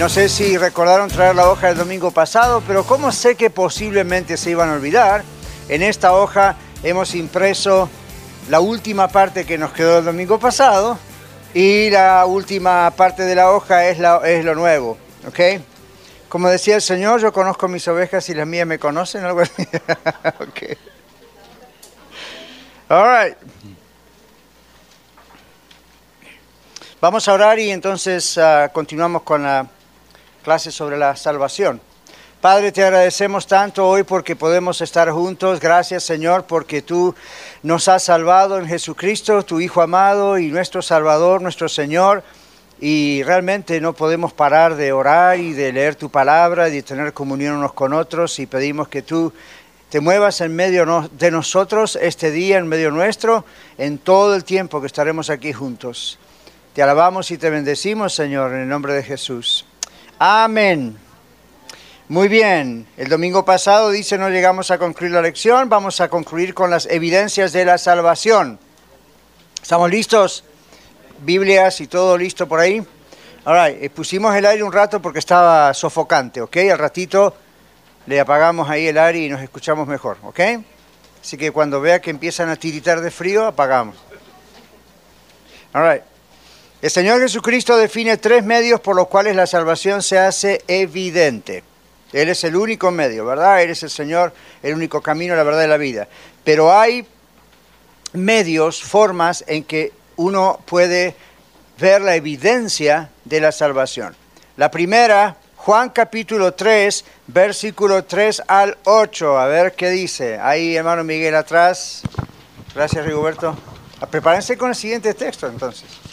no 0.00 0.08
sé 0.08 0.30
si 0.30 0.56
recordaron 0.56 1.10
traer 1.10 1.34
la 1.34 1.50
hoja 1.50 1.66
del 1.66 1.76
domingo 1.76 2.10
pasado, 2.10 2.62
pero 2.66 2.84
como 2.84 3.12
sé 3.12 3.34
que 3.34 3.50
posiblemente 3.50 4.38
se 4.38 4.48
iban 4.50 4.70
a 4.70 4.72
olvidar, 4.72 5.24
en 5.68 5.82
esta 5.82 6.14
hoja 6.14 6.56
hemos 6.82 7.14
impreso 7.14 7.86
la 8.48 8.60
última 8.60 9.08
parte 9.08 9.44
que 9.44 9.58
nos 9.58 9.74
quedó 9.74 9.98
el 9.98 10.06
domingo 10.06 10.38
pasado 10.38 10.98
y 11.52 11.90
la 11.90 12.24
última 12.24 12.90
parte 12.92 13.24
de 13.24 13.34
la 13.34 13.50
hoja 13.50 13.88
es, 13.88 13.98
lo 13.98 14.54
nuevo, 14.54 14.96
¿ok? 15.28 15.60
Como 16.30 16.48
decía 16.48 16.76
el 16.76 16.82
Señor, 16.82 17.20
yo 17.20 17.30
conozco 17.30 17.68
mis 17.68 17.86
ovejas 17.86 18.26
y 18.30 18.34
las 18.34 18.46
mías 18.46 18.66
me 18.66 18.78
conocen, 18.78 19.22
algo 19.22 19.40
así. 19.40 19.68
ok. 20.40 20.78
All 22.88 23.04
right. 23.06 23.36
Vamos 27.02 27.28
a 27.28 27.34
orar 27.34 27.58
y 27.58 27.70
entonces 27.70 28.38
uh, 28.38 28.72
continuamos 28.72 29.24
con 29.24 29.42
la 29.42 29.66
clase 30.40 30.70
sobre 30.70 30.98
la 30.98 31.16
salvación. 31.16 31.80
Padre, 32.40 32.72
te 32.72 32.82
agradecemos 32.82 33.46
tanto 33.46 33.86
hoy 33.86 34.02
porque 34.02 34.34
podemos 34.34 34.80
estar 34.80 35.10
juntos. 35.10 35.60
Gracias, 35.60 36.04
Señor, 36.04 36.44
porque 36.44 36.80
tú 36.80 37.14
nos 37.62 37.86
has 37.86 38.04
salvado 38.04 38.58
en 38.58 38.66
Jesucristo, 38.66 39.42
tu 39.42 39.60
Hijo 39.60 39.82
amado 39.82 40.38
y 40.38 40.50
nuestro 40.50 40.80
Salvador, 40.80 41.42
nuestro 41.42 41.68
Señor. 41.68 42.22
Y 42.80 43.22
realmente 43.24 43.78
no 43.82 43.92
podemos 43.92 44.32
parar 44.32 44.74
de 44.76 44.90
orar 44.90 45.38
y 45.38 45.52
de 45.52 45.70
leer 45.70 45.96
tu 45.96 46.08
palabra 46.08 46.70
y 46.70 46.72
de 46.72 46.82
tener 46.82 47.12
comunión 47.12 47.56
unos 47.56 47.74
con 47.74 47.92
otros. 47.92 48.38
Y 48.38 48.46
pedimos 48.46 48.88
que 48.88 49.02
tú 49.02 49.34
te 49.90 50.00
muevas 50.00 50.40
en 50.40 50.56
medio 50.56 51.10
de 51.12 51.30
nosotros 51.30 51.98
este 52.00 52.30
día, 52.30 52.56
en 52.56 52.68
medio 52.68 52.90
nuestro, 52.90 53.44
en 53.76 53.98
todo 53.98 54.34
el 54.34 54.44
tiempo 54.44 54.80
que 54.80 54.86
estaremos 54.86 55.28
aquí 55.28 55.52
juntos. 55.52 56.18
Te 56.72 56.82
alabamos 56.82 57.30
y 57.32 57.36
te 57.36 57.50
bendecimos, 57.50 58.14
Señor, 58.14 58.54
en 58.54 58.60
el 58.60 58.68
nombre 58.68 58.94
de 58.94 59.02
Jesús. 59.02 59.66
Amén. 60.22 60.98
Muy 62.08 62.28
bien, 62.28 62.86
el 62.98 63.08
domingo 63.08 63.46
pasado 63.46 63.88
dice 63.88 64.18
no 64.18 64.28
llegamos 64.28 64.70
a 64.70 64.76
concluir 64.76 65.12
la 65.12 65.22
lección, 65.22 65.70
vamos 65.70 66.02
a 66.02 66.10
concluir 66.10 66.52
con 66.52 66.68
las 66.68 66.84
evidencias 66.84 67.54
de 67.54 67.64
la 67.64 67.78
salvación. 67.78 68.58
¿Estamos 69.62 69.90
listos? 69.90 70.44
Biblias 71.22 71.80
y 71.80 71.86
todo 71.86 72.18
listo 72.18 72.46
por 72.46 72.60
ahí. 72.60 72.86
Ahora, 73.46 73.70
eh, 73.70 73.88
pusimos 73.88 74.34
el 74.36 74.44
aire 74.44 74.62
un 74.62 74.72
rato 74.72 75.00
porque 75.00 75.20
estaba 75.20 75.72
sofocante, 75.72 76.42
¿ok? 76.42 76.54
Al 76.70 76.78
ratito 76.78 77.34
le 78.04 78.20
apagamos 78.20 78.68
ahí 78.68 78.88
el 78.88 78.98
aire 78.98 79.20
y 79.20 79.28
nos 79.30 79.40
escuchamos 79.40 79.88
mejor, 79.88 80.18
¿ok? 80.24 80.40
Así 81.22 81.38
que 81.38 81.50
cuando 81.50 81.80
vea 81.80 81.98
que 81.98 82.10
empiezan 82.10 82.50
a 82.50 82.56
tiritar 82.56 83.00
de 83.00 83.10
frío, 83.10 83.46
apagamos. 83.46 83.96
All 85.72 85.90
right. 85.90 86.09
El 86.82 86.90
Señor 86.90 87.20
Jesucristo 87.20 87.76
define 87.76 88.16
tres 88.16 88.42
medios 88.42 88.80
por 88.80 88.96
los 88.96 89.08
cuales 89.08 89.36
la 89.36 89.46
salvación 89.46 90.02
se 90.02 90.18
hace 90.18 90.62
evidente. 90.66 91.62
Él 92.10 92.30
es 92.30 92.42
el 92.44 92.56
único 92.56 92.90
medio, 92.90 93.26
¿verdad? 93.26 93.62
Él 93.62 93.70
es 93.70 93.82
el 93.82 93.90
Señor, 93.90 94.32
el 94.62 94.74
único 94.74 95.02
camino, 95.02 95.36
la 95.36 95.42
verdad 95.42 95.60
de 95.60 95.68
la 95.68 95.76
vida. 95.76 96.08
Pero 96.42 96.72
hay 96.72 97.06
medios, 98.14 98.82
formas 98.82 99.44
en 99.46 99.64
que 99.64 99.92
uno 100.16 100.58
puede 100.64 101.14
ver 101.78 102.00
la 102.00 102.16
evidencia 102.16 103.10
de 103.26 103.40
la 103.42 103.52
salvación. 103.52 104.16
La 104.56 104.70
primera, 104.70 105.36
Juan 105.56 105.90
capítulo 105.90 106.54
3, 106.54 107.04
versículo 107.26 108.04
3 108.04 108.42
al 108.48 108.78
8. 108.84 109.38
A 109.38 109.46
ver 109.48 109.74
qué 109.74 109.90
dice. 109.90 110.38
Ahí, 110.38 110.76
hermano 110.76 111.04
Miguel, 111.04 111.34
atrás. 111.34 112.00
Gracias, 112.74 113.04
Rigoberto. 113.04 113.54
Prepárense 114.10 114.56
con 114.56 114.70
el 114.70 114.76
siguiente 114.76 115.12
texto, 115.12 115.46
entonces. 115.46 116.09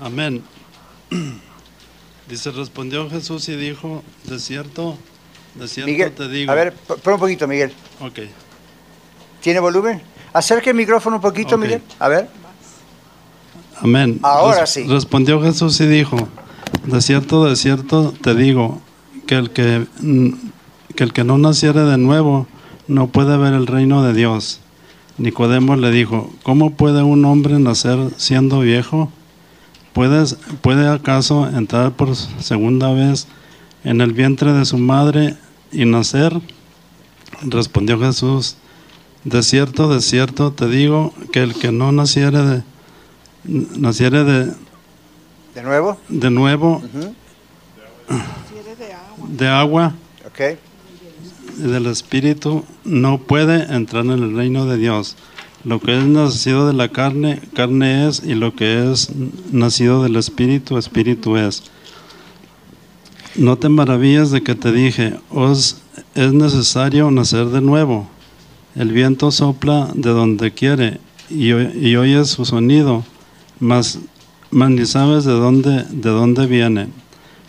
Amén. 0.00 0.42
Dice, 2.28 2.50
respondió 2.50 3.10
Jesús 3.10 3.48
y 3.48 3.56
dijo, 3.56 4.02
de 4.24 4.38
cierto, 4.38 4.96
de 5.54 5.68
cierto 5.68 6.24
te 6.24 6.28
digo. 6.28 6.50
A 6.50 6.54
ver, 6.54 6.72
pon 6.72 7.14
un 7.14 7.20
poquito, 7.20 7.46
Miguel. 7.46 7.72
Ok. 8.00 8.20
¿Tiene 9.42 9.60
volumen? 9.60 10.00
Acerque 10.32 10.70
el 10.70 10.76
micrófono 10.76 11.16
un 11.16 11.22
poquito, 11.22 11.58
Miguel. 11.58 11.82
A 11.98 12.08
ver. 12.08 12.28
Amén. 13.80 14.18
Ahora 14.22 14.66
sí. 14.66 14.86
Respondió 14.86 15.42
Jesús 15.42 15.78
y 15.80 15.86
dijo, 15.86 16.16
de 16.84 17.02
cierto, 17.02 17.44
de 17.44 17.56
cierto 17.56 18.14
te 18.22 18.34
digo, 18.34 18.80
que 19.26 19.34
el 19.34 19.50
que, 19.50 19.86
que 20.94 21.04
el 21.04 21.12
que 21.12 21.24
no 21.24 21.36
naciere 21.36 21.82
de 21.82 21.98
nuevo 21.98 22.46
no 22.86 23.08
puede 23.08 23.36
ver 23.36 23.52
el 23.52 23.66
reino 23.66 24.02
de 24.02 24.14
Dios. 24.14 24.61
Nicodemo 25.22 25.76
le 25.76 25.92
dijo, 25.92 26.32
¿cómo 26.42 26.72
puede 26.72 27.04
un 27.04 27.24
hombre 27.24 27.60
nacer 27.60 27.96
siendo 28.16 28.58
viejo? 28.58 29.08
¿Puedes, 29.92 30.34
¿Puede 30.62 30.88
acaso 30.88 31.46
entrar 31.46 31.92
por 31.92 32.16
segunda 32.16 32.92
vez 32.92 33.28
en 33.84 34.00
el 34.00 34.14
vientre 34.14 34.52
de 34.52 34.64
su 34.64 34.78
madre 34.78 35.36
y 35.70 35.84
nacer? 35.84 36.40
Respondió 37.42 38.00
Jesús, 38.00 38.56
de 39.22 39.44
cierto, 39.44 39.94
de 39.94 40.00
cierto 40.00 40.52
te 40.52 40.66
digo 40.66 41.14
que 41.30 41.44
el 41.44 41.54
que 41.54 41.70
no 41.70 41.92
naciere 41.92 42.38
de, 42.42 42.62
naciere 43.44 44.24
de, 44.24 44.52
¿De 45.54 45.62
nuevo, 45.62 45.98
de 46.08 46.30
nuevo, 46.30 46.82
de 49.28 49.46
agua, 49.46 49.94
okay 50.26 50.58
del 51.56 51.86
Espíritu 51.86 52.64
no 52.84 53.18
puede 53.18 53.74
entrar 53.74 54.04
en 54.04 54.12
el 54.12 54.36
reino 54.36 54.66
de 54.66 54.76
Dios. 54.76 55.16
Lo 55.64 55.80
que 55.80 55.96
es 55.96 56.04
nacido 56.04 56.66
de 56.66 56.72
la 56.72 56.88
carne, 56.88 57.40
carne 57.54 58.08
es, 58.08 58.22
y 58.24 58.34
lo 58.34 58.54
que 58.54 58.90
es 58.90 59.10
nacido 59.52 60.02
del 60.02 60.16
Espíritu, 60.16 60.76
Espíritu 60.76 61.36
es. 61.36 61.62
No 63.36 63.56
te 63.56 63.68
maravilles 63.68 64.30
de 64.30 64.42
que 64.42 64.54
te 64.54 64.72
dije, 64.72 65.14
os 65.30 65.78
es 66.14 66.32
necesario 66.32 67.10
nacer 67.10 67.46
de 67.46 67.60
nuevo. 67.60 68.08
El 68.74 68.90
viento 68.90 69.30
sopla 69.30 69.88
de 69.94 70.10
donde 70.10 70.52
quiere 70.52 70.98
y, 71.30 71.50
y 71.52 71.96
oyes 71.96 72.28
su 72.28 72.44
sonido, 72.44 73.04
mas, 73.60 73.98
mas 74.50 74.70
ni 74.70 74.84
sabes 74.84 75.24
de 75.24 75.32
dónde, 75.32 75.84
de 75.90 76.10
dónde 76.10 76.46
viene 76.46 76.88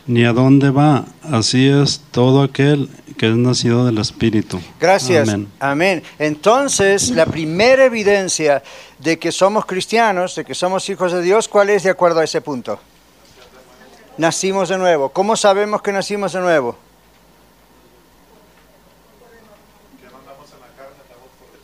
ni 0.08 0.24
a 0.24 0.34
dónde 0.34 0.70
va. 0.70 1.06
Así 1.22 1.68
es 1.68 2.02
todo 2.12 2.42
aquel 2.42 2.90
que 3.14 3.30
es 3.30 3.36
nacido 3.36 3.86
del 3.86 3.98
Espíritu. 3.98 4.60
Gracias. 4.80 5.30
Amén. 5.60 6.04
Entonces, 6.20 7.10
la 7.12 7.26
primera 7.26 7.86
evidencia 7.86 8.64
de 9.00 9.18
que 9.20 9.32
somos 9.32 9.66
cristianos, 9.66 10.36
de 10.36 10.46
que 10.46 10.56
somos 10.56 10.88
hijos 10.90 11.12
de 11.12 11.22
Dios, 11.22 11.48
¿cuál 11.48 11.70
es 11.70 11.84
de 11.84 11.90
acuerdo 11.90 12.20
a 12.20 12.24
ese 12.24 12.42
punto? 12.42 12.80
Nacimos 14.18 14.70
de 14.70 14.78
nuevo. 14.78 15.10
¿Cómo 15.10 15.36
sabemos 15.36 15.82
que 15.82 15.92
nacimos 15.92 16.34
de 16.34 16.40
nuevo? 16.40 16.78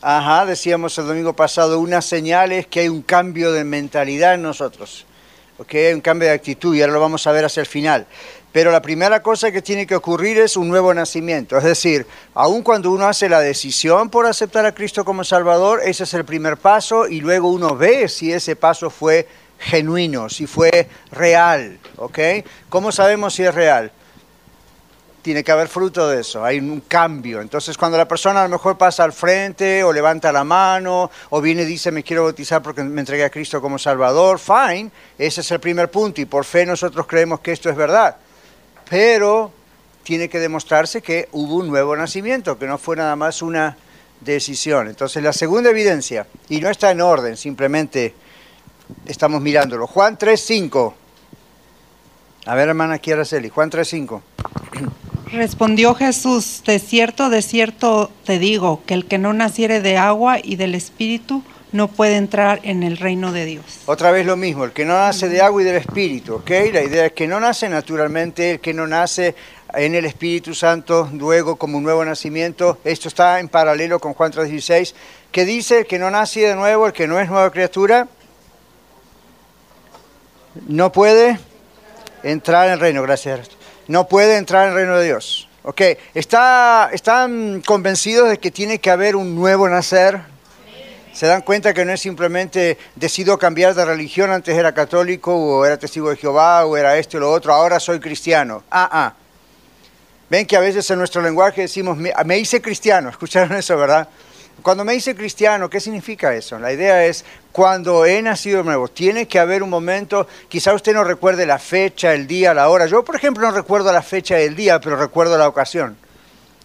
Ajá, 0.01 0.45
decíamos 0.45 0.97
el 0.97 1.07
domingo 1.07 1.33
pasado, 1.33 1.79
una 1.79 2.01
señal 2.01 2.53
es 2.53 2.67
que 2.67 2.81
hay 2.81 2.89
un 2.89 3.01
cambio 3.01 3.51
de 3.51 3.65
mentalidad 3.65 4.35
en 4.35 4.41
nosotros. 4.41 5.05
Hay 5.69 5.93
un 5.93 5.99
cambio 5.99 6.29
de 6.29 6.33
actitud 6.33 6.73
y 6.73 6.81
ahora 6.81 6.93
lo 6.93 7.01
vamos 7.01 7.27
a 7.27 7.33
ver 7.33 7.43
hacia 7.43 7.59
el 7.59 7.67
final. 7.67 8.07
Pero 8.51 8.71
la 8.71 8.81
primera 8.81 9.21
cosa 9.21 9.51
que 9.51 9.61
tiene 9.61 9.85
que 9.85 9.95
ocurrir 9.95 10.39
es 10.39 10.57
un 10.57 10.69
nuevo 10.69 10.93
nacimiento. 10.93 11.57
Es 11.57 11.63
decir, 11.63 12.07
aun 12.33 12.63
cuando 12.63 12.91
uno 12.91 13.07
hace 13.07 13.29
la 13.29 13.41
decisión 13.41 14.09
por 14.09 14.25
aceptar 14.25 14.65
a 14.65 14.73
Cristo 14.73 15.05
como 15.05 15.23
Salvador, 15.23 15.81
ese 15.83 16.03
es 16.03 16.13
el 16.15 16.25
primer 16.25 16.57
paso 16.57 17.07
y 17.07 17.21
luego 17.21 17.49
uno 17.49 17.75
ve 17.75 18.07
si 18.07 18.33
ese 18.33 18.55
paso 18.55 18.89
fue 18.89 19.27
genuino, 19.59 20.29
si 20.29 20.47
fue 20.47 20.89
real. 21.11 21.77
¿ok? 21.97 22.19
¿Cómo 22.69 22.91
sabemos 22.91 23.35
si 23.35 23.43
es 23.43 23.53
real? 23.53 23.91
tiene 25.21 25.43
que 25.43 25.51
haber 25.51 25.67
fruto 25.67 26.07
de 26.07 26.21
eso, 26.21 26.43
hay 26.43 26.59
un 26.59 26.81
cambio. 26.81 27.41
Entonces 27.41 27.77
cuando 27.77 27.97
la 27.97 28.07
persona 28.07 28.41
a 28.41 28.43
lo 28.45 28.49
mejor 28.49 28.77
pasa 28.77 29.03
al 29.03 29.13
frente 29.13 29.83
o 29.83 29.91
levanta 29.91 30.31
la 30.31 30.43
mano 30.43 31.11
o 31.29 31.41
viene 31.41 31.63
y 31.63 31.65
dice 31.65 31.91
me 31.91 32.03
quiero 32.03 32.23
bautizar 32.23 32.61
porque 32.61 32.83
me 32.83 33.01
entregué 33.01 33.25
a 33.25 33.29
Cristo 33.29 33.61
como 33.61 33.77
Salvador, 33.77 34.39
fine, 34.39 34.89
ese 35.17 35.41
es 35.41 35.51
el 35.51 35.59
primer 35.59 35.91
punto 35.91 36.21
y 36.21 36.25
por 36.25 36.45
fe 36.45 36.65
nosotros 36.65 37.05
creemos 37.05 37.41
que 37.41 37.51
esto 37.51 37.69
es 37.69 37.75
verdad. 37.75 38.15
Pero 38.89 39.51
tiene 40.03 40.29
que 40.29 40.39
demostrarse 40.39 41.01
que 41.01 41.29
hubo 41.31 41.55
un 41.55 41.67
nuevo 41.67 41.95
nacimiento, 41.95 42.57
que 42.57 42.65
no 42.65 42.77
fue 42.77 42.95
nada 42.95 43.15
más 43.15 43.41
una 43.41 43.77
decisión. 44.21 44.87
Entonces 44.87 45.23
la 45.23 45.33
segunda 45.33 45.69
evidencia, 45.69 46.27
y 46.49 46.59
no 46.59 46.69
está 46.69 46.91
en 46.91 47.01
orden, 47.01 47.37
simplemente 47.37 48.13
estamos 49.05 49.41
mirándolo. 49.41 49.87
Juan 49.87 50.17
3.5. 50.17 50.93
A 52.45 52.55
ver, 52.55 52.69
hermana 52.69 52.95
aquí 52.95 53.11
Araceli, 53.11 53.49
Juan 53.49 53.69
3.5. 53.69 54.21
Respondió 55.31 55.93
Jesús, 55.93 56.63
de 56.65 56.79
cierto, 56.79 57.29
de 57.29 57.43
cierto 57.43 58.09
te 58.25 58.39
digo, 58.39 58.81
que 58.87 58.95
el 58.95 59.05
que 59.05 59.19
no 59.19 59.33
naciere 59.33 59.79
de 59.79 59.97
agua 59.97 60.39
y 60.41 60.55
del 60.55 60.73
Espíritu 60.73 61.43
no 61.71 61.87
puede 61.87 62.15
entrar 62.15 62.59
en 62.63 62.83
el 62.83 62.97
reino 62.97 63.31
de 63.31 63.45
Dios. 63.45 63.81
Otra 63.85 64.11
vez 64.11 64.25
lo 64.25 64.35
mismo, 64.35 64.65
el 64.65 64.71
que 64.71 64.85
no 64.85 64.93
nace 64.93 65.29
de 65.29 65.41
agua 65.41 65.61
y 65.61 65.65
del 65.65 65.75
Espíritu, 65.75 66.35
¿ok? 66.35 66.49
La 66.73 66.81
idea 66.81 67.05
es 67.07 67.13
que 67.13 67.27
no 67.27 67.39
nace 67.39 67.69
naturalmente, 67.69 68.51
el 68.51 68.59
que 68.59 68.73
no 68.73 68.87
nace 68.87 69.35
en 69.73 69.93
el 69.95 70.05
Espíritu 70.05 70.55
Santo, 70.55 71.09
luego 71.13 71.57
como 71.57 71.77
un 71.77 71.83
nuevo 71.83 72.03
nacimiento. 72.03 72.79
Esto 72.83 73.07
está 73.07 73.39
en 73.39 73.49
paralelo 73.49 73.99
con 73.99 74.13
Juan 74.13 74.31
3:16, 74.31 74.95
que 75.31 75.45
dice 75.45 75.79
el 75.79 75.85
que 75.85 75.99
no 75.99 76.09
nace 76.09 76.41
de 76.41 76.55
nuevo, 76.55 76.87
el 76.87 76.93
que 76.93 77.07
no 77.07 77.19
es 77.19 77.29
nueva 77.29 77.51
criatura, 77.51 78.07
no 80.67 80.91
puede 80.91 81.39
entrar 82.23 82.67
en 82.67 82.73
el 82.73 82.79
reino, 82.79 83.03
gracias. 83.03 83.51
No 83.87 84.07
puede 84.07 84.37
entrar 84.37 84.65
en 84.65 84.69
el 84.69 84.75
reino 84.75 84.97
de 84.97 85.05
Dios. 85.05 85.47
¿Ok? 85.63 85.81
¿Está, 86.13 86.89
¿Están 86.93 87.61
convencidos 87.65 88.29
de 88.29 88.39
que 88.39 88.49
tiene 88.49 88.79
que 88.79 88.89
haber 88.89 89.15
un 89.15 89.35
nuevo 89.35 89.67
nacer? 89.67 90.21
¿Se 91.13 91.25
dan 91.25 91.41
cuenta 91.41 91.73
que 91.73 91.83
no 91.85 91.91
es 91.91 92.01
simplemente 92.01 92.77
decido 92.95 93.37
cambiar 93.37 93.73
de 93.73 93.83
religión, 93.83 94.31
antes 94.31 94.55
era 94.55 94.73
católico 94.73 95.35
o 95.35 95.65
era 95.65 95.77
testigo 95.77 96.09
de 96.09 96.15
Jehová 96.15 96.65
o 96.65 96.77
era 96.77 96.97
esto 96.97 97.17
o 97.17 97.19
lo 97.19 97.31
otro, 97.31 97.53
ahora 97.53 97.79
soy 97.79 97.99
cristiano? 97.99 98.63
Ah, 98.69 98.89
ah. 98.91 99.13
Ven 100.29 100.45
que 100.45 100.55
a 100.55 100.59
veces 100.59 100.89
en 100.91 100.99
nuestro 100.99 101.21
lenguaje 101.21 101.61
decimos, 101.61 101.97
me, 101.97 102.37
hice 102.37 102.61
cristiano, 102.61 103.09
escucharon 103.09 103.57
eso, 103.57 103.75
¿verdad? 103.75 104.07
Cuando 104.61 104.83
me 104.83 104.93
dice 104.93 105.15
cristiano, 105.15 105.69
¿qué 105.69 105.79
significa 105.79 106.33
eso? 106.35 106.59
La 106.59 106.71
idea 106.71 107.05
es, 107.05 107.25
cuando 107.51 108.05
he 108.05 108.21
nacido 108.21 108.59
de 108.59 108.65
nuevo, 108.65 108.89
tiene 108.89 109.27
que 109.27 109.39
haber 109.39 109.63
un 109.63 109.69
momento, 109.69 110.27
quizá 110.49 110.73
usted 110.73 110.93
no 110.93 111.03
recuerde 111.03 111.45
la 111.45 111.59
fecha, 111.59 112.13
el 112.13 112.27
día, 112.27 112.53
la 112.53 112.69
hora. 112.69 112.85
Yo, 112.85 113.03
por 113.03 113.15
ejemplo, 113.15 113.47
no 113.47 113.55
recuerdo 113.55 113.91
la 113.91 114.03
fecha 114.03 114.35
del 114.35 114.55
día, 114.55 114.79
pero 114.81 114.97
recuerdo 114.97 115.37
la 115.37 115.47
ocasión. 115.47 115.97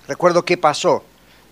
Recuerdo 0.09 0.45
qué 0.45 0.59
pasó, 0.59 1.05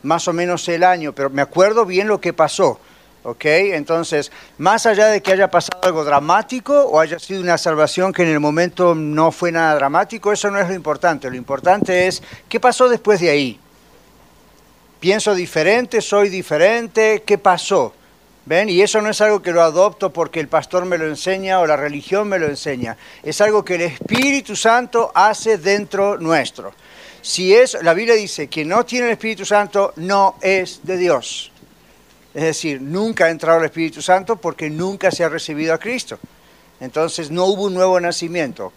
más 0.03 0.29
o 0.29 0.33
menos 0.33 0.69
el 0.69 0.85
año, 0.85 1.13
pero 1.13 1.31
me 1.31 1.43
acuerdo 1.43 1.85
bien 1.85 2.09
lo 2.09 2.21
que 2.21 2.33
pasó. 2.33 2.81
¿Ok? 3.25 3.45
Entonces, 3.45 4.33
más 4.59 4.85
allá 4.85 5.07
de 5.07 5.23
que 5.23 5.33
haya 5.33 5.49
pasado 5.49 5.79
algo 5.85 6.05
dramático 6.05 6.77
o 6.87 6.99
haya 6.99 7.21
sido 7.21 7.41
una 7.41 7.57
salvación 7.57 8.13
que 8.13 8.23
en 8.23 8.31
el 8.31 8.41
momento 8.41 8.97
no 8.97 9.31
fue 9.31 9.53
nada 9.53 9.77
dramático, 9.77 10.33
eso 10.33 10.51
no 10.51 10.59
es 10.59 10.69
lo 10.69 10.75
importante. 10.75 11.31
Lo 11.31 11.37
importante 11.37 12.09
es 12.09 12.21
qué 12.49 12.59
pasó 12.59 12.89
después 12.89 13.21
de 13.21 13.31
ahí 13.31 13.61
pienso 15.03 15.35
diferente, 15.35 16.01
soy 16.01 16.29
diferente, 16.29 17.25
¿qué 17.27 17.37
pasó? 17.37 17.93
¿Ven? 18.47 18.69
Y 18.69 18.83
eso 18.83 19.03
no 19.03 19.11
es 19.11 19.21
algo 19.21 19.43
que 19.43 19.51
lo 19.51 19.61
adopto 19.61 20.13
porque 20.13 20.39
el 20.39 20.47
pastor 20.47 20.85
me 20.85 20.97
lo 20.97 21.09
enseña 21.09 21.59
o 21.59 21.67
la 21.67 21.75
religión 21.75 22.29
me 22.29 22.39
lo 22.39 22.47
enseña. 22.47 22.97
Es 23.25 23.41
algo 23.41 23.65
que 23.65 23.75
el 23.75 23.81
Espíritu 23.81 24.55
Santo 24.55 25.11
hace 25.13 25.59
dentro 25.59 26.19
nuestro. 26.19 26.73
Si 27.23 27.55
es, 27.55 27.79
la 27.83 27.95
Biblia 27.95 28.17
dice 28.17 28.49
que 28.49 28.65
no 28.65 28.85
tiene 28.85 29.07
el 29.07 29.13
Espíritu 29.13 29.45
Santo 29.45 29.93
no 29.97 30.35
es 30.41 30.81
de 30.83 30.97
Dios. 30.97 31.53
Es 32.35 32.43
decir, 32.43 32.83
nunca 32.83 33.27
ha 33.27 33.31
entrado 33.31 33.61
el 33.61 33.67
Espíritu 33.67 34.03
Santo 34.03 34.37
porque 34.37 34.69
nunca 34.69 35.11
se 35.13 35.23
ha 35.23 35.29
recibido 35.29 35.73
a 35.73 35.79
Cristo. 35.79 36.19
Entonces 36.81 37.31
no 37.31 37.45
hubo 37.47 37.65
un 37.65 37.75
nuevo 37.75 38.01
nacimiento, 38.01 38.73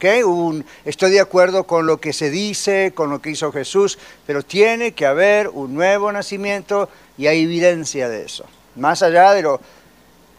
estoy 0.86 1.10
de 1.10 1.20
acuerdo 1.20 1.64
con 1.64 1.88
lo 1.88 2.00
que 2.00 2.14
se 2.14 2.30
dice, 2.30 2.92
con 2.94 3.10
lo 3.10 3.20
que 3.20 3.32
hizo 3.32 3.52
Jesús, 3.52 3.98
pero 4.28 4.44
tiene 4.44 4.92
que 4.92 5.08
haber 5.08 5.50
un 5.50 5.74
nuevo 5.74 6.12
nacimiento 6.12 6.88
y 7.18 7.26
hay 7.26 7.42
evidencia 7.42 8.08
de 8.08 8.24
eso. 8.24 8.46
Más 8.76 9.02
allá 9.02 9.34
de 9.34 9.42
lo 9.42 9.60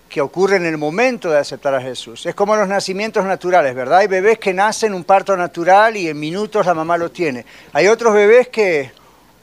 que 0.08 0.20
ocurre 0.20 0.56
en 0.56 0.67
el 0.67 0.79
momento 0.79 1.31
de 1.31 1.38
aceptar 1.38 1.75
a 1.75 1.81
Jesús. 1.81 2.26
Es 2.26 2.35
como 2.35 2.56
los 2.56 2.69
nacimientos 2.69 3.25
naturales, 3.25 3.75
¿verdad? 3.75 3.99
Hay 3.99 4.06
bebés 4.06 4.38
que 4.38 4.55
nacen 4.55 4.94
un 4.94 5.05
parto 5.05 5.37
natural 5.37 5.97
y 5.97 6.08
en 6.08 6.19
minutos 6.19 6.64
la 6.64 6.75
mamá 6.75 6.97
lo 6.97 7.11
tiene. 7.11 7.44
Hay 7.73 7.88
otros 7.88 8.14
bebés 8.14 8.49
que, 8.49 8.93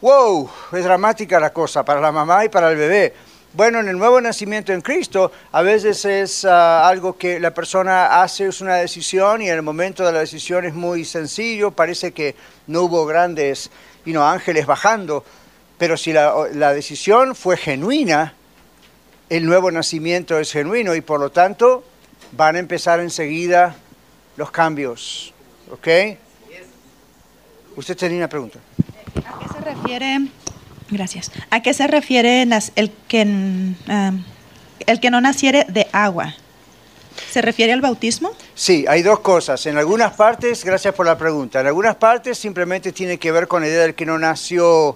wow, 0.02 0.50
es 0.72 0.84
dramática 0.84 1.40
la 1.40 1.52
cosa 1.52 1.84
para 1.84 2.00
la 2.00 2.12
mamá 2.12 2.46
y 2.46 2.50
para 2.50 2.72
el 2.72 2.78
bebé 2.78 3.14
bueno, 3.56 3.80
en 3.80 3.88
el 3.88 4.00
nuevo 4.00 4.20
nacimiento 4.20 4.74
en 4.74 4.82
Cristo, 4.82 5.32
a 5.52 5.62
veces 5.62 6.06
es 6.06 6.44
ah, 6.44 6.88
algo 6.88 7.16
que 7.16 7.40
la 7.40 7.54
persona 7.54 8.24
hace, 8.24 8.48
es 8.48 8.62
una 8.62 8.78
decisión 8.78 9.44
y 9.44 9.50
en 9.50 9.54
el 9.54 9.62
momento 9.62 10.04
de 10.04 10.12
la 10.12 10.22
decisión 10.22 10.66
es 10.66 10.74
muy 10.74 11.06
sencillo, 11.06 11.70
parece 11.70 12.14
que 12.14 12.36
no 12.66 12.82
hubo 12.82 13.06
grandes 13.06 13.70
ángeles 14.18 14.66
bajando, 14.66 15.24
pero 15.78 15.98
si 15.98 16.14
la 16.14 16.74
decisión 16.74 17.36
fue 17.36 17.56
genuina, 17.56 18.34
el 19.38 19.48
nuevo 19.48 19.72
nacimiento 19.72 20.38
es 20.38 20.52
genuino 20.52 20.94
y 20.94 21.02
por 21.02 21.20
lo 21.20 21.32
tanto 21.32 21.84
van 22.34 22.56
a 22.56 22.60
empezar 22.60 23.00
enseguida 23.00 23.76
los 24.38 24.52
cambios. 24.52 25.34
¿Ok? 25.72 25.88
Usted 27.76 27.98
tenía 27.98 28.20
una 28.20 28.30
pregunta. 28.30 28.60
¿A 29.26 29.40
qué 29.40 29.48
se 29.52 29.60
refiere 29.62 30.20
Gracias. 30.92 31.32
¿A 31.50 31.64
qué 31.64 31.74
se 31.74 31.88
refiere 31.88 32.44
el 32.44 32.92
que, 33.08 33.22
el 34.86 35.00
que 35.00 35.10
no 35.10 35.20
naciere 35.20 35.66
de 35.68 35.88
agua? 35.92 36.36
¿Se 37.32 37.42
refiere 37.42 37.74
al 37.74 37.82
bautismo? 37.82 38.34
Sí, 38.54 38.86
hay 38.88 39.02
dos 39.02 39.22
cosas. 39.22 39.66
En 39.66 39.80
algunas 39.80 40.14
partes, 40.14 40.64
gracias 40.64 40.94
por 40.94 41.08
la 41.08 41.18
pregunta, 41.18 41.62
en 41.62 41.66
algunas 41.66 41.96
partes 41.96 42.38
simplemente 42.38 42.92
tiene 42.92 43.18
que 43.18 43.32
ver 43.32 43.48
con 43.48 43.64
la 43.64 43.68
idea 43.68 43.82
del 43.82 43.96
que 43.96 44.06
no 44.06 44.20
nació 44.20 44.96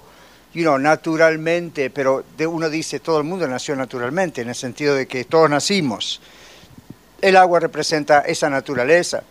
you 0.54 0.64
know, 0.64 0.78
naturalmente, 0.78 1.90
pero 1.90 2.24
de 2.38 2.48
uno 2.48 2.70
dice 2.70 3.00
todo 3.00 3.18
el 3.20 3.24
mundo 3.24 3.48
nació 3.48 3.76
naturalmente, 3.76 4.42
en 4.42 4.50
el 4.50 4.56
sentido 4.56 4.96
de 4.96 5.08
que 5.08 5.26
todos 5.26 5.50
nacimos. 5.50 6.22
El 7.22 7.36
agua 7.36 7.60
representa 7.60 8.22
esa 8.22 8.50
naturaleza. 8.50 9.24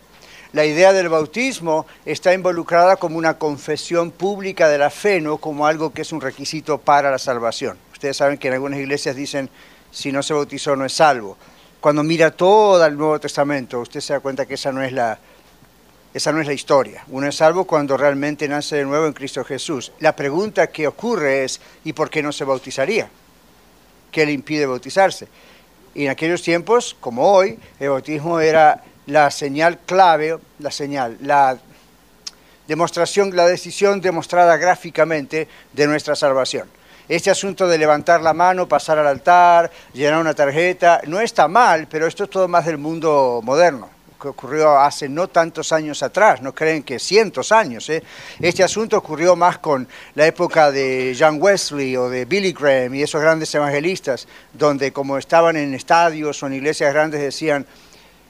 La 0.53 0.65
idea 0.65 0.93
del 0.93 1.09
bautismo 1.09 1.85
está 2.05 2.33
involucrada 2.33 2.95
como 2.95 3.17
una 3.17 3.37
confesión 3.37 4.11
pública 4.11 4.69
de 4.69 4.77
la 4.77 4.89
fe, 4.89 5.19
no 5.19 5.37
como 5.37 5.67
algo 5.67 5.91
que 5.93 6.03
es 6.03 6.11
un 6.11 6.21
requisito 6.21 6.77
para 6.77 7.11
la 7.11 7.19
salvación. 7.19 7.77
Ustedes 7.91 8.17
saben 8.17 8.37
que 8.37 8.47
en 8.47 8.53
algunas 8.53 8.79
iglesias 8.79 9.15
dicen, 9.15 9.49
si 9.91 10.11
no 10.11 10.23
se 10.23 10.33
bautizó 10.33 10.75
no 10.75 10.85
es 10.85 10.93
salvo. 10.93 11.37
Cuando 11.79 12.03
mira 12.03 12.31
todo 12.31 12.85
el 12.85 12.97
Nuevo 12.97 13.19
Testamento, 13.19 13.79
usted 13.79 13.99
se 13.99 14.13
da 14.13 14.19
cuenta 14.19 14.45
que 14.45 14.55
esa 14.55 14.71
no 14.71 14.81
es 14.81 14.93
la, 14.93 15.19
esa 16.13 16.31
no 16.31 16.41
es 16.41 16.47
la 16.47 16.53
historia. 16.53 17.03
Uno 17.09 17.27
es 17.27 17.35
salvo 17.35 17.65
cuando 17.65 17.97
realmente 17.97 18.47
nace 18.47 18.77
de 18.77 18.85
nuevo 18.85 19.05
en 19.05 19.13
Cristo 19.13 19.43
Jesús. 19.43 19.91
La 19.99 20.15
pregunta 20.15 20.67
que 20.67 20.87
ocurre 20.87 21.43
es, 21.43 21.59
¿y 21.83 21.93
por 21.93 22.09
qué 22.09 22.23
no 22.23 22.31
se 22.31 22.43
bautizaría? 22.43 23.09
¿Qué 24.11 24.25
le 24.25 24.31
impide 24.31 24.65
bautizarse? 24.65 25.27
Y 25.93 26.05
en 26.05 26.11
aquellos 26.11 26.41
tiempos, 26.41 26.95
como 26.99 27.31
hoy, 27.31 27.59
el 27.79 27.89
bautismo 27.89 28.39
era 28.39 28.83
la 29.07 29.31
señal 29.31 29.79
clave, 29.79 30.37
la 30.59 30.71
señal, 30.71 31.17
la 31.21 31.57
demostración, 32.67 33.35
la 33.35 33.47
decisión 33.47 34.01
demostrada 34.01 34.57
gráficamente 34.57 35.47
de 35.73 35.87
nuestra 35.87 36.15
salvación. 36.15 36.69
Este 37.09 37.29
asunto 37.29 37.67
de 37.67 37.77
levantar 37.77 38.21
la 38.21 38.33
mano, 38.33 38.67
pasar 38.67 38.99
al 38.99 39.07
altar, 39.07 39.71
llenar 39.93 40.19
una 40.19 40.33
tarjeta, 40.33 41.01
no 41.07 41.21
está 41.21 41.47
mal, 41.47 41.87
pero 41.89 42.05
esto 42.05 42.25
es 42.25 42.29
todo 42.29 42.47
más 42.49 42.65
del 42.65 42.77
mundo 42.77 43.39
moderno, 43.43 43.89
que 44.19 44.27
ocurrió 44.27 44.77
hace 44.79 45.07
no 45.07 45.27
tantos 45.27 45.71
años 45.71 46.01
atrás, 46.03 46.41
no 46.41 46.53
creen 46.53 46.83
que 46.83 46.99
cientos 46.99 47.51
años. 47.51 47.89
¿eh? 47.89 48.03
Este 48.39 48.63
asunto 48.63 48.97
ocurrió 48.97 49.35
más 49.35 49.59
con 49.59 49.87
la 50.15 50.25
época 50.25 50.71
de 50.71 51.15
John 51.17 51.37
Wesley 51.41 51.95
o 51.95 52.09
de 52.09 52.25
Billy 52.25 52.53
Graham 52.53 52.95
y 52.95 53.03
esos 53.03 53.21
grandes 53.21 53.53
evangelistas, 53.53 54.27
donde 54.53 54.91
como 54.91 55.17
estaban 55.17 55.55
en 55.57 55.73
estadios 55.73 56.41
o 56.41 56.47
en 56.47 56.53
iglesias 56.53 56.93
grandes 56.93 57.21
decían, 57.21 57.65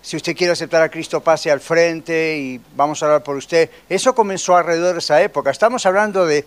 si 0.01 0.15
usted 0.15 0.35
quiere 0.35 0.53
aceptar 0.53 0.81
a 0.81 0.89
Cristo, 0.89 1.21
pase 1.21 1.51
al 1.51 1.59
frente 1.59 2.37
y 2.37 2.61
vamos 2.75 3.01
a 3.01 3.07
hablar 3.07 3.23
por 3.23 3.35
usted. 3.35 3.69
Eso 3.89 4.15
comenzó 4.15 4.55
alrededor 4.55 4.93
de 4.93 4.99
esa 4.99 5.21
época. 5.21 5.51
Estamos 5.51 5.85
hablando 5.85 6.25
de 6.25 6.45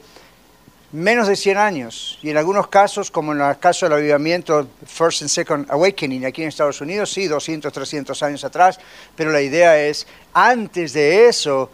menos 0.92 1.28
de 1.28 1.36
100 1.36 1.58
años 1.58 2.18
y 2.22 2.30
en 2.30 2.36
algunos 2.36 2.68
casos, 2.68 3.10
como 3.10 3.32
en 3.32 3.40
el 3.40 3.58
caso 3.58 3.86
del 3.86 3.98
avivamiento 3.98 4.66
First 4.86 5.22
and 5.22 5.30
Second 5.30 5.70
Awakening 5.70 6.26
aquí 6.26 6.42
en 6.42 6.48
Estados 6.48 6.80
Unidos, 6.80 7.12
sí, 7.12 7.28
200, 7.28 7.72
300 7.72 8.22
años 8.22 8.44
atrás, 8.44 8.78
pero 9.14 9.30
la 9.30 9.40
idea 9.40 9.78
es, 9.78 10.06
antes 10.32 10.92
de 10.92 11.28
eso, 11.28 11.70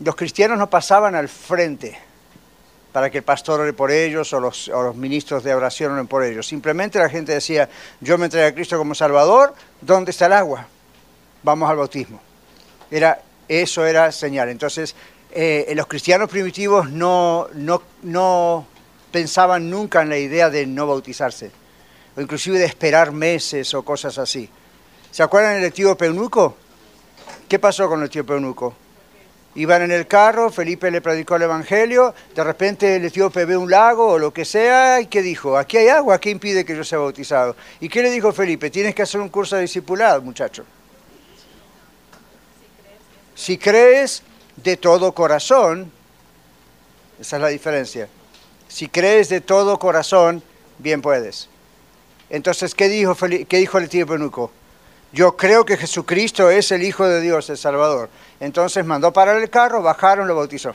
los 0.00 0.16
cristianos 0.16 0.58
no 0.58 0.70
pasaban 0.70 1.14
al 1.14 1.28
frente 1.28 1.98
para 2.92 3.10
que 3.10 3.18
el 3.18 3.24
pastor 3.24 3.60
ore 3.60 3.72
por 3.72 3.90
ellos 3.90 4.32
o 4.32 4.40
los, 4.40 4.70
ministros 4.94 5.44
de 5.44 5.54
oración 5.54 5.92
oren 5.92 6.06
por 6.06 6.24
ellos. 6.24 6.46
Simplemente 6.46 6.98
la 6.98 7.08
gente 7.08 7.32
decía, 7.32 7.68
yo 8.00 8.18
me 8.18 8.24
entregué 8.24 8.46
a 8.46 8.54
Cristo 8.54 8.78
como 8.78 8.94
Salvador, 8.94 9.54
¿dónde 9.80 10.10
está 10.10 10.26
el 10.26 10.32
agua? 10.32 10.66
Vamos 11.42 11.70
al 11.70 11.76
bautismo. 11.76 12.20
Era, 12.90 13.20
eso 13.46 13.86
era 13.86 14.10
señal. 14.10 14.48
Entonces, 14.48 14.96
eh, 15.32 15.72
los 15.76 15.86
cristianos 15.86 16.28
primitivos 16.28 16.90
no, 16.90 17.48
no, 17.54 17.82
no 18.02 18.66
pensaban 19.10 19.70
nunca 19.70 20.02
en 20.02 20.08
la 20.08 20.18
idea 20.18 20.50
de 20.50 20.66
no 20.66 20.86
bautizarse, 20.86 21.50
o 22.16 22.20
inclusive 22.20 22.58
de 22.58 22.64
esperar 22.64 23.12
meses 23.12 23.72
o 23.74 23.82
cosas 23.82 24.18
así. 24.18 24.48
¿Se 25.10 25.22
acuerdan 25.22 25.60
del 25.60 25.72
tío 25.72 25.96
Peunuco? 25.96 26.56
¿Qué 27.48 27.58
pasó 27.58 27.88
con 27.88 28.02
el 28.02 28.10
tío 28.10 28.24
Peunuco? 28.24 28.74
Iban 29.56 29.82
en 29.82 29.90
el 29.90 30.06
carro, 30.06 30.50
Felipe 30.50 30.92
le 30.92 31.00
predicó 31.00 31.34
el 31.34 31.42
Evangelio, 31.42 32.14
de 32.34 32.44
repente 32.44 32.96
el 32.96 33.04
etíope 33.04 33.44
ve 33.44 33.56
un 33.56 33.68
lago 33.68 34.06
o 34.06 34.18
lo 34.18 34.32
que 34.32 34.44
sea, 34.44 35.00
¿y 35.00 35.06
qué 35.06 35.22
dijo? 35.22 35.58
Aquí 35.58 35.76
hay 35.76 35.88
agua, 35.88 36.20
¿qué 36.20 36.30
impide 36.30 36.64
que 36.64 36.76
yo 36.76 36.84
sea 36.84 36.98
bautizado? 36.98 37.56
¿Y 37.80 37.88
qué 37.88 38.00
le 38.00 38.10
dijo 38.10 38.32
Felipe? 38.32 38.70
Tienes 38.70 38.94
que 38.94 39.02
hacer 39.02 39.20
un 39.20 39.28
curso 39.28 39.56
de 39.56 39.62
discipulado, 39.62 40.22
muchacho. 40.22 40.64
Si 43.34 43.58
crees 43.58 44.22
de 44.62 44.76
todo 44.76 45.12
corazón, 45.12 45.92
Esa 47.20 47.36
es 47.36 47.42
la 47.42 47.48
diferencia. 47.48 48.08
Si 48.68 48.88
crees 48.88 49.28
de 49.28 49.40
todo 49.40 49.78
corazón, 49.78 50.42
bien 50.78 51.02
puedes. 51.02 51.48
Entonces, 52.30 52.74
¿qué 52.74 52.88
dijo, 52.88 53.14
qué 53.14 53.58
dijo 53.58 53.78
el 53.78 53.88
tío 53.88 54.06
Penuco? 54.06 54.50
Yo 55.12 55.36
creo 55.36 55.64
que 55.64 55.76
Jesucristo 55.76 56.48
es 56.50 56.70
el 56.70 56.82
Hijo 56.82 57.04
de 57.06 57.20
Dios, 57.20 57.50
el 57.50 57.58
Salvador. 57.58 58.08
Entonces 58.38 58.84
mandó 58.84 59.12
parar 59.12 59.36
el 59.36 59.50
carro, 59.50 59.82
bajaron, 59.82 60.28
lo 60.28 60.36
bautizó. 60.36 60.74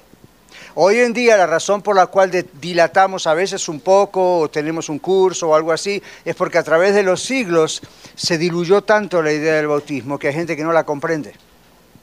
Hoy 0.75 0.99
en 0.99 1.13
día 1.13 1.37
la 1.37 1.47
razón 1.47 1.81
por 1.81 1.95
la 1.95 2.07
cual 2.07 2.31
dilatamos 2.59 3.27
a 3.27 3.33
veces 3.33 3.69
un 3.69 3.79
poco 3.79 4.39
o 4.39 4.49
tenemos 4.49 4.89
un 4.89 4.99
curso 4.99 5.49
o 5.49 5.55
algo 5.55 5.71
así 5.71 6.03
es 6.25 6.35
porque 6.35 6.57
a 6.57 6.63
través 6.63 6.93
de 6.93 7.01
los 7.01 7.23
siglos 7.23 7.81
se 8.13 8.37
diluyó 8.37 8.81
tanto 8.81 9.21
la 9.21 9.31
idea 9.31 9.55
del 9.55 9.67
bautismo 9.67 10.19
que 10.19 10.27
hay 10.27 10.33
gente 10.33 10.57
que 10.57 10.65
no 10.65 10.73
la 10.73 10.83
comprende. 10.83 11.33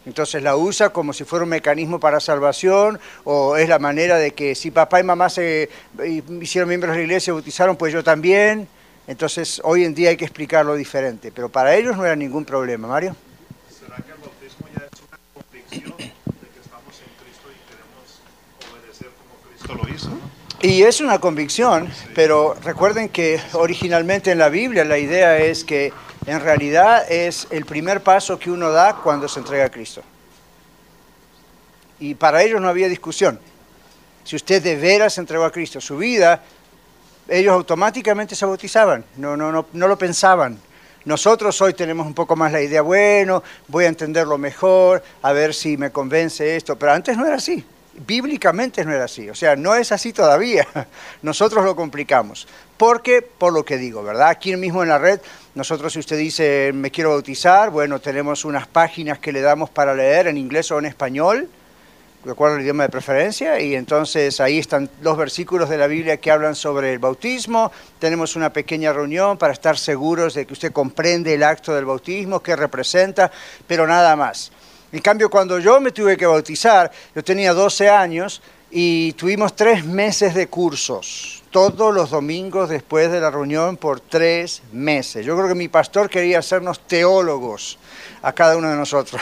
Entonces 0.05 0.43
la 0.43 0.57
usa 0.57 0.91
como 0.91 1.13
si 1.13 1.25
fuera 1.25 1.45
un 1.45 1.51
mecanismo 1.51 2.01
para 2.01 2.19
salvación 2.19 2.99
o 3.25 3.57
es 3.57 3.69
la 3.69 3.79
manera 3.79 4.17
de 4.17 4.33
que 4.33 4.55
si 4.55 4.71
papá 4.71 5.01
y 5.01 5.05
mamá 5.05 5.29
se 5.29 5.69
hicieron 6.41 6.69
miembros 6.69 6.93
de 6.93 6.99
la 6.99 7.05
iglesia 7.05 7.31
y 7.31 7.35
bautizaron, 7.35 7.77
pues 7.77 7.93
yo 7.93 8.03
también. 8.03 8.69
Entonces 9.07 9.61
hoy 9.65 9.85
en 9.85 9.95
día 9.95 10.11
hay 10.11 10.17
que 10.17 10.25
explicarlo 10.25 10.75
diferente, 10.75 11.33
pero 11.33 11.49
para 11.49 11.75
ellos 11.75 11.97
no 11.97 12.05
era 12.05 12.17
ningún 12.17 12.45
problema. 12.45 12.89
Mario. 12.89 13.17
¿Será 13.71 13.97
que 13.97 14.13
el 14.13 14.19
bautismo 14.19 14.67
ya 14.75 14.85
es 14.85 15.01
una 15.09 15.19
convicción 15.35 15.97
de 15.97 16.49
que 16.49 16.61
estamos 16.61 16.95
en 16.99 17.11
Cristo 17.23 17.49
y 17.51 17.59
queremos 17.71 18.23
obedecer 18.73 19.11
como 19.19 19.35
Cristo 19.49 19.75
lo 19.75 19.95
hizo? 19.95 20.32
Y 20.63 20.85
es 20.85 21.01
una 21.01 21.19
convicción, 21.19 21.91
pero 22.15 22.55
recuerden 22.63 23.09
que 23.09 23.41
originalmente 23.55 24.31
en 24.31 24.39
la 24.39 24.49
Biblia 24.49 24.85
la 24.85 24.97
idea 24.97 25.37
es 25.39 25.65
que 25.65 25.93
en 26.25 26.39
realidad 26.39 27.11
es 27.11 27.49
el 27.51 27.65
primer 27.65 28.01
paso 28.01 28.39
que 28.39 28.49
uno 28.49 28.71
da 28.71 28.95
cuando 28.95 29.27
se 29.27 29.41
entrega 29.41 29.65
a 29.65 29.71
Cristo. 29.71 30.03
Y 31.99 32.15
para 32.15 32.45
ellos 32.45 32.61
no 32.61 32.69
había 32.69 32.89
discusión. 32.89 33.41
Si 34.23 34.37
usted 34.37 34.63
de 34.63 34.77
veras 34.77 35.15
se 35.15 35.21
entregó 35.21 35.43
a 35.45 35.51
Cristo, 35.51 35.81
su 35.81 35.97
vida, 35.97 36.41
ellos 37.27 37.55
automáticamente 37.55 38.37
se 38.37 38.47
bautizaban, 38.47 39.05
no, 39.17 39.37
no, 39.37 39.51
no, 39.51 39.67
no 39.73 39.89
lo 39.89 39.99
pensaban. 39.99 40.61
Nosotros 41.05 41.61
hoy 41.61 41.75
tenemos 41.75 42.07
un 42.07 42.15
poco 42.15 42.37
más 42.37 42.53
la 42.53 42.63
idea, 42.63 42.83
bueno, 42.83 43.43
voy 43.67 43.87
a 43.87 43.89
entenderlo 43.89 44.39
mejor, 44.39 45.03
a 45.23 45.33
ver 45.33 45.55
si 45.55 45.77
me 45.77 45.91
convence 45.91 46.55
esto, 46.55 46.79
pero 46.79 46.93
antes 46.93 47.17
no 47.17 47.27
era 47.27 47.35
así. 47.35 47.65
Bíblicamente 47.95 48.85
no 48.85 48.93
era 48.93 49.05
así, 49.05 49.29
o 49.29 49.35
sea, 49.35 49.55
no 49.55 49.75
es 49.75 49.93
así 49.93 50.13
todavía. 50.13 50.67
Nosotros 51.23 51.65
lo 51.65 51.77
complicamos. 51.77 52.47
Porque, 52.77 53.23
por 53.23 53.53
lo 53.53 53.65
que 53.65 53.77
digo, 53.77 54.03
¿verdad? 54.03 54.31
Aquí 54.31 54.57
mismo 54.57 54.83
en 54.83 54.89
la 54.89 54.99
red, 54.99 55.21
nosotros 55.55 55.93
si 55.93 56.01
usted 56.01 56.19
dice, 56.19 56.73
me 56.75 56.91
quiero 56.91 57.11
bautizar, 57.11 57.71
bueno, 57.71 58.01
tenemos 58.01 58.45
unas 58.45 58.67
páginas 58.67 59.19
que 59.21 59.31
le 59.31 59.41
damos 59.41 59.71
para 59.71 59.95
leer 59.95 60.27
en 60.27 60.37
inglés 60.37 60.71
o 60.73 60.79
en 60.79 60.87
español, 60.87 61.49
de 62.25 62.31
acuerdo 62.31 62.57
al 62.57 62.63
idioma 62.63 62.85
de 62.85 62.89
preferencia, 62.89 63.61
y 63.61 63.75
entonces 63.75 64.41
ahí 64.41 64.59
están 64.59 64.89
los 65.01 65.17
versículos 65.17 65.69
de 65.69 65.77
la 65.79 65.87
Biblia 65.87 66.17
que 66.17 66.31
hablan 66.31 66.55
sobre 66.55 66.93
el 66.93 66.99
bautismo. 66.99 67.71
Tenemos 67.99 68.35
una 68.35 68.53
pequeña 68.53 68.93
reunión 68.93 69.39
para 69.39 69.53
estar 69.53 69.77
seguros 69.77 70.35
de 70.35 70.47
que 70.47 70.53
usted 70.53 70.73
comprende 70.73 71.35
el 71.35 71.43
acto 71.43 71.75
del 71.75 71.85
bautismo, 71.85 72.41
qué 72.41 72.57
representa, 72.57 73.31
pero 73.67 73.87
nada 73.87 74.17
más. 74.17 74.51
En 74.93 75.01
cambio, 75.01 75.31
cuando 75.31 75.59
yo 75.59 75.81
me 75.81 75.91
tuve 75.91 76.19
que 76.19 76.27
bautizar, 76.27 76.93
yo 77.15 77.25
tenía 77.25 77.55
12 77.55 77.89
años 77.89 78.43
y 78.71 79.15
tuvimos 79.15 79.57
tres 79.57 79.87
meses 79.87 80.35
de 80.35 80.49
cursos, 80.49 81.43
todos 81.51 81.95
los 81.95 82.11
domingos 82.11 82.69
después 82.69 83.11
de 83.11 83.19
la 83.19 83.31
reunión 83.31 83.79
por 83.79 84.01
tres 84.01 84.63
meses. 84.71 85.25
Yo 85.25 85.35
creo 85.35 85.49
que 85.49 85.55
mi 85.55 85.69
pastor 85.69 86.11
quería 86.11 86.41
hacernos 86.41 86.87
teólogos 86.87 87.79
a 88.21 88.35
cada 88.35 88.55
uno 88.55 88.69
de 88.69 88.77
nosotros. 88.77 89.21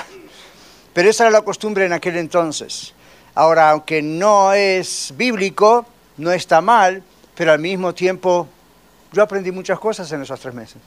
Pero 0.92 1.08
esa 1.08 1.24
era 1.24 1.30
la 1.30 1.42
costumbre 1.42 1.86
en 1.86 1.92
aquel 1.92 2.16
entonces. 2.16 2.92
Ahora, 3.36 3.70
aunque 3.70 4.02
no 4.02 4.52
es 4.52 5.14
bíblico, 5.16 5.86
no 6.16 6.32
está 6.32 6.60
mal, 6.60 7.00
pero 7.36 7.52
al 7.52 7.60
mismo 7.60 7.94
tiempo 7.94 8.48
yo 9.12 9.22
aprendí 9.22 9.52
muchas 9.52 9.78
cosas 9.78 10.10
en 10.10 10.22
esos 10.22 10.40
tres 10.40 10.52
meses. 10.52 10.78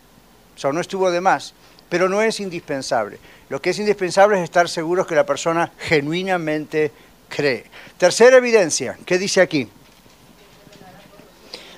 O 0.58 0.60
sea, 0.60 0.74
no 0.74 0.82
estuvo 0.82 1.10
de 1.10 1.22
más 1.22 1.54
pero 1.94 2.10
no 2.10 2.24
es 2.24 2.40
indispensable. 2.40 3.20
Lo 3.54 3.62
que 3.62 3.70
es 3.70 3.78
indispensable 3.78 4.36
es 4.38 4.44
estar 4.46 4.68
seguros 4.68 5.06
que 5.06 5.14
la 5.14 5.28
persona 5.28 5.72
genuinamente 5.78 6.92
cree. 7.30 7.66
Tercera 8.00 8.38
evidencia, 8.38 8.98
¿qué 9.06 9.20
dice 9.20 9.42
aquí? 9.42 9.70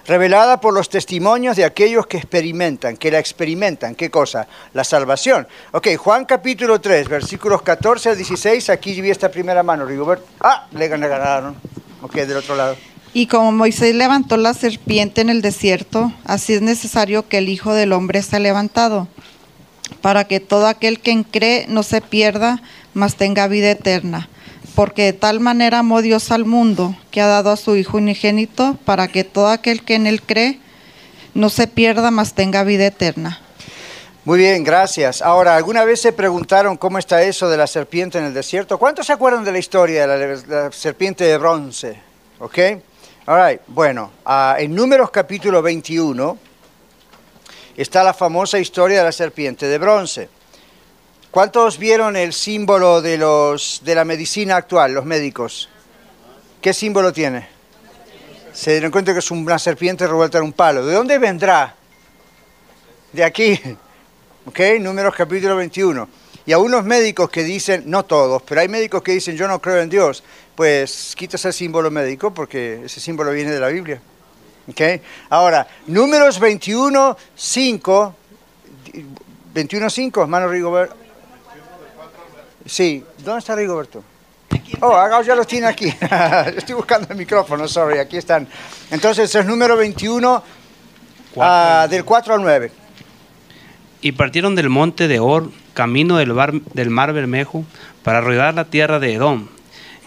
Revelada 0.07 0.61
por 0.61 0.73
los 0.73 0.87
testimonios 0.87 1.57
de 1.57 1.65
aquellos 1.65 2.07
que 2.07 2.15
experimentan, 2.15 2.95
que 2.95 3.11
la 3.11 3.19
experimentan. 3.19 3.93
¿Qué 3.93 4.09
cosa? 4.09 4.47
La 4.71 4.85
salvación. 4.85 5.49
Ok, 5.73 5.97
Juan 5.97 6.23
capítulo 6.23 6.79
3, 6.79 7.09
versículos 7.09 7.61
14 7.61 8.11
al 8.11 8.15
16. 8.15 8.69
Aquí 8.69 9.01
vi 9.01 9.09
esta 9.09 9.29
primera 9.29 9.61
mano, 9.61 9.85
Rigobert. 9.85 10.25
Ah, 10.39 10.67
le 10.71 10.87
ganaron. 10.87 11.57
Ok, 12.01 12.13
del 12.13 12.37
otro 12.37 12.55
lado. 12.55 12.77
Y 13.11 13.27
como 13.27 13.51
Moisés 13.51 13.93
levantó 13.95 14.37
la 14.37 14.53
serpiente 14.53 15.19
en 15.19 15.27
el 15.27 15.41
desierto, 15.41 16.13
así 16.23 16.53
es 16.53 16.61
necesario 16.61 17.27
que 17.27 17.39
el 17.39 17.49
Hijo 17.49 17.73
del 17.73 17.91
Hombre 17.91 18.21
sea 18.21 18.39
levantado 18.39 19.09
para 20.01 20.25
que 20.25 20.39
todo 20.39 20.67
aquel 20.67 20.99
que 20.99 21.23
cree 21.29 21.65
no 21.67 21.83
se 21.83 22.01
pierda, 22.01 22.61
mas 22.93 23.15
tenga 23.15 23.47
vida 23.47 23.71
eterna. 23.71 24.29
Porque 24.75 25.03
de 25.03 25.13
tal 25.13 25.39
manera 25.39 25.79
amó 25.79 26.01
Dios 26.01 26.31
al 26.31 26.45
mundo, 26.45 26.95
que 27.11 27.21
ha 27.21 27.27
dado 27.27 27.51
a 27.51 27.57
su 27.57 27.75
Hijo 27.75 27.97
unigénito, 27.97 28.77
para 28.85 29.07
que 29.07 29.23
todo 29.23 29.49
aquel 29.49 29.83
que 29.83 29.95
en 29.95 30.07
él 30.07 30.21
cree 30.21 30.59
no 31.33 31.49
se 31.49 31.67
pierda, 31.67 32.11
mas 32.11 32.33
tenga 32.33 32.63
vida 32.63 32.85
eterna. 32.87 33.39
Muy 34.25 34.39
bien, 34.39 34.63
gracias. 34.63 35.21
Ahora, 35.21 35.55
¿alguna 35.55 35.85
vez 35.85 36.01
se 36.01 36.11
preguntaron 36.11 36.77
cómo 36.77 36.97
está 36.97 37.21
eso 37.21 37.47
de 37.47 37.57
la 37.57 37.67
serpiente 37.67 38.17
en 38.17 38.25
el 38.25 38.33
desierto? 38.33 38.79
¿Cuántos 38.79 39.05
se 39.05 39.13
acuerdan 39.13 39.43
de 39.43 39.51
la 39.51 39.59
historia 39.59 40.07
de 40.07 40.41
la, 40.47 40.71
serpiente 40.71 41.25
de 41.25 41.37
bronce? 41.37 42.01
¿Ok? 42.39 42.57
All 43.27 43.47
right. 43.47 43.61
Bueno, 43.67 44.11
uh, 44.25 44.57
en 44.57 44.73
Números 44.73 45.11
capítulo 45.11 45.61
21, 45.61 46.39
está 47.75 48.03
la 48.03 48.13
famosa 48.13 48.59
historia 48.59 48.99
de 48.99 49.03
la 49.03 49.11
serpiente 49.11 49.67
de 49.67 49.77
bronce. 49.77 50.29
¿Cuántos 51.31 51.77
vieron 51.77 52.15
el 52.15 52.31
símbolo 52.31 53.01
de, 53.01 53.17
los, 53.17 53.81
de 53.83 53.95
la 53.95 54.05
medicina 54.05 54.55
actual, 54.55 54.93
los 54.93 55.05
médicos? 55.05 55.69
¿Qué 56.61 56.73
símbolo 56.73 57.11
tiene? 57.11 57.47
Se 58.53 58.71
dieron 58.71 58.89
cuenta 58.89 59.11
que 59.11 59.19
es 59.19 59.31
una 59.31 59.59
serpiente 59.59 60.07
revuelta 60.07 60.37
en 60.37 60.45
un 60.45 60.53
palo. 60.53 60.85
¿De 60.85 60.93
dónde 60.93 61.17
vendrá? 61.17 61.75
De 63.11 63.23
aquí. 63.23 63.59
¿Ok? 64.45 64.59
Números 64.79 65.13
capítulo 65.13 65.57
21. 65.57 66.07
Y 66.45 66.53
a 66.53 66.57
unos 66.57 66.85
médicos 66.85 67.29
que 67.29 67.43
dicen, 67.43 67.83
no 67.87 68.05
todos, 68.05 68.41
pero 68.43 68.61
hay 68.61 68.67
médicos 68.67 69.01
que 69.01 69.11
dicen 69.11 69.35
yo 69.35 69.47
no 69.47 69.59
creo 69.59 69.81
en 69.81 69.89
Dios, 69.89 70.23
pues 70.55 71.15
quitas 71.17 71.43
el 71.45 71.53
símbolo 71.53 71.89
médico 71.91 72.33
porque 72.33 72.83
ese 72.85 72.99
símbolo 72.99 73.31
viene 73.31 73.51
de 73.51 73.59
la 73.59 73.67
Biblia. 73.67 73.99
Okay. 74.67 75.01
Ahora, 75.29 75.67
números 75.87 76.39
21, 76.39 77.17
5, 77.35 78.15
21, 79.53 79.89
5, 79.89 80.21
hermano 80.21 80.47
Rigoberto. 80.47 80.95
Sí, 82.65 83.03
¿dónde 83.19 83.39
está 83.39 83.55
Rigoberto? 83.55 84.03
Oh, 84.81 85.21
ya 85.21 85.35
los 85.35 85.47
tiene 85.47 85.67
aquí. 85.67 85.85
Estoy 86.57 86.75
buscando 86.75 87.07
el 87.09 87.17
micrófono, 87.17 87.67
sorry, 87.67 87.99
aquí 87.99 88.17
están. 88.17 88.47
Entonces 88.91 89.33
es 89.33 89.45
número 89.45 89.77
21, 89.77 90.43
uh, 91.35 91.87
del 91.89 92.03
4 92.03 92.33
al 92.33 92.41
9. 92.41 92.71
Y 94.01 94.11
partieron 94.13 94.55
del 94.55 94.69
monte 94.69 95.07
de 95.07 95.19
Or, 95.19 95.51
camino 95.73 96.17
del, 96.17 96.33
bar, 96.33 96.53
del 96.53 96.89
mar 96.89 97.13
Bermejo, 97.13 97.65
para 98.03 98.21
rodear 98.21 98.53
la 98.53 98.65
tierra 98.65 98.99
de 98.99 99.13
Edom. 99.13 99.47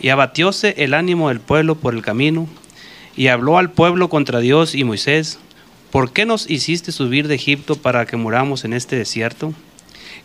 Y 0.00 0.10
abatióse 0.10 0.74
el 0.78 0.94
ánimo 0.94 1.28
del 1.28 1.40
pueblo 1.40 1.74
por 1.74 1.94
el 1.94 2.02
camino, 2.02 2.48
y 3.18 3.26
habló 3.26 3.58
al 3.58 3.72
pueblo 3.72 4.08
contra 4.08 4.38
Dios 4.38 4.76
y 4.76 4.84
Moisés, 4.84 5.40
¿por 5.90 6.12
qué 6.12 6.25
nos 6.25 6.48
hiciste 6.48 6.92
subir 6.92 7.26
de 7.26 7.34
Egipto 7.34 7.75
para 7.75 8.06
que 8.06 8.16
muramos 8.16 8.64
en 8.64 8.72
este 8.72 8.94
desierto? 8.94 9.52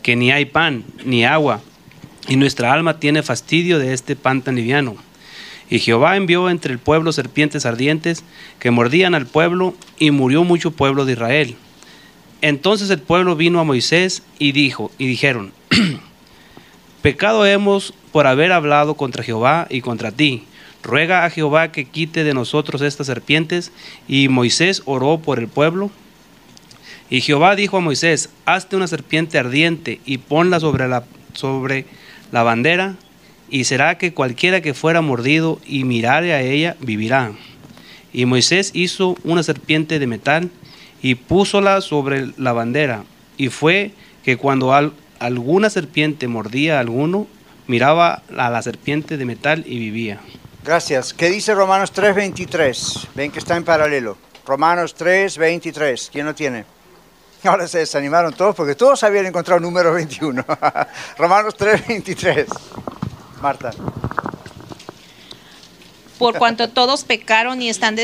Que 0.04 0.16
ni 0.16 0.32
hay 0.32 0.46
pan 0.46 0.84
ni 1.04 1.26
agua, 1.26 1.60
y 2.28 2.36
nuestra 2.36 2.72
alma 2.72 3.00
tiene 3.00 3.24
fastidio 3.24 3.80
de 3.80 3.94
este 3.94 4.16
pan 4.16 4.44
tan 4.44 4.56
liviano. 4.56 4.96
Y 5.72 5.80
Jehová 5.80 6.18
envió 6.18 6.52
entre 6.52 6.72
el 6.72 6.78
pueblo 6.78 7.12
serpientes 7.14 7.66
ardientes 7.66 8.24
que 8.60 8.70
mordían 8.70 9.16
al 9.16 9.26
pueblo, 9.26 9.74
y 9.98 10.12
murió 10.12 10.44
mucho 10.44 10.70
pueblo 10.70 11.06
de 11.06 11.14
Israel. 11.14 11.56
Entonces 12.44 12.92
el 12.92 13.00
pueblo 13.00 13.36
vino 13.36 13.60
a 13.60 13.64
Moisés 13.64 14.22
y 14.38 14.52
dijo, 14.52 14.92
y 15.00 15.08
dijeron, 15.08 15.52
Pecado 17.02 17.44
hemos 17.48 17.96
por 18.12 18.28
haber 18.28 18.52
hablado 18.52 18.94
contra 18.94 19.24
Jehová 19.24 19.66
y 19.72 19.82
contra 19.82 20.12
ti 20.12 20.44
ruega 20.84 21.26
a 21.26 21.30
Jehová 21.30 21.72
que 21.72 21.86
quite 21.86 22.24
de 22.24 22.34
nosotros 22.34 22.82
estas 22.82 23.08
serpientes. 23.08 23.72
Y 24.08 24.28
Moisés 24.28 24.84
oró 24.86 25.18
por 25.18 25.40
el 25.40 25.48
pueblo. 25.48 25.90
Y 27.10 27.22
Jehová 27.22 27.56
dijo 27.56 27.78
a 27.78 27.82
Moisés, 27.82 28.30
hazte 28.46 28.76
una 28.76 28.88
serpiente 28.88 29.38
ardiente 29.38 30.00
y 30.06 30.18
ponla 30.18 30.60
sobre 30.60 30.88
la, 30.88 31.04
sobre 31.34 31.86
la 32.32 32.42
bandera, 32.44 32.96
y 33.50 33.66
será 33.66 34.00
que 34.00 34.14
cualquiera 34.14 34.62
que 34.62 34.74
fuera 34.74 35.02
mordido 35.02 35.60
y 35.66 35.84
mirare 35.84 36.34
a 36.34 36.42
ella 36.42 36.76
vivirá. 36.80 37.34
Y 38.12 38.26
Moisés 38.26 38.72
hizo 38.74 39.16
una 39.24 39.44
serpiente 39.44 40.00
de 40.00 40.08
metal 40.08 40.50
y 41.04 41.16
púsola 41.16 41.82
sobre 41.82 42.30
la 42.38 42.54
bandera. 42.54 43.04
Y 43.38 43.50
fue 43.50 43.92
que 44.24 44.38
cuando 44.38 44.74
alguna 45.20 45.70
serpiente 45.70 46.28
mordía 46.28 46.78
a 46.78 46.80
alguno, 46.80 47.28
miraba 47.68 48.24
a 48.36 48.50
la 48.50 48.62
serpiente 48.64 49.18
de 49.18 49.26
metal 49.26 49.64
y 49.68 49.78
vivía. 49.78 50.20
Gracias. 50.64 51.14
¿Qué 51.14 51.30
dice 51.30 51.54
Romanos 51.54 51.92
3:23? 51.94 53.10
Ven 53.16 53.32
que 53.32 53.40
está 53.40 53.58
en 53.58 53.66
paralelo. 53.66 54.18
Romanos 54.46 54.96
3:23. 54.96 56.10
¿Quién 56.10 56.26
lo 56.26 56.34
tiene? 56.34 56.64
Ahora 57.44 57.68
se 57.68 57.80
desanimaron 57.80 58.34
todos 58.34 58.56
porque 58.56 58.74
todos 58.74 59.04
habían 59.04 59.26
encontrado 59.26 59.58
el 59.58 59.64
número 59.64 59.94
21. 59.94 60.46
Romanos 61.18 61.56
3:23. 61.58 62.48
Marta. 63.42 63.72
Por 66.18 66.38
cuanto 66.38 66.70
todos 66.70 67.04
pecaron 67.04 67.62
y 67.62 67.70
están 67.70 67.98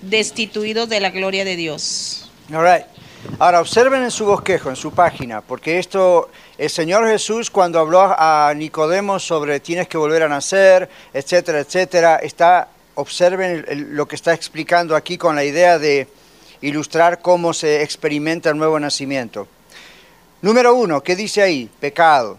destituidos 0.00 0.88
de 0.88 1.00
la 1.00 1.10
gloria 1.10 1.44
de 1.44 1.56
Dios. 1.56 2.30
All 2.50 2.64
right. 2.64 2.86
Ahora 3.38 3.60
observen 3.60 4.02
en 4.02 4.10
su 4.10 4.24
bosquejo, 4.24 4.70
en 4.70 4.76
su 4.76 4.92
página, 4.92 5.42
porque 5.42 5.78
esto, 5.78 6.30
el 6.58 6.70
Señor 6.70 7.06
Jesús 7.06 7.50
cuando 7.52 7.78
habló 7.78 8.00
a 8.02 8.52
Nicodemo 8.54 9.20
sobre 9.20 9.60
tienes 9.60 9.86
que 9.86 9.96
volver 9.96 10.24
a 10.24 10.28
nacer, 10.28 10.90
etcétera, 11.14 11.60
etcétera, 11.60 12.16
está, 12.16 12.68
observen 12.96 13.94
lo 13.94 14.08
que 14.08 14.16
está 14.16 14.34
explicando 14.34 14.96
aquí 14.96 15.16
con 15.16 15.36
la 15.36 15.44
idea 15.44 15.78
de 15.78 16.08
ilustrar 16.60 17.22
cómo 17.22 17.54
se 17.54 17.82
experimenta 17.84 18.50
el 18.50 18.58
nuevo 18.58 18.80
nacimiento. 18.80 19.46
Número 20.42 20.74
uno, 20.74 21.00
¿qué 21.00 21.14
dice 21.14 21.42
ahí? 21.42 21.70
Pecado. 21.78 22.38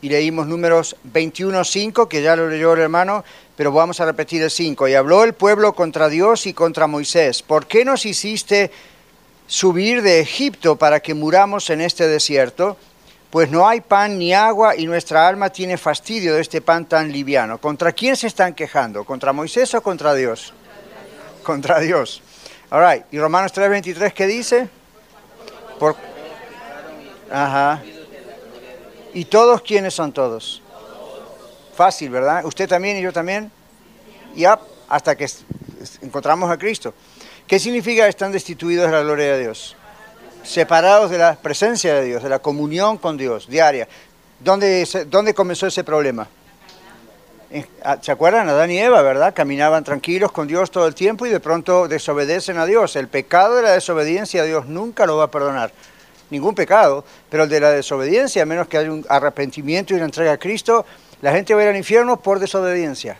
Y 0.00 0.08
leímos 0.08 0.46
números 0.46 0.96
21.5, 1.12 2.08
que 2.08 2.22
ya 2.22 2.34
lo 2.34 2.48
leyó 2.48 2.72
el 2.72 2.80
hermano, 2.80 3.22
pero 3.54 3.70
vamos 3.70 4.00
a 4.00 4.06
repetir 4.06 4.42
el 4.42 4.50
5. 4.50 4.88
Y 4.88 4.94
habló 4.94 5.24
el 5.24 5.34
pueblo 5.34 5.74
contra 5.74 6.08
Dios 6.08 6.46
y 6.46 6.54
contra 6.54 6.86
Moisés. 6.86 7.42
¿Por 7.42 7.66
qué 7.66 7.84
nos 7.84 8.06
hiciste 8.06 8.70
subir 9.46 10.00
de 10.00 10.20
Egipto 10.20 10.76
para 10.76 11.00
que 11.00 11.12
muramos 11.12 11.68
en 11.68 11.82
este 11.82 12.08
desierto? 12.08 12.78
Pues 13.32 13.50
no 13.50 13.66
hay 13.66 13.80
pan 13.80 14.18
ni 14.18 14.34
agua 14.34 14.76
y 14.76 14.84
nuestra 14.84 15.26
alma 15.26 15.48
tiene 15.48 15.78
fastidio 15.78 16.34
de 16.34 16.42
este 16.42 16.60
pan 16.60 16.84
tan 16.84 17.10
liviano. 17.10 17.56
¿Contra 17.56 17.90
quién 17.92 18.14
se 18.14 18.26
están 18.26 18.52
quejando? 18.52 19.04
¿Contra 19.06 19.32
Moisés 19.32 19.72
o 19.72 19.82
contra 19.82 20.12
Dios? 20.12 20.52
Contra 21.42 21.80
Dios. 21.80 22.20
All. 22.68 23.06
¿Y 23.10 23.18
Romanos 23.18 23.54
3:23 23.54 24.12
qué 24.12 24.26
dice? 24.26 24.68
Por... 25.78 25.96
Ajá. 27.30 27.82
¿Y 29.14 29.24
todos 29.24 29.62
quiénes 29.62 29.94
son 29.94 30.12
todos? 30.12 30.60
Fácil, 31.74 32.10
¿verdad? 32.10 32.44
¿Usted 32.44 32.68
también 32.68 32.98
y 32.98 33.00
yo 33.00 33.14
también? 33.14 33.50
Ya, 34.34 34.60
hasta 34.90 35.16
que 35.16 35.26
encontramos 36.02 36.50
a 36.50 36.58
Cristo. 36.58 36.92
¿Qué 37.46 37.58
significa 37.58 38.06
están 38.06 38.30
destituidos 38.30 38.90
de 38.90 38.92
la 38.92 39.00
gloria 39.00 39.32
de 39.32 39.40
Dios? 39.40 39.74
Separados 40.44 41.10
de 41.10 41.18
la 41.18 41.34
presencia 41.36 41.94
de 41.94 42.04
Dios, 42.04 42.22
de 42.22 42.28
la 42.28 42.40
comunión 42.40 42.98
con 42.98 43.16
Dios 43.16 43.48
diaria. 43.48 43.88
¿Dónde, 44.40 44.86
dónde 45.08 45.34
comenzó 45.34 45.66
ese 45.66 45.84
problema? 45.84 46.28
Ah, 47.84 47.98
¿Se 48.00 48.10
acuerdan? 48.10 48.48
Adán 48.48 48.70
y 48.70 48.78
Eva, 48.78 49.02
¿verdad? 49.02 49.34
Caminaban 49.34 49.84
tranquilos 49.84 50.32
con 50.32 50.48
Dios 50.48 50.70
todo 50.70 50.86
el 50.86 50.94
tiempo 50.94 51.26
y 51.26 51.30
de 51.30 51.38
pronto 51.38 51.86
desobedecen 51.86 52.56
a 52.56 52.64
Dios. 52.64 52.96
El 52.96 53.08
pecado 53.08 53.56
de 53.56 53.62
la 53.62 53.72
desobediencia 53.72 54.42
a 54.42 54.44
Dios 54.44 54.66
nunca 54.66 55.04
lo 55.04 55.18
va 55.18 55.24
a 55.24 55.30
perdonar. 55.30 55.70
Ningún 56.30 56.54
pecado, 56.54 57.04
pero 57.28 57.42
el 57.44 57.50
de 57.50 57.60
la 57.60 57.70
desobediencia, 57.70 58.42
a 58.42 58.46
menos 58.46 58.68
que 58.68 58.78
haya 58.78 58.90
un 58.90 59.04
arrepentimiento 59.06 59.92
y 59.92 59.96
una 59.96 60.06
entrega 60.06 60.32
a 60.32 60.38
Cristo, 60.38 60.86
la 61.20 61.32
gente 61.32 61.54
va 61.54 61.60
a 61.60 61.64
ir 61.64 61.70
al 61.70 61.76
infierno 61.76 62.18
por 62.18 62.38
desobediencia. 62.38 63.18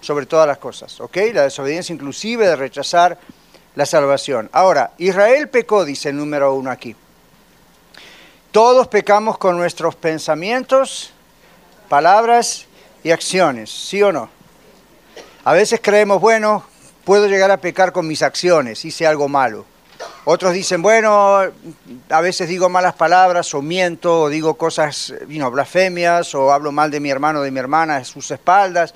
Sobre 0.00 0.24
todas 0.24 0.46
las 0.46 0.58
cosas, 0.58 0.98
¿ok? 1.00 1.16
La 1.34 1.42
desobediencia 1.42 1.92
inclusive 1.92 2.46
de 2.46 2.56
rechazar 2.56 3.18
la 3.74 3.86
salvación. 3.86 4.50
Ahora, 4.52 4.92
Israel 4.98 5.48
pecó, 5.48 5.84
dice 5.84 6.10
el 6.10 6.16
número 6.16 6.54
uno 6.54 6.70
aquí. 6.70 6.94
Todos 8.50 8.88
pecamos 8.88 9.38
con 9.38 9.56
nuestros 9.56 9.94
pensamientos, 9.94 11.12
palabras 11.88 12.66
y 13.02 13.10
acciones, 13.10 13.70
¿sí 13.70 14.02
o 14.02 14.12
no? 14.12 14.28
A 15.44 15.54
veces 15.54 15.80
creemos, 15.82 16.20
bueno, 16.20 16.64
puedo 17.04 17.26
llegar 17.26 17.50
a 17.50 17.56
pecar 17.56 17.92
con 17.92 18.06
mis 18.06 18.22
acciones, 18.22 18.84
hice 18.84 19.06
algo 19.06 19.28
malo. 19.28 19.64
Otros 20.24 20.52
dicen, 20.52 20.82
bueno, 20.82 21.40
a 22.10 22.20
veces 22.20 22.48
digo 22.48 22.68
malas 22.68 22.94
palabras 22.94 23.54
o 23.54 23.62
miento 23.62 24.22
o 24.22 24.28
digo 24.28 24.54
cosas, 24.54 25.14
you 25.28 25.50
blasfemias 25.50 26.34
o 26.34 26.52
hablo 26.52 26.72
mal 26.72 26.90
de 26.90 27.00
mi 27.00 27.10
hermano 27.10 27.40
o 27.40 27.42
de 27.42 27.50
mi 27.50 27.58
hermana 27.58 27.96
a 27.96 28.04
sus 28.04 28.30
espaldas. 28.30 28.94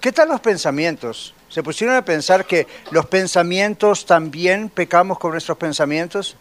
¿Qué 0.00 0.12
tal 0.12 0.28
los 0.28 0.40
pensamientos? 0.40 1.34
¿Se 1.48 1.62
pusieron 1.62 1.96
a 1.96 2.04
pensar 2.04 2.44
que 2.44 2.66
los 2.90 3.06
pensamientos 3.06 4.04
también 4.04 4.68
pecamos 4.68 5.18
con 5.18 5.32
nuestros 5.32 5.56
pensamientos? 5.56 6.36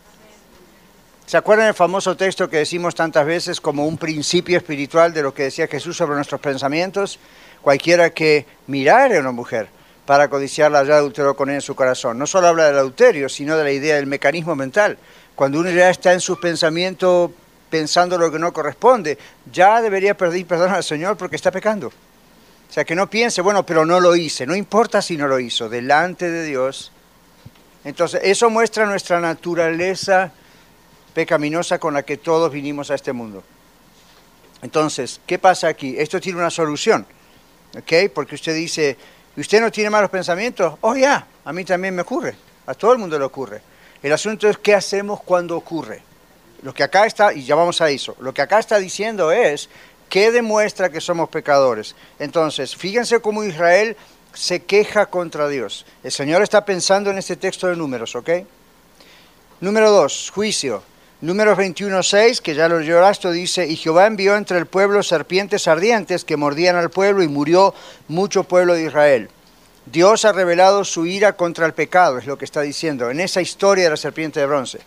¿Se 1.26 1.38
acuerdan 1.38 1.68
del 1.68 1.76
famoso 1.76 2.16
texto 2.16 2.50
que 2.50 2.58
decimos 2.58 2.96
tantas 2.96 3.26
veces 3.26 3.60
como 3.62 3.86
un 3.86 3.98
principio 3.98 4.58
espiritual 4.58 5.14
de 5.14 5.22
lo 5.22 5.34
que 5.34 5.44
decía 5.44 5.68
Jesús 5.68 5.96
sobre 5.96 6.16
nuestros 6.16 6.42
pensamientos? 6.42 7.20
Cualquiera 7.62 8.10
que 8.12 8.46
mirare 8.68 9.18
a 9.18 9.22
una 9.22 9.32
mujer 9.32 9.68
para 10.06 10.30
codiciarla 10.30 10.84
ya 10.86 10.98
adulteró 10.98 11.36
con 11.36 11.50
él 11.50 11.56
en 11.56 11.62
su 11.62 11.76
corazón. 11.76 12.18
No 12.18 12.28
solo 12.28 12.48
habla 12.48 12.68
del 12.68 12.78
adulterio, 12.78 13.28
sino 13.28 13.58
de 13.58 13.64
la 13.64 13.72
idea 13.72 13.96
del 13.96 14.08
mecanismo 14.08 14.56
mental. 14.56 14.98
Cuando 15.36 15.60
uno 15.60 15.70
ya 15.70 15.90
está 15.90 16.14
en 16.14 16.22
sus 16.22 16.38
pensamientos 16.40 17.32
pensando 17.70 18.18
lo 18.18 18.32
que 18.32 18.40
no 18.40 18.54
corresponde, 18.54 19.18
ya 19.52 19.82
debería 19.82 20.16
pedir 20.16 20.48
perdón 20.48 20.72
al 20.72 20.84
Señor 20.84 21.18
porque 21.18 21.36
está 21.36 21.52
pecando. 21.52 21.92
O 22.70 22.74
sea, 22.74 22.86
que 22.86 22.96
no 22.96 23.10
piense, 23.10 23.42
bueno, 23.42 23.66
pero 23.66 23.86
no 23.86 24.00
lo 24.00 24.16
hice. 24.16 24.46
No 24.46 24.56
importa 24.56 25.02
si 25.02 25.18
no 25.18 25.28
lo 25.28 25.40
hizo, 25.40 25.70
delante 25.70 26.30
de 26.30 26.44
Dios. 26.46 26.92
Entonces, 27.84 28.22
eso 28.24 28.50
muestra 28.50 28.86
nuestra 28.86 29.20
naturaleza 29.20 30.32
pecaminosa 31.14 31.80
con 31.80 31.94
la 31.94 32.04
que 32.04 32.18
todos 32.18 32.52
vinimos 32.52 32.92
a 32.92 32.96
este 32.96 33.14
mundo. 33.14 33.44
Entonces, 34.62 35.22
¿qué 35.26 35.40
pasa 35.40 35.68
aquí? 35.68 35.96
Esto 35.98 36.20
tiene 36.20 36.40
una 36.40 36.50
solución, 36.50 37.06
¿ok? 37.78 38.12
Porque 38.14 38.36
usted 38.36 38.56
dice, 38.56 38.98
¿usted 39.36 39.62
no 39.62 39.72
tiene 39.72 39.90
malos 39.90 40.10
pensamientos? 40.10 40.76
Oh, 40.82 40.96
ya, 40.96 41.26
a 41.46 41.54
mí 41.54 41.64
también 41.64 41.96
me 41.96 42.02
ocurre, 42.02 42.36
a 42.66 42.74
todo 42.74 42.94
el 42.94 42.98
mundo 42.98 43.18
le 43.18 43.26
ocurre. 43.26 43.62
El 44.02 44.14
asunto 44.14 44.50
es 44.50 44.58
qué 44.58 44.76
hacemos 44.76 45.22
cuando 45.24 45.56
ocurre. 45.56 46.02
Lo 46.64 46.74
que 46.74 46.84
acá 46.84 47.06
está, 47.06 47.34
y 47.34 47.44
ya 47.44 47.56
vamos 47.56 47.82
a 47.82 47.90
eso, 47.90 48.16
lo 48.20 48.34
que 48.34 48.42
acá 48.42 48.60
está 48.60 48.80
diciendo 48.80 49.32
es 49.32 49.70
¿Qué 50.10 50.32
demuestra 50.32 50.90
que 50.90 51.02
somos 51.02 51.30
pecadores? 51.30 51.96
Entonces, 52.20 52.76
fíjense 52.76 53.20
cómo 53.20 53.44
Israel 53.44 53.98
se 54.34 54.64
queja 54.64 55.08
contra 55.08 55.50
Dios. 55.50 55.86
El 56.04 56.12
Señor 56.12 56.42
está 56.44 56.64
pensando 56.64 57.10
en 57.10 57.18
este 57.18 57.36
texto 57.36 57.68
de 57.68 57.76
números, 57.76 58.16
¿ok? 58.16 58.30
Número 59.60 59.92
2, 59.92 60.32
juicio. 60.34 60.84
Números 61.20 61.58
21.6, 61.58 62.42
que 62.42 62.54
ya 62.54 62.70
lo 62.70 62.80
lloraste, 62.80 63.32
dice, 63.32 63.66
y 63.66 63.76
Jehová 63.76 64.06
envió 64.06 64.38
entre 64.38 64.60
el 64.60 64.68
pueblo 64.68 65.02
serpientes 65.02 65.68
ardientes 65.68 66.24
que 66.24 66.38
mordían 66.38 66.76
al 66.76 66.92
pueblo 66.92 67.24
y 67.24 67.28
murió 67.28 67.74
mucho 68.08 68.44
pueblo 68.44 68.76
de 68.76 68.84
Israel. 68.84 69.30
Dios 69.88 70.26
ha 70.26 70.32
revelado 70.32 70.84
su 70.84 71.08
ira 71.08 71.34
contra 71.34 71.66
el 71.66 71.74
pecado, 71.74 72.20
es 72.20 72.28
lo 72.28 72.38
que 72.38 72.46
está 72.46 72.62
diciendo, 72.62 73.10
en 73.10 73.20
esa 73.20 73.42
historia 73.42 73.86
de 73.86 73.90
la 73.90 73.98
serpiente 73.98 74.40
de 74.40 74.46
bronce. 74.46 74.80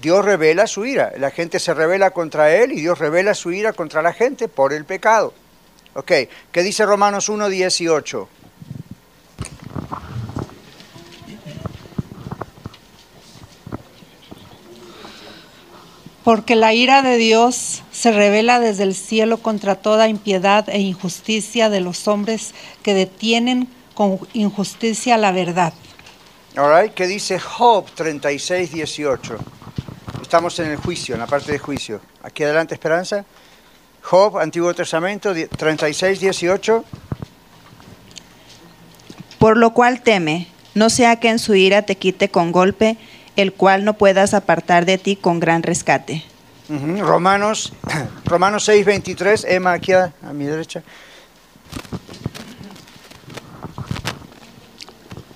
Dios 0.00 0.24
revela 0.24 0.66
su 0.66 0.86
ira. 0.86 1.12
La 1.18 1.30
gente 1.30 1.58
se 1.58 1.74
revela 1.74 2.10
contra 2.10 2.54
Él 2.54 2.72
y 2.72 2.80
Dios 2.80 2.98
revela 2.98 3.34
su 3.34 3.52
ira 3.52 3.72
contra 3.72 4.02
la 4.02 4.12
gente 4.12 4.48
por 4.48 4.72
el 4.72 4.84
pecado. 4.84 5.34
Ok, 5.94 6.12
¿qué 6.52 6.62
dice 6.62 6.86
Romanos 6.86 7.28
1, 7.28 7.48
18? 7.48 8.28
Porque 16.24 16.54
la 16.54 16.72
ira 16.72 17.02
de 17.02 17.16
Dios 17.16 17.82
se 17.90 18.12
revela 18.12 18.60
desde 18.60 18.84
el 18.84 18.94
cielo 18.94 19.38
contra 19.38 19.74
toda 19.74 20.08
impiedad 20.08 20.68
e 20.68 20.78
injusticia 20.78 21.70
de 21.70 21.80
los 21.80 22.06
hombres 22.06 22.54
que 22.82 22.94
detienen 22.94 23.68
con 23.94 24.20
injusticia 24.32 25.18
la 25.18 25.32
verdad. 25.32 25.72
All 26.56 26.82
right, 26.82 26.94
¿qué 26.94 27.06
dice 27.06 27.38
Job 27.38 27.86
36, 27.94 28.72
18? 28.72 29.38
Estamos 30.30 30.60
en 30.60 30.70
el 30.70 30.76
juicio, 30.76 31.16
en 31.16 31.20
la 31.20 31.26
parte 31.26 31.50
de 31.50 31.58
juicio. 31.58 32.00
Aquí 32.22 32.44
adelante, 32.44 32.72
Esperanza. 32.72 33.24
Job, 34.00 34.38
Antiguo 34.38 34.72
Testamento, 34.72 35.34
36, 35.34 36.20
18. 36.20 36.84
Por 39.40 39.56
lo 39.56 39.74
cual 39.74 40.02
teme, 40.02 40.46
no 40.76 40.88
sea 40.88 41.16
que 41.16 41.30
en 41.30 41.40
su 41.40 41.56
ira 41.56 41.82
te 41.82 41.96
quite 41.96 42.28
con 42.28 42.52
golpe, 42.52 42.96
el 43.34 43.52
cual 43.52 43.84
no 43.84 43.94
puedas 43.94 44.32
apartar 44.32 44.86
de 44.86 44.98
ti 44.98 45.16
con 45.16 45.40
gran 45.40 45.64
rescate. 45.64 46.22
Romanos, 46.68 47.72
Romanos 48.24 48.62
6, 48.66 48.86
23. 48.86 49.44
Emma, 49.48 49.72
aquí 49.72 49.90
a, 49.94 50.12
a 50.22 50.32
mi 50.32 50.44
derecha. 50.44 50.84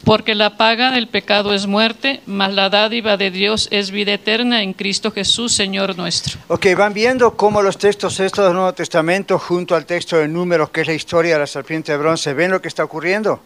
Porque 0.05 0.35
la 0.35 0.59
paga 0.59 0.91
del 0.91 1.09
pecado 1.09 1.55
es 1.55 1.67
muerte, 1.67 2.21
mas 2.27 2.53
la 2.53 2.69
dádiva 2.69 3.17
de 3.17 3.31
Dios 3.31 3.69
es 3.71 3.91
vida 3.91 4.13
eterna 4.13 4.63
en 4.63 4.75
Cristo 4.75 5.11
Jesús, 5.11 5.55
Señor 5.55 5.97
nuestro. 5.97 6.39
Ok, 6.49 6.67
van 6.77 6.93
viendo 6.93 7.37
cómo 7.37 7.63
los 7.63 7.79
textos 7.79 8.21
estos 8.21 8.45
del 8.45 8.55
Nuevo 8.55 8.75
Testamento 8.75 9.39
junto 9.39 9.75
al 9.75 9.87
texto 9.87 10.19
de 10.19 10.29
Números, 10.29 10.71
que 10.71 10.83
es 10.83 10.87
la 10.87 10.93
historia 10.93 11.35
de 11.35 11.41
la 11.41 11.47
serpiente 11.47 11.93
de 11.93 11.99
bronce, 11.99 12.35
¿ven 12.35 12.51
lo 12.51 12.61
que 12.61 12.69
está 12.69 12.85
ocurriendo? 12.85 13.41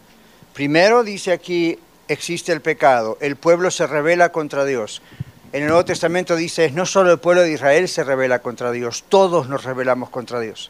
Primero 0.53 1.03
dice 1.03 1.31
aquí, 1.31 1.79
existe 2.09 2.51
el 2.51 2.59
pecado, 2.59 3.17
el 3.21 3.37
pueblo 3.37 3.71
se 3.71 3.87
revela 3.87 4.33
contra 4.33 4.65
Dios. 4.65 5.01
En 5.53 5.63
el 5.63 5.69
Nuevo 5.69 5.85
Testamento 5.85 6.35
dice, 6.35 6.71
no 6.71 6.85
solo 6.85 7.11
el 7.11 7.19
pueblo 7.19 7.41
de 7.41 7.53
Israel 7.53 7.87
se 7.87 8.03
revela 8.03 8.39
contra 8.39 8.71
Dios, 8.71 9.05
todos 9.07 9.47
nos 9.47 9.63
rebelamos 9.63 10.09
contra 10.09 10.39
Dios. 10.39 10.69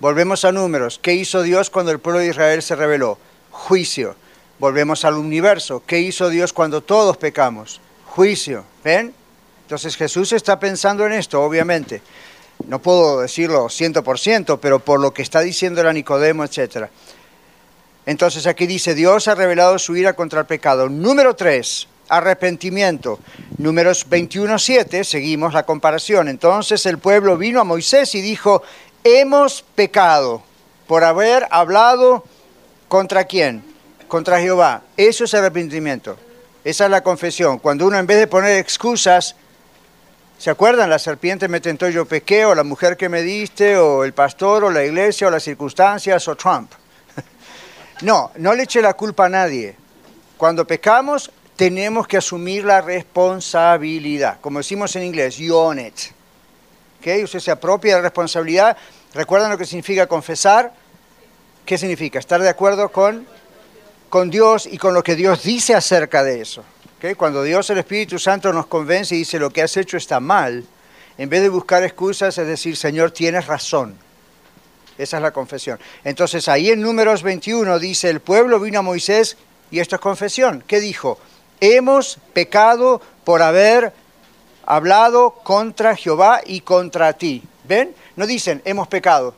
Volvemos 0.00 0.44
a 0.44 0.52
números. 0.52 0.98
¿Qué 1.00 1.14
hizo 1.14 1.42
Dios 1.42 1.70
cuando 1.70 1.92
el 1.92 1.98
pueblo 1.98 2.20
de 2.20 2.28
Israel 2.28 2.62
se 2.62 2.76
rebeló? 2.76 3.18
Juicio. 3.50 4.16
Volvemos 4.60 5.06
al 5.06 5.14
universo. 5.14 5.82
¿Qué 5.86 6.00
hizo 6.00 6.28
Dios 6.28 6.52
cuando 6.52 6.82
todos 6.82 7.16
pecamos? 7.16 7.80
Juicio. 8.04 8.62
¿Ven? 8.84 9.14
Entonces 9.62 9.96
Jesús 9.96 10.32
está 10.32 10.60
pensando 10.60 11.06
en 11.06 11.12
esto, 11.12 11.42
obviamente. 11.42 12.02
No 12.66 12.78
puedo 12.78 13.20
decirlo 13.20 13.68
100%, 13.68 14.58
pero 14.60 14.78
por 14.80 15.00
lo 15.00 15.14
que 15.14 15.22
está 15.22 15.40
diciendo 15.40 15.80
el 15.80 15.94
Nicodemo, 15.94 16.44
etc. 16.44 16.88
Entonces 18.04 18.46
aquí 18.46 18.66
dice, 18.66 18.94
Dios 18.94 19.28
ha 19.28 19.34
revelado 19.34 19.78
su 19.78 19.96
ira 19.96 20.12
contra 20.12 20.40
el 20.40 20.46
pecado. 20.46 20.90
Número 20.90 21.34
3, 21.34 21.88
arrepentimiento. 22.10 23.18
Números 23.56 24.06
21.7, 24.10 25.04
seguimos 25.04 25.54
la 25.54 25.62
comparación. 25.62 26.28
Entonces 26.28 26.84
el 26.84 26.98
pueblo 26.98 27.38
vino 27.38 27.62
a 27.62 27.64
Moisés 27.64 28.14
y 28.14 28.20
dijo, 28.20 28.62
hemos 29.04 29.62
pecado 29.74 30.42
por 30.86 31.02
haber 31.02 31.46
hablado 31.50 32.24
contra 32.88 33.24
quién? 33.24 33.69
Contra 34.10 34.40
Jehová. 34.40 34.82
Eso 34.96 35.22
es 35.22 35.34
arrepentimiento. 35.34 36.18
Esa 36.64 36.86
es 36.86 36.90
la 36.90 37.00
confesión. 37.00 37.60
Cuando 37.60 37.86
uno 37.86 37.96
en 37.96 38.08
vez 38.08 38.18
de 38.18 38.26
poner 38.26 38.58
excusas, 38.58 39.36
¿se 40.36 40.50
acuerdan? 40.50 40.90
La 40.90 40.98
serpiente 40.98 41.46
me 41.46 41.60
tentó, 41.60 41.88
yo 41.88 42.04
pequé, 42.06 42.44
o 42.44 42.56
la 42.56 42.64
mujer 42.64 42.96
que 42.96 43.08
me 43.08 43.22
diste, 43.22 43.76
o 43.76 44.02
el 44.02 44.12
pastor, 44.12 44.64
o 44.64 44.70
la 44.70 44.84
iglesia, 44.84 45.28
o 45.28 45.30
las 45.30 45.44
circunstancias, 45.44 46.26
o 46.26 46.34
Trump. 46.34 46.72
No, 48.02 48.32
no 48.36 48.52
le 48.54 48.64
eche 48.64 48.82
la 48.82 48.94
culpa 48.94 49.26
a 49.26 49.28
nadie. 49.28 49.76
Cuando 50.36 50.66
pecamos, 50.66 51.30
tenemos 51.54 52.08
que 52.08 52.16
asumir 52.16 52.64
la 52.64 52.80
responsabilidad. 52.80 54.40
Como 54.40 54.58
decimos 54.58 54.96
en 54.96 55.04
inglés, 55.04 55.36
you 55.36 55.54
own 55.54 55.78
it. 55.78 55.94
¿Okay? 56.98 57.22
Usted 57.22 57.38
se 57.38 57.52
apropia 57.52 57.92
de 57.92 57.98
la 58.00 58.08
responsabilidad. 58.08 58.76
¿Recuerdan 59.14 59.50
lo 59.50 59.58
que 59.58 59.66
significa 59.66 60.08
confesar? 60.08 60.72
¿Qué 61.64 61.78
significa? 61.78 62.18
Estar 62.18 62.42
de 62.42 62.48
acuerdo 62.48 62.90
con, 62.90 63.26
con 64.10 64.28
Dios 64.28 64.68
y 64.70 64.76
con 64.76 64.92
lo 64.92 65.02
que 65.02 65.16
Dios 65.16 65.42
dice 65.42 65.74
acerca 65.74 66.22
de 66.22 66.42
eso. 66.42 66.62
Cuando 67.16 67.42
Dios, 67.42 67.70
el 67.70 67.78
Espíritu 67.78 68.18
Santo, 68.18 68.52
nos 68.52 68.66
convence 68.66 69.14
y 69.14 69.18
dice 69.18 69.38
lo 69.38 69.48
que 69.48 69.62
has 69.62 69.74
hecho 69.78 69.96
está 69.96 70.20
mal, 70.20 70.62
en 71.16 71.28
vez 71.30 71.40
de 71.40 71.48
buscar 71.48 71.82
excusas, 71.82 72.36
es 72.36 72.46
decir, 72.46 72.76
Señor, 72.76 73.12
tienes 73.12 73.46
razón. 73.46 73.96
Esa 74.98 75.16
es 75.16 75.22
la 75.22 75.32
confesión. 75.32 75.78
Entonces 76.04 76.46
ahí 76.48 76.68
en 76.68 76.82
números 76.82 77.22
21 77.22 77.78
dice, 77.78 78.10
el 78.10 78.20
pueblo 78.20 78.60
vino 78.60 78.80
a 78.80 78.82
Moisés 78.82 79.38
y 79.70 79.78
esto 79.78 79.96
es 79.96 80.02
confesión. 80.02 80.62
¿Qué 80.66 80.80
dijo? 80.80 81.18
hemos 81.60 82.18
pecado 82.32 83.00
por 83.24 83.42
haber 83.42 83.92
hablado 84.66 85.30
contra 85.30 85.94
Jehová 85.94 86.40
y 86.44 86.62
contra 86.62 87.12
ti. 87.12 87.42
¿Ven? 87.64 87.94
No 88.16 88.26
dicen, 88.26 88.62
hemos 88.64 88.88
pecado. 88.88 89.34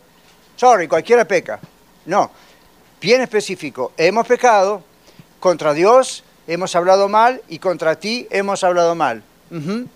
Sorry, 0.56 0.88
cualquiera 0.88 1.26
peca. 1.26 1.60
No, 2.06 2.30
bien 3.02 3.20
específico. 3.20 3.92
Hemos 3.98 4.26
pecado 4.26 4.82
contra 5.40 5.74
Dios, 5.74 6.24
hemos 6.46 6.74
hablado 6.76 7.08
mal 7.08 7.42
y 7.48 7.58
contra 7.58 7.96
ti 7.96 8.26
hemos 8.30 8.64
hablado 8.64 8.94
mal. 8.94 9.22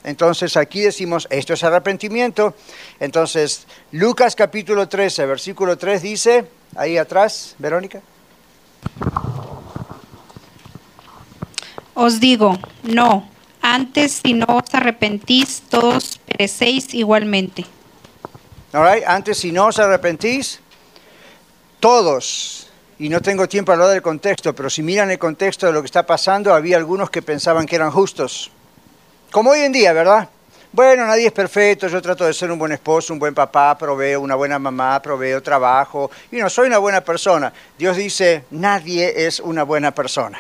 Entonces 0.05 0.55
aquí 0.59 0.83
decimos, 0.83 1.27
esto 1.31 1.55
es 1.55 1.65
arrepentimiento. 1.65 2.55
Entonces, 3.01 3.67
Lucas 3.93 4.37
capítulo 4.37 4.87
13, 4.87 5.25
versículo 5.25 5.79
3 5.79 6.03
dice, 6.03 6.45
ahí 6.75 6.99
atrás, 6.99 7.55
Verónica. 7.59 8.03
Os 11.95 12.21
digo, 12.21 12.59
no, 12.83 13.31
antes 13.63 14.21
si 14.23 14.35
no 14.35 14.45
os 14.63 14.75
arrepentís, 14.75 15.63
todos 15.71 16.19
perecéis 16.27 16.93
igualmente. 16.93 17.65
All 18.75 18.85
right, 18.85 19.05
Antes, 19.07 19.39
si 19.39 19.53
no 19.53 19.69
os 19.69 19.79
arrepentís, 19.79 20.61
todos, 21.81 22.66
y 22.99 23.09
no 23.09 23.21
tengo 23.21 23.49
tiempo 23.49 23.73
para 23.73 23.83
hablar 23.83 23.95
del 23.95 24.03
contexto, 24.03 24.55
pero 24.55 24.71
si 24.71 24.83
miran 24.83 25.11
el 25.11 25.19
contexto 25.19 25.67
de 25.67 25.73
lo 25.73 25.83
que 25.83 25.87
está 25.87 26.07
pasando, 26.07 26.55
había 26.55 26.77
algunos 26.77 27.11
que 27.11 27.23
pensaban 27.23 27.67
que 27.67 27.77
eran 27.77 27.91
justos. 27.91 28.51
Como 29.31 29.51
hoy 29.51 29.61
en 29.61 29.73
día, 29.73 29.93
¿verdad? 29.93 30.29
Bueno, 30.73 31.07
nadie 31.07 31.27
es 31.27 31.33
perfecto, 31.33 31.89
yo 31.89 32.03
trato 32.03 32.25
de 32.25 32.35
ser 32.35 32.51
un 32.51 32.59
buen 32.59 32.73
esposo, 32.73 33.13
un 33.13 33.19
buen 33.19 33.35
papá, 33.35 33.77
proveo 33.79 34.21
una 34.21 34.35
buena 34.35 34.59
mamá, 34.59 35.01
proveo 35.01 35.43
trabajo, 35.43 36.11
y 36.31 36.37
no 36.37 36.49
soy 36.51 36.69
una 36.69 36.79
buena 36.79 37.03
persona. 37.03 37.53
Dios 37.79 37.97
dice, 37.97 38.45
nadie 38.51 39.27
es 39.27 39.41
una 39.41 39.63
buena 39.63 39.95
persona. 39.95 40.39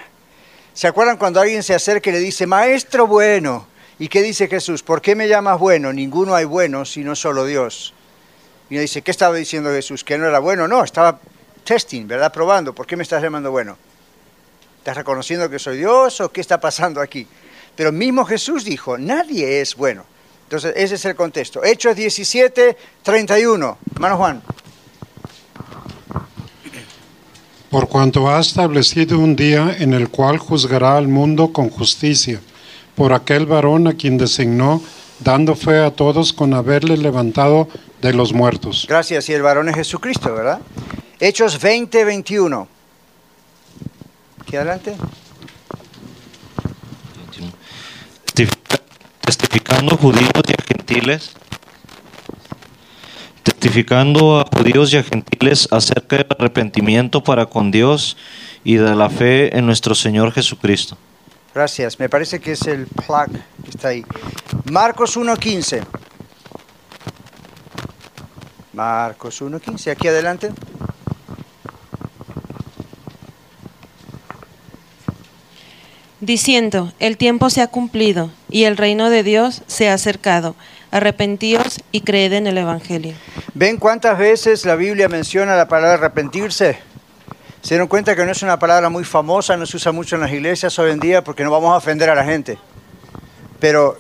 ¿Se 0.73 0.87
acuerdan 0.87 1.16
cuando 1.16 1.40
alguien 1.40 1.62
se 1.62 1.75
acerca 1.75 2.11
y 2.11 2.12
le 2.14 2.19
dice, 2.19 2.47
maestro 2.47 3.07
bueno? 3.07 3.66
¿Y 3.99 4.09
qué 4.09 4.23
dice 4.23 4.47
Jesús? 4.47 4.83
¿Por 4.83 5.01
qué 5.01 5.14
me 5.14 5.27
llamas 5.27 5.59
bueno? 5.59 5.90
Ninguno 5.92 6.35
hay 6.35 6.45
bueno, 6.45 6.85
sino 6.85 7.16
solo 7.16 7.47
Dios. 7.47 7.95
Y 8.69 8.75
uno 8.75 8.83
dice, 8.83 9.01
¿qué 9.01 9.11
estaba 9.11 9.35
diciendo 9.37 9.71
Jesús? 9.71 10.05
¿Que 10.05 10.19
no 10.19 10.27
era 10.27 10.38
bueno? 10.38 10.69
No, 10.69 10.85
estaba 10.85 11.19
testing, 11.67 12.09
¿verdad? 12.09 12.33
Probando. 12.33 12.75
¿Por 12.75 12.87
qué 12.87 12.97
me 12.97 13.03
estás 13.03 13.23
llamando 13.23 13.51
bueno? 13.51 13.77
¿Estás 14.79 14.97
reconociendo 14.97 15.51
que 15.51 15.59
soy 15.59 15.77
Dios 15.77 16.23
o 16.23 16.33
qué 16.33 16.41
está 16.41 16.59
pasando 16.59 17.03
aquí? 17.03 17.27
Pero 17.75 17.93
mismo 17.93 18.25
Jesús 18.25 18.65
dijo, 18.65 18.97
nadie 18.97 19.61
es 19.61 19.77
bueno. 19.77 20.07
Entonces, 20.45 20.73
ese 20.77 20.95
es 20.95 21.05
el 21.05 21.17
contexto. 21.17 21.63
Hechos 21.63 21.97
17, 21.97 22.77
31. 23.03 23.79
Hermano 23.95 24.17
Juan. 24.17 24.43
por 27.77 27.89
cuanto 27.89 28.31
ha 28.31 28.41
establecido 28.41 29.19
un 29.19 29.37
día 29.37 29.77
en 29.79 29.93
el 29.93 30.09
cual 30.09 30.39
juzgará 30.39 30.97
al 30.97 31.09
mundo 31.09 31.53
con 31.53 31.69
justicia, 31.69 32.41
por 32.95 33.13
aquel 33.13 33.45
varón 33.45 33.87
a 33.87 33.93
quien 33.93 34.17
designó, 34.17 34.81
dando 35.21 35.55
fe 35.55 35.85
a 35.85 35.91
todos 35.91 36.33
con 36.33 36.55
haberle 36.55 36.97
levantado 36.97 37.69
de 38.01 38.15
los 38.15 38.33
muertos. 38.33 38.87
Gracias. 38.89 39.29
Y 39.29 39.35
el 39.35 39.43
varón 39.43 39.69
es 39.69 39.75
Jesucristo, 39.75 40.33
¿verdad? 40.33 40.61
Hechos 41.19 41.61
20, 41.61 42.05
21. 42.05 42.69
Aquí 44.41 44.57
adelante. 44.57 44.97
testificando 49.27 49.97
judíos 49.97 50.31
y 50.47 50.53
a 50.53 50.65
gentiles, 50.69 51.33
testificando 53.43 54.41
a 54.41 54.45
judíos 54.45 54.93
y 54.93 54.99
a 54.99 55.03
gentiles 55.03 55.69
acerca 55.73 56.19
del 56.19 56.27
arrepentimiento 56.31 57.25
para 57.25 57.47
con 57.47 57.71
Dios 57.71 58.17
y 58.63 58.77
de 58.77 58.95
la 58.95 59.11
fe 59.11 59.57
en 59.57 59.67
nuestro 59.67 59.95
Señor 59.95 60.33
Jesucristo. 60.33 60.97
Gracias. 61.53 61.99
Me 61.99 62.09
parece 62.09 62.39
que 62.39 62.53
es 62.53 62.63
el 62.67 62.87
plug 62.87 63.33
que 63.65 63.71
está 63.71 63.89
ahí. 63.89 64.05
Marcos 64.71 65.17
1.15. 65.17 65.83
Marcos 68.75 69.43
1.15. 69.43 69.91
Aquí 69.91 70.07
adelante. 70.09 70.53
Diciendo, 76.21 76.93
el 76.99 77.17
tiempo 77.17 77.51
se 77.51 77.63
ha 77.63 77.67
cumplido 77.67 78.31
y 78.51 78.65
el 78.65 78.77
reino 78.77 79.11
de 79.11 79.23
Dios 79.23 79.63
se 79.67 79.89
ha 79.89 79.95
acercado. 79.95 80.55
Arrepentíos 80.91 81.81
y 81.93 82.03
creed 82.03 82.33
en 82.33 82.47
el 82.47 82.59
Evangelio. 82.59 83.15
¿Ven 83.55 83.77
cuántas 83.77 84.19
veces 84.19 84.65
la 84.65 84.77
Biblia 84.77 85.09
menciona 85.09 85.57
la 85.57 85.69
palabra 85.69 85.95
arrepentirse? 85.95 86.79
Se 87.61 87.75
dieron 87.75 87.89
cuenta 87.89 88.15
que 88.15 88.25
no 88.25 88.31
es 88.31 88.43
una 88.43 88.59
palabra 88.59 88.89
muy 88.89 89.05
famosa, 89.05 89.57
no 89.57 89.67
se 89.67 89.77
usa 89.77 89.91
mucho 89.91 90.15
en 90.15 90.23
las 90.23 90.31
iglesias 90.31 90.79
hoy 90.79 90.93
en 90.93 91.01
día 91.01 91.25
porque 91.25 91.43
no 91.43 91.51
vamos 91.51 91.73
a 91.73 91.77
ofender 91.77 92.09
a 92.09 92.15
la 92.15 92.25
gente. 92.25 92.59
Pero 93.59 93.99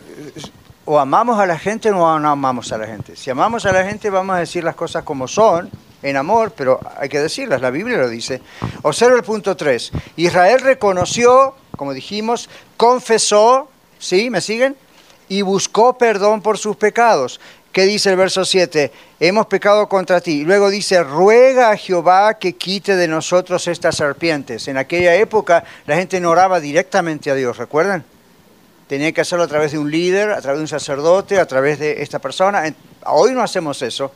o 0.84 0.98
amamos 1.00 1.38
a 1.40 1.46
la 1.46 1.58
gente 1.58 1.90
o 1.90 2.18
no 2.18 2.30
amamos 2.30 2.72
a 2.72 2.78
la 2.78 2.86
gente. 2.86 3.16
Si 3.16 3.28
amamos 3.28 3.66
a 3.66 3.72
la 3.72 3.84
gente 3.84 4.08
vamos 4.08 4.36
a 4.36 4.38
decir 4.38 4.62
las 4.62 4.76
cosas 4.76 5.02
como 5.02 5.26
son, 5.26 5.68
en 6.02 6.16
amor, 6.16 6.52
pero 6.56 6.78
hay 6.98 7.08
que 7.08 7.20
decirlas, 7.20 7.60
la 7.60 7.70
Biblia 7.70 7.98
lo 7.98 8.08
dice. 8.08 8.40
Observa 8.82 9.16
el 9.16 9.24
punto 9.24 9.56
3. 9.56 9.92
Israel 10.16 10.60
reconoció, 10.60 11.54
como 11.76 11.92
dijimos, 11.92 12.48
confesó, 12.76 13.68
¿sí? 13.98 14.30
¿Me 14.30 14.40
siguen? 14.40 14.76
Y 15.28 15.42
buscó 15.42 15.96
perdón 15.98 16.42
por 16.42 16.58
sus 16.58 16.76
pecados. 16.76 17.40
¿Qué 17.72 17.82
dice 17.82 18.08
el 18.08 18.16
verso 18.16 18.44
7? 18.44 18.90
Hemos 19.20 19.46
pecado 19.48 19.86
contra 19.86 20.22
ti. 20.22 20.44
Luego 20.44 20.70
dice, 20.70 21.02
ruega 21.02 21.70
a 21.70 21.76
Jehová 21.76 22.38
que 22.38 22.54
quite 22.54 22.96
de 22.96 23.06
nosotros 23.06 23.68
estas 23.68 23.96
serpientes. 23.96 24.66
En 24.68 24.78
aquella 24.78 25.14
época 25.14 25.62
la 25.84 25.96
gente 25.96 26.18
no 26.18 26.30
oraba 26.30 26.58
directamente 26.58 27.30
a 27.30 27.34
Dios, 27.34 27.58
¿recuerdan? 27.58 28.02
Tenía 28.86 29.12
que 29.12 29.20
hacerlo 29.20 29.44
a 29.44 29.48
través 29.48 29.72
de 29.72 29.78
un 29.78 29.90
líder, 29.90 30.30
a 30.30 30.40
través 30.40 30.58
de 30.58 30.62
un 30.62 30.68
sacerdote, 30.68 31.38
a 31.38 31.46
través 31.46 31.78
de 31.78 32.02
esta 32.02 32.18
persona. 32.18 32.62
Hoy 33.04 33.32
no 33.32 33.42
hacemos 33.42 33.82
eso. 33.82 34.10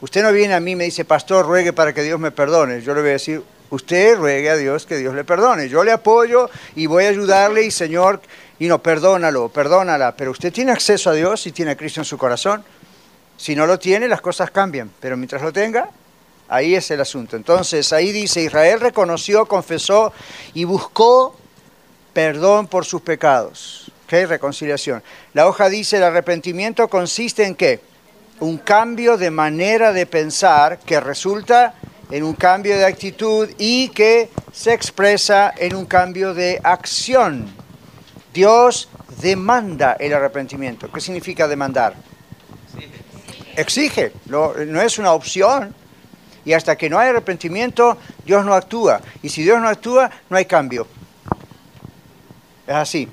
Usted 0.00 0.22
no 0.22 0.30
viene 0.30 0.54
a 0.54 0.60
mí 0.60 0.70
y 0.72 0.76
me 0.76 0.84
dice, 0.84 1.04
pastor, 1.04 1.46
ruegue 1.46 1.72
para 1.72 1.92
que 1.92 2.02
Dios 2.02 2.20
me 2.20 2.30
perdone. 2.30 2.80
Yo 2.80 2.94
le 2.94 3.00
voy 3.00 3.10
a 3.10 3.14
decir, 3.14 3.42
usted 3.70 4.16
ruegue 4.16 4.50
a 4.50 4.56
Dios 4.56 4.86
que 4.86 4.96
Dios 4.98 5.14
le 5.14 5.24
perdone. 5.24 5.68
Yo 5.68 5.82
le 5.84 5.92
apoyo 5.92 6.50
y 6.76 6.86
voy 6.86 7.04
a 7.04 7.08
ayudarle 7.08 7.64
y 7.64 7.70
Señor, 7.70 8.20
y 8.58 8.66
no, 8.66 8.82
perdónalo, 8.82 9.48
perdónala. 9.48 10.14
Pero 10.16 10.30
usted 10.30 10.52
tiene 10.52 10.72
acceso 10.72 11.10
a 11.10 11.14
Dios 11.14 11.46
y 11.46 11.52
tiene 11.52 11.76
Cristo 11.76 12.00
en 12.00 12.04
su 12.04 12.18
corazón. 12.18 12.62
Si 13.36 13.54
no 13.54 13.66
lo 13.66 13.78
tiene, 13.78 14.08
las 14.08 14.20
cosas 14.20 14.50
cambian. 14.50 14.90
Pero 15.00 15.16
mientras 15.16 15.42
lo 15.42 15.52
tenga, 15.52 15.88
ahí 16.48 16.74
es 16.74 16.90
el 16.90 17.00
asunto. 17.00 17.36
Entonces, 17.36 17.92
ahí 17.92 18.12
dice, 18.12 18.42
Israel 18.42 18.80
reconoció, 18.80 19.46
confesó 19.46 20.12
y 20.52 20.64
buscó 20.64 21.36
perdón 22.12 22.66
por 22.66 22.84
sus 22.84 23.00
pecados. 23.00 23.90
¿Qué? 24.06 24.26
Reconciliación. 24.26 25.02
La 25.32 25.46
hoja 25.46 25.68
dice, 25.68 25.96
el 25.96 26.02
arrepentimiento 26.02 26.88
consiste 26.88 27.44
en 27.46 27.54
qué? 27.54 27.80
un 28.40 28.56
cambio 28.58 29.16
de 29.16 29.30
manera 29.30 29.92
de 29.92 30.06
pensar 30.06 30.78
que 30.78 30.98
resulta 30.98 31.74
en 32.10 32.22
un 32.24 32.34
cambio 32.34 32.76
de 32.76 32.84
actitud 32.84 33.48
y 33.58 33.88
que 33.88 34.30
se 34.52 34.72
expresa 34.72 35.52
en 35.56 35.76
un 35.76 35.86
cambio 35.86 36.34
de 36.34 36.60
acción. 36.62 37.46
Dios 38.32 38.88
demanda 39.20 39.96
el 39.98 40.12
arrepentimiento. 40.12 40.90
¿Qué 40.90 41.00
significa 41.00 41.46
demandar? 41.46 41.94
Exige, 43.56 44.12
no, 44.26 44.54
no 44.54 44.80
es 44.80 44.98
una 44.98 45.12
opción. 45.12 45.74
Y 46.44 46.52
hasta 46.52 46.76
que 46.76 46.88
no 46.88 46.98
hay 46.98 47.10
arrepentimiento, 47.10 47.98
Dios 48.24 48.44
no 48.44 48.54
actúa. 48.54 49.00
Y 49.22 49.28
si 49.28 49.42
Dios 49.42 49.60
no 49.60 49.68
actúa, 49.68 50.10
no 50.28 50.36
hay 50.36 50.46
cambio. 50.46 50.86
Es 52.66 52.74
así. 52.74 53.08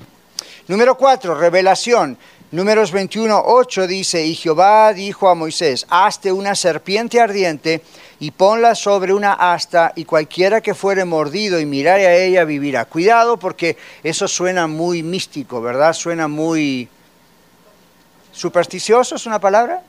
Número 0.66 0.96
cuatro, 0.96 1.34
revelación. 1.34 2.18
Números 2.50 2.92
21, 2.92 3.42
8 3.44 3.86
dice, 3.86 4.24
y 4.24 4.34
Jehová 4.34 4.94
dijo 4.94 5.28
a 5.28 5.34
Moisés, 5.34 5.86
hazte 5.90 6.32
una 6.32 6.54
serpiente 6.54 7.20
ardiente 7.20 7.82
y 8.20 8.32
ponla 8.32 8.74
sobre 8.74 9.12
una 9.12 9.32
asta, 9.32 9.92
y 9.94 10.04
cualquiera 10.04 10.60
que 10.60 10.74
fuere 10.74 11.04
mordido 11.04 11.60
y 11.60 11.66
mirare 11.66 12.06
a 12.06 12.16
ella 12.16 12.44
vivirá. 12.44 12.84
Cuidado 12.84 13.36
porque 13.36 13.76
eso 14.02 14.26
suena 14.26 14.66
muy 14.66 15.02
místico, 15.02 15.60
¿verdad? 15.60 15.92
Suena 15.92 16.26
muy 16.26 16.88
supersticioso, 18.32 19.14
es 19.16 19.26
una 19.26 19.38
palabra, 19.38 19.82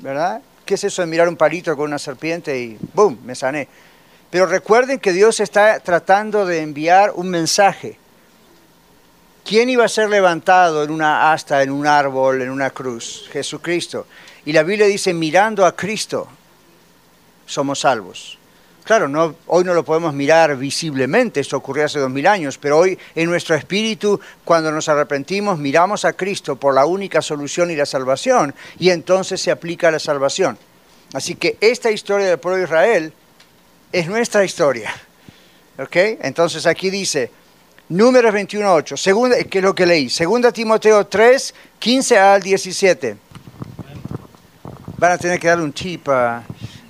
¿verdad? 0.00 0.40
¿Qué 0.64 0.74
es 0.74 0.84
eso 0.84 1.02
de 1.02 1.06
mirar 1.06 1.28
un 1.28 1.36
palito 1.36 1.76
con 1.76 1.86
una 1.86 1.98
serpiente 1.98 2.58
y 2.58 2.78
¡boom! 2.94 3.18
me 3.24 3.34
sané? 3.34 3.68
Pero 4.30 4.46
recuerden 4.46 4.98
que 4.98 5.12
Dios 5.12 5.40
está 5.40 5.78
tratando 5.80 6.46
de 6.46 6.60
enviar 6.60 7.12
un 7.14 7.28
mensaje. 7.28 7.98
¿Quién 9.44 9.70
iba 9.70 9.84
a 9.84 9.88
ser 9.88 10.10
levantado 10.10 10.82
en 10.82 10.90
una 10.90 11.32
asta, 11.32 11.62
en 11.62 11.70
un 11.70 11.86
árbol, 11.86 12.42
en 12.42 12.50
una 12.50 12.70
cruz? 12.70 13.28
Jesucristo. 13.30 14.06
Y 14.44 14.52
la 14.52 14.64
Biblia 14.64 14.86
dice, 14.86 15.14
mirando 15.14 15.64
a 15.64 15.76
Cristo, 15.76 16.28
somos 17.46 17.80
salvos. 17.80 18.38
Claro, 18.84 19.08
no, 19.08 19.34
hoy 19.48 19.64
no 19.64 19.74
lo 19.74 19.84
podemos 19.84 20.14
mirar 20.14 20.56
visiblemente, 20.56 21.40
esto 21.40 21.56
ocurrió 21.56 21.86
hace 21.86 21.98
dos 21.98 22.10
mil 22.10 22.24
años, 22.24 22.56
pero 22.56 22.78
hoy 22.78 22.96
en 23.16 23.28
nuestro 23.28 23.56
espíritu, 23.56 24.20
cuando 24.44 24.70
nos 24.70 24.88
arrepentimos, 24.88 25.58
miramos 25.58 26.04
a 26.04 26.12
Cristo 26.12 26.54
por 26.54 26.72
la 26.72 26.86
única 26.86 27.20
solución 27.20 27.70
y 27.72 27.76
la 27.76 27.84
salvación, 27.84 28.54
y 28.78 28.90
entonces 28.90 29.40
se 29.40 29.50
aplica 29.50 29.90
la 29.90 29.98
salvación. 29.98 30.56
Así 31.14 31.34
que 31.34 31.56
esta 31.60 31.90
historia 31.90 32.28
del 32.28 32.38
pueblo 32.38 32.58
de 32.58 32.64
Israel 32.64 33.12
es 33.90 34.06
nuestra 34.06 34.44
historia. 34.44 34.94
¿Ok? 35.78 35.96
Entonces 36.20 36.64
aquí 36.64 36.88
dice, 36.88 37.30
Números 37.88 38.34
21.8, 38.34 38.96
segunda, 38.96 39.36
que 39.44 39.58
es 39.58 39.64
lo 39.64 39.74
que 39.74 39.86
leí, 39.86 40.10
segunda 40.10 40.50
Timoteo 40.50 41.06
3, 41.06 41.54
15 41.78 42.18
al 42.18 42.42
17. 42.42 43.16
Van 44.98 45.12
a 45.12 45.18
tener 45.18 45.38
que 45.38 45.46
darle 45.46 45.64
un 45.64 45.72
tip 45.72 46.08
a 46.08 46.42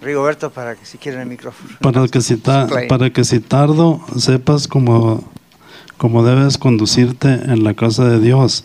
Rigoberto 0.07 0.51
para 0.51 0.75
que 0.77 0.87
si 0.87 0.99
quieren 0.99 1.21
el 1.21 1.27
micrófono. 1.27 1.69
Para 1.81 2.07
que 2.09 2.21
si, 2.21 2.37
ta- 2.37 2.69
para 2.89 3.11
que 3.11 3.25
si 3.25 3.41
tardo 3.41 4.01
sepas 4.17 4.69
cómo, 4.69 5.23
cómo 5.99 6.25
debes 6.25 6.57
conducirte 6.59 7.29
en 7.29 7.65
la 7.65 7.75
casa 7.75 8.05
de 8.09 8.21
Dios, 8.21 8.65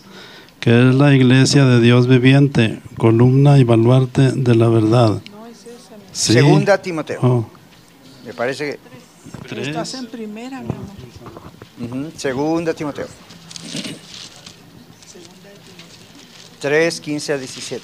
que 0.60 0.70
es 0.70 0.94
la 0.94 1.12
iglesia 1.14 1.64
de 1.64 1.80
Dios 1.80 2.06
viviente, 2.06 2.80
columna 2.96 3.58
y 3.58 3.64
baluarte 3.64 4.30
de 4.32 4.54
la 4.54 4.68
verdad. 4.68 5.20
Sí. 6.12 6.34
Segunda 6.34 6.78
Timoteo. 6.78 7.18
Oh, 7.22 7.46
Me 8.24 8.32
parece 8.32 8.78
que... 9.50 9.60
Estás 9.62 9.94
en 9.94 10.06
primera, 10.06 10.60
mi 10.60 10.68
amor. 10.70 12.04
Ujú, 12.06 12.12
Segunda 12.16 12.72
Timoteo. 12.74 13.06
3, 16.60 17.00
15 17.00 17.32
a 17.32 17.38
17. 17.38 17.82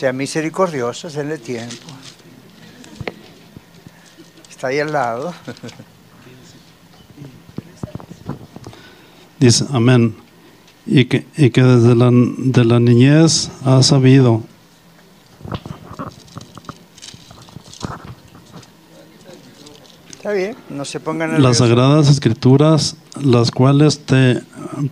Sea 0.00 0.14
misericordioso, 0.14 1.10
denle 1.10 1.36
tiempo. 1.36 1.86
Está 4.48 4.68
ahí 4.68 4.78
al 4.78 4.90
lado. 4.90 5.34
Dice, 9.38 9.66
amén. 9.70 10.16
Y 10.86 11.04
que, 11.04 11.26
y 11.36 11.50
que 11.50 11.62
desde 11.62 11.94
la, 11.94 12.10
de 12.10 12.64
la 12.64 12.80
niñez 12.80 13.50
has 13.62 13.88
sabido 13.88 14.42
Está 20.12 20.32
bien, 20.32 20.56
no 20.70 20.86
se 20.86 20.98
pongan 20.98 21.32
nerviosos. 21.32 21.60
las 21.60 21.68
sagradas 21.68 22.08
escrituras, 22.08 22.96
las 23.20 23.50
cuales 23.50 23.98
te 24.06 24.40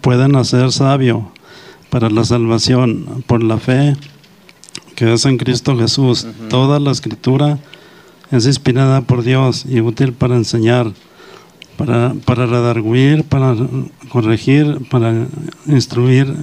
pueden 0.02 0.36
hacer 0.36 0.70
sabio 0.70 1.32
para 1.88 2.10
la 2.10 2.26
salvación 2.26 3.24
por 3.26 3.42
la 3.42 3.56
fe 3.56 3.96
que 4.98 5.12
es 5.12 5.24
en 5.26 5.38
Cristo 5.38 5.78
Jesús. 5.78 6.26
Toda 6.48 6.80
la 6.80 6.90
escritura 6.90 7.60
es 8.32 8.46
inspirada 8.46 9.00
por 9.02 9.22
Dios 9.22 9.64
y 9.64 9.80
útil 9.80 10.12
para 10.12 10.34
enseñar, 10.34 10.90
para, 11.76 12.14
para 12.24 12.46
redarguir, 12.46 13.22
para 13.22 13.54
corregir, 14.08 14.88
para 14.90 15.28
instruir 15.66 16.34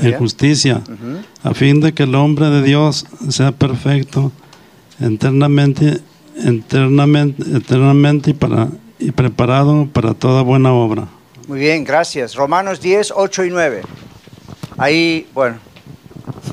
en 0.00 0.14
justicia, 0.14 0.82
a 1.42 1.52
fin 1.52 1.82
de 1.82 1.92
que 1.92 2.04
el 2.04 2.14
hombre 2.14 2.48
de 2.48 2.62
Dios 2.62 3.04
sea 3.28 3.52
perfecto, 3.52 4.32
eternamente, 4.98 6.00
eternamente, 6.42 7.42
eternamente 7.58 8.30
y, 8.30 8.32
para, 8.32 8.68
y 8.98 9.10
preparado 9.10 9.86
para 9.92 10.14
toda 10.14 10.40
buena 10.40 10.72
obra. 10.72 11.08
Muy 11.46 11.58
bien, 11.58 11.84
gracias. 11.84 12.36
Romanos 12.36 12.80
10, 12.80 13.12
8 13.14 13.44
y 13.44 13.50
9. 13.50 13.82
Ahí, 14.78 15.26
bueno. 15.34 15.73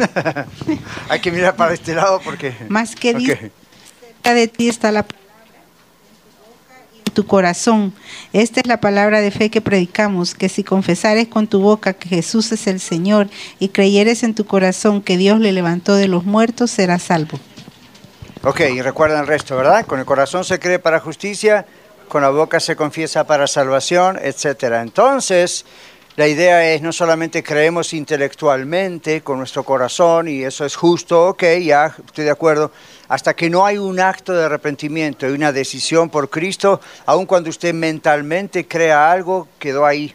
Hay 1.10 1.20
que 1.20 1.32
mirar 1.32 1.56
para 1.56 1.74
este 1.74 1.94
lado 1.94 2.22
porque... 2.24 2.54
Más 2.70 2.96
que 2.96 3.12
Ok. 3.12 3.18
dice, 3.18 3.52
cerca 4.00 4.34
de 4.34 4.48
ti 4.48 4.70
está 4.70 4.92
la 4.92 5.04
palabra 5.04 5.22
en 7.06 7.14
tu 7.14 7.26
corazón. 7.26 7.94
Esta 8.34 8.62
es 8.62 8.68
la 8.68 8.80
palabra 8.80 9.20
de 9.22 9.32
fe 9.32 9.50
que 9.50 9.62
predicamos, 9.62 10.34
que 10.36 10.50
si 10.50 10.64
confesares 10.64 11.28
con 11.28 11.48
tu 11.48 11.60
boca 11.62 11.94
que 11.94 12.10
Jesús 12.10 12.52
es 12.52 12.68
el 12.68 12.80
Señor 12.80 13.28
y 13.60 13.70
creyeres 13.70 14.24
en 14.24 14.34
tu 14.34 14.46
corazón 14.46 15.02
que 15.02 15.18
Dios 15.18 15.40
le 15.40 15.52
levantó 15.52 15.96
de 15.96 16.08
los 16.08 16.24
muertos, 16.24 16.72
serás 16.72 17.04
salvo. 17.04 17.40
Ok, 18.44 18.62
y 18.74 18.82
recuerdan 18.82 19.22
el 19.22 19.28
resto, 19.28 19.56
¿verdad? 19.56 19.86
Con 19.86 20.00
el 20.00 20.06
corazón 20.06 20.44
se 20.44 20.60
cree 20.60 20.80
para 20.80 21.00
justicia, 21.00 21.66
con 22.08 22.24
la 22.24 22.30
boca 22.30 22.60
se 22.60 22.76
confiesa 22.76 23.26
para 23.26 23.46
salvación, 23.48 24.18
etcétera. 24.22 24.82
Entonces, 24.82 25.66
la 26.18 26.28
idea 26.28 26.74
es 26.74 26.82
no 26.82 26.92
solamente 26.92 27.42
creemos 27.42 27.94
intelectualmente 27.94 29.22
con 29.22 29.38
nuestro 29.38 29.64
corazón 29.64 30.28
y 30.28 30.44
eso 30.44 30.66
es 30.66 30.76
justo, 30.76 31.30
ok, 31.30 31.44
ya 31.64 31.96
estoy 32.06 32.26
de 32.26 32.32
acuerdo, 32.32 32.72
hasta 33.08 33.34
que 33.34 33.50
no 33.50 33.66
hay 33.66 33.78
un 33.78 34.00
acto 34.00 34.34
de 34.34 34.44
arrepentimiento 34.44 35.30
y 35.30 35.32
una 35.32 35.54
decisión 35.54 36.10
por 36.10 36.30
Cristo, 36.30 36.82
aun 37.06 37.26
cuando 37.26 37.50
usted 37.50 37.74
mentalmente 37.74 38.68
crea 38.68 39.10
algo, 39.10 39.48
quedó 39.58 39.86
ahí. 39.86 40.14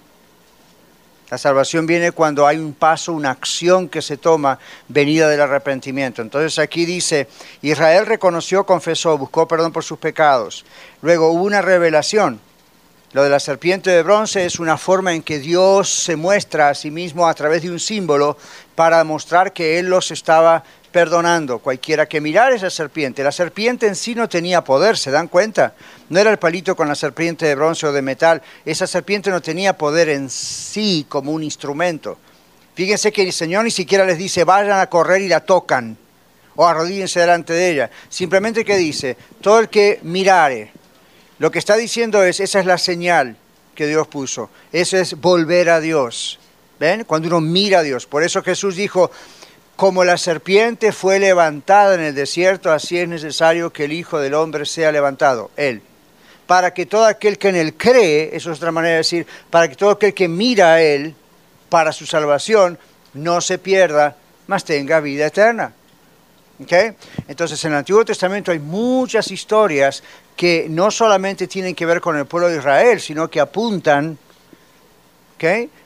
La 1.31 1.39
salvación 1.39 1.87
viene 1.87 2.13
cuando 2.13 2.47
hay 2.47 2.59
un 2.59 2.75
paso, 2.75 3.13
una 3.13 3.31
acción 3.31 3.89
que 3.89 4.01
se 4.01 4.17
toma 4.17 4.59
venida 4.89 5.29
del 5.29 5.41
arrepentimiento. 5.41 6.23
Entonces 6.23 6.59
aquí 6.59 6.85
dice, 6.85 7.27
Israel 7.63 8.07
reconoció, 8.07 8.65
confesó, 8.65 9.19
buscó 9.19 9.49
perdón 9.49 9.73
por 9.73 9.83
sus 9.83 9.99
pecados. 9.99 10.65
Luego 11.03 11.31
hubo 11.31 11.43
una 11.43 11.63
revelación. 11.63 12.41
Lo 13.13 13.23
de 13.23 13.31
la 13.31 13.39
serpiente 13.39 13.91
de 13.91 14.03
bronce 14.03 14.45
es 14.45 14.59
una 14.59 14.77
forma 14.77 15.15
en 15.15 15.23
que 15.23 15.39
Dios 15.39 15.89
se 15.89 16.17
muestra 16.17 16.69
a 16.69 16.75
sí 16.75 16.91
mismo 16.91 17.29
a 17.29 17.35
través 17.35 17.63
de 17.63 17.71
un 17.71 17.79
símbolo 17.79 18.37
para 18.75 19.03
mostrar 19.05 19.53
que 19.53 19.79
Él 19.79 19.87
los 19.87 20.11
estaba 20.11 20.65
perdonando. 20.91 21.61
Cualquiera 21.61 22.07
que 22.07 22.21
mirara 22.21 22.57
esa 22.57 22.69
serpiente, 22.69 23.23
la 23.23 23.31
serpiente 23.31 23.87
en 23.87 23.95
sí 23.95 24.15
no 24.17 24.29
tenía 24.29 24.65
poder, 24.65 24.99
¿se 24.99 25.13
dan 25.13 25.29
cuenta? 25.29 25.75
No 26.09 26.19
era 26.19 26.31
el 26.31 26.39
palito 26.39 26.75
con 26.75 26.89
la 26.89 26.97
serpiente 26.97 27.47
de 27.47 27.55
bronce 27.55 27.87
o 27.87 27.93
de 27.93 28.03
metal, 28.03 28.43
esa 28.65 28.89
serpiente 28.89 29.31
no 29.31 29.41
tenía 29.41 29.79
poder 29.79 30.09
en 30.09 30.29
sí 30.29 31.07
como 31.09 31.31
un 31.31 31.45
instrumento. 31.45 32.19
Fíjense 32.75 33.13
que 33.13 33.23
el 33.23 33.33
Señor 33.33 33.65
ni 33.65 33.71
siquiera 33.71 34.05
les 34.05 34.19
dice 34.19 34.43
vayan 34.43 34.81
a 34.81 34.91
correr 34.91 35.23
y 35.23 35.29
la 35.29 35.41
tocan 35.41 35.97
o 36.57 36.67
arrodíllense 36.67 37.21
delante 37.21 37.53
de 37.53 37.71
ella. 37.71 37.91
Simplemente 38.09 38.65
que 38.65 38.77
dice, 38.77 39.17
todo 39.41 39.61
el 39.61 39.69
que 39.69 40.01
mirare, 40.03 40.73
lo 41.39 41.51
que 41.51 41.59
está 41.59 41.77
diciendo 41.77 42.23
es, 42.23 42.41
esa 42.41 42.61
es 42.61 42.67
la 42.67 42.79
señal 42.79 43.37
que 43.75 43.87
Dios 43.87 44.09
puso. 44.09 44.51
Eso 44.73 44.97
es 44.97 45.21
volver 45.21 45.69
a 45.71 45.81
Dios. 45.81 46.39
¿Ven? 46.81 47.05
Cuando 47.05 47.29
uno 47.29 47.41
mira 47.41 47.81
a 47.81 47.83
Dios. 47.83 48.07
Por 48.07 48.23
eso 48.23 48.43
Jesús 48.43 48.77
dijo, 48.77 49.11
como 49.77 50.05
la 50.05 50.17
serpiente 50.17 50.93
fue 50.93 51.19
levantada 51.19 51.95
en 51.95 52.01
el 52.01 52.15
desierto, 52.15 52.73
así 52.73 52.99
es 52.99 53.09
necesario 53.09 53.73
que 53.73 53.85
el 53.85 53.93
Hijo 53.93 54.19
del 54.19 54.35
Hombre 54.35 54.65
sea 54.65 54.91
levantado, 54.91 55.51
Él. 55.57 55.83
Para 56.47 56.73
que 56.73 56.87
todo 56.87 57.05
aquel 57.05 57.39
que 57.39 57.49
en 57.49 57.57
Él 57.57 57.75
cree, 57.75 58.31
eso 58.35 58.51
es 58.51 58.59
otra 58.59 58.73
manera 58.73 58.93
de 58.93 58.99
decir, 58.99 59.27
para 59.51 59.69
que 59.69 59.77
todo 59.77 59.91
aquel 59.91 60.15
que 60.15 60.29
mira 60.29 60.75
a 60.75 60.83
Él 60.83 61.15
para 61.69 61.93
su 61.93 62.07
salvación, 62.07 62.79
no 63.13 63.41
se 63.41 63.59
pierda, 63.59 64.17
mas 64.47 64.65
tenga 64.65 65.01
vida 65.01 65.27
eterna. 65.27 65.75
Entonces 67.29 67.65
en 67.65 67.73
el 67.73 67.79
Antiguo 67.79 68.05
Testamento 68.05 68.51
hay 68.51 68.59
muchas 68.59 69.31
historias 69.31 70.03
que 70.35 70.67
no 70.69 70.91
solamente 70.91 71.47
tienen 71.47 71.75
que 71.75 71.87
ver 71.87 72.01
con 72.01 72.17
el 72.17 72.27
pueblo 72.27 72.49
de 72.49 72.59
Israel, 72.59 73.01
sino 73.01 73.29
que 73.29 73.41
apuntan 73.41 74.19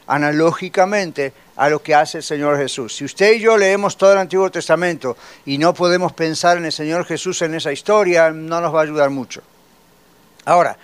analógicamente 0.06 1.32
a 1.56 1.68
lo 1.68 1.82
que 1.82 1.94
hace 1.94 2.18
el 2.18 2.24
Señor 2.24 2.56
Jesús. 2.56 2.96
Si 2.96 3.04
usted 3.04 3.34
y 3.34 3.40
yo 3.40 3.56
leemos 3.56 3.96
todo 3.96 4.12
el 4.12 4.18
Antiguo 4.18 4.50
Testamento 4.50 5.16
y 5.44 5.58
no 5.58 5.74
podemos 5.74 6.12
pensar 6.12 6.56
en 6.56 6.64
el 6.64 6.72
Señor 6.72 7.04
Jesús 7.04 7.42
en 7.42 7.54
esa 7.54 7.72
historia, 7.72 8.30
no 8.30 8.60
nos 8.60 8.74
va 8.74 8.80
a 8.80 8.82
ayudar 8.84 9.10
mucho. 9.10 9.42
Ahora, 10.46 10.76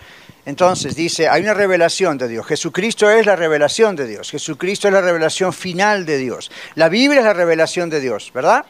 entonces 0.45 0.95
dice, 0.95 1.27
hay 1.27 1.41
una 1.41 1.53
revelación 1.53 2.17
de 2.17 2.27
Dios. 2.27 2.45
Jesucristo 2.45 3.09
es 3.09 3.25
la 3.25 3.35
revelación 3.35 3.95
de 3.95 4.07
Dios. 4.07 4.31
Jesucristo 4.31 4.87
es 4.87 4.93
la 4.93 5.01
revelación 5.01 5.51
final 5.51 6.05
de 6.05 6.17
Dios. 6.17 6.51
La 6.75 6.87
Biblia 6.87 7.19
es 7.19 7.25
la 7.25 7.33
revelación 7.33 7.89
de 7.89 7.99
Dios, 7.99 8.31
¿verdad? 8.33 8.65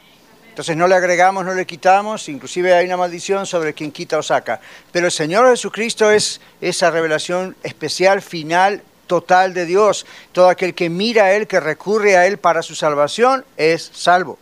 Entonces 0.57 0.75
no 0.75 0.87
le 0.87 0.95
agregamos, 0.95 1.45
no 1.45 1.53
le 1.53 1.67
quitamos, 1.67 2.27
inclusive 2.29 2.73
hay 2.73 2.87
una 2.87 2.97
maldición 2.97 3.45
sobre 3.45 3.75
quien 3.75 3.91
quita 3.91 4.17
o 4.17 4.23
saca. 4.23 4.59
Pero 4.91 5.05
el 5.05 5.11
Señor 5.11 5.47
Jesucristo 5.51 6.09
es 6.09 6.41
esa 6.59 6.89
revelación 6.89 7.55
especial, 7.61 8.23
final, 8.23 8.81
total 9.05 9.53
de 9.53 9.67
Dios. 9.67 10.07
Todo 10.31 10.49
aquel 10.49 10.73
que 10.73 10.89
mira 10.89 11.25
a 11.25 11.33
Él, 11.33 11.45
que 11.45 11.59
recurre 11.59 12.17
a 12.17 12.25
Él 12.25 12.39
para 12.39 12.63
su 12.63 12.73
salvación, 12.73 13.45
es 13.55 13.91
salvo. 13.93 14.39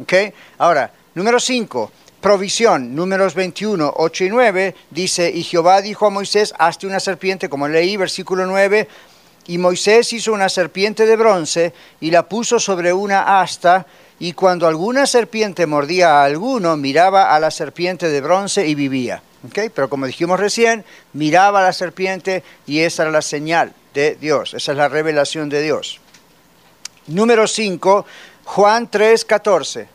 ¿Ok? 0.00 0.14
Ahora, 0.56 0.92
número 1.14 1.38
5, 1.38 1.92
provisión. 2.22 2.94
Números 2.94 3.34
21, 3.34 3.92
8 3.98 4.24
y 4.24 4.30
9 4.30 4.74
dice, 4.88 5.30
y 5.30 5.42
Jehová 5.42 5.82
dijo 5.82 6.06
a 6.06 6.10
Moisés, 6.10 6.54
hazte 6.58 6.86
una 6.86 7.00
serpiente, 7.00 7.50
como 7.50 7.68
leí, 7.68 7.98
versículo 7.98 8.46
9, 8.46 8.88
y 9.46 9.58
Moisés 9.58 10.10
hizo 10.14 10.32
una 10.32 10.48
serpiente 10.48 11.04
de 11.04 11.16
bronce 11.16 11.74
y 12.00 12.10
la 12.10 12.26
puso 12.26 12.58
sobre 12.58 12.94
una 12.94 13.42
asta 13.42 13.86
y 14.20 14.32
cuando 14.32 14.66
alguna 14.66 15.06
serpiente 15.06 15.66
mordía 15.66 16.20
a 16.20 16.24
alguno, 16.24 16.76
miraba 16.76 17.34
a 17.34 17.40
la 17.40 17.50
serpiente 17.50 18.08
de 18.08 18.20
bronce 18.20 18.66
y 18.66 18.74
vivía. 18.74 19.22
Pero 19.52 19.88
como 19.88 20.06
dijimos 20.06 20.40
recién, 20.40 20.84
miraba 21.12 21.60
a 21.60 21.62
la 21.64 21.72
serpiente 21.72 22.42
y 22.66 22.80
esa 22.80 23.02
era 23.04 23.12
la 23.12 23.22
señal 23.22 23.72
de 23.94 24.16
Dios, 24.16 24.54
esa 24.54 24.72
es 24.72 24.78
la 24.78 24.88
revelación 24.88 25.48
de 25.48 25.62
Dios. 25.62 26.00
Número 27.06 27.46
5, 27.46 28.04
Juan 28.44 28.88
3, 28.90 29.24
14. 29.24 29.88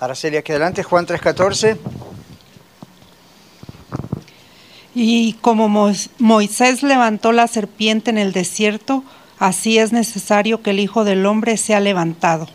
Araceli, 0.00 0.36
aquí 0.36 0.50
adelante, 0.52 0.82
Juan 0.82 1.06
3, 1.06 1.20
14. 1.20 1.78
Y 4.94 5.34
como 5.34 5.68
Mois- 5.68 6.10
Moisés 6.18 6.82
levantó 6.82 7.32
la 7.32 7.46
serpiente 7.48 8.10
en 8.10 8.18
el 8.18 8.32
desierto, 8.32 9.02
así 9.44 9.78
es 9.78 9.92
necesario 9.92 10.62
que 10.62 10.70
el 10.70 10.80
Hijo 10.80 11.04
del 11.04 11.26
Hombre 11.26 11.58
sea 11.58 11.78
levantado. 11.78 12.48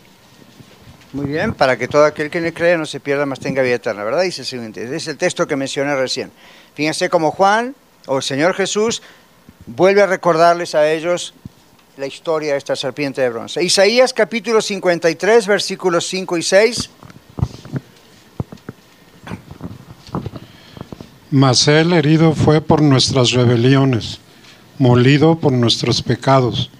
Muy 1.12 1.26
bien, 1.26 1.54
para 1.54 1.76
que 1.76 1.86
todo 1.86 2.04
aquel 2.04 2.30
que 2.30 2.40
le 2.40 2.52
cree 2.52 2.76
no 2.76 2.84
se 2.84 2.98
pierda, 2.98 3.26
mas 3.26 3.38
tenga 3.38 3.62
vida 3.62 3.76
eterna, 3.76 4.02
¿verdad? 4.02 4.22
Dice 4.22 4.42
el 4.42 4.46
siguiente, 4.46 4.96
es 4.96 5.06
el 5.06 5.16
texto 5.16 5.46
que 5.46 5.54
mencioné 5.54 5.94
recién. 5.94 6.32
Fíjense 6.74 7.08
cómo 7.08 7.30
Juan 7.30 7.76
o 8.06 8.16
el 8.16 8.22
Señor 8.24 8.54
Jesús 8.54 9.02
vuelve 9.66 10.02
a 10.02 10.06
recordarles 10.06 10.74
a 10.74 10.90
ellos 10.90 11.34
la 11.96 12.06
historia 12.06 12.52
de 12.52 12.58
esta 12.58 12.74
serpiente 12.74 13.20
de 13.20 13.28
bronce. 13.28 13.62
Isaías 13.62 14.12
capítulo 14.12 14.60
53, 14.60 15.46
versículos 15.46 16.08
5 16.08 16.38
y 16.38 16.42
6. 16.42 16.90
Mas 21.30 21.68
él 21.68 21.92
herido 21.92 22.34
fue 22.34 22.60
por 22.60 22.82
nuestras 22.82 23.30
rebeliones, 23.30 24.18
molido 24.78 25.38
por 25.38 25.52
nuestros 25.52 26.02
pecados. 26.02 26.70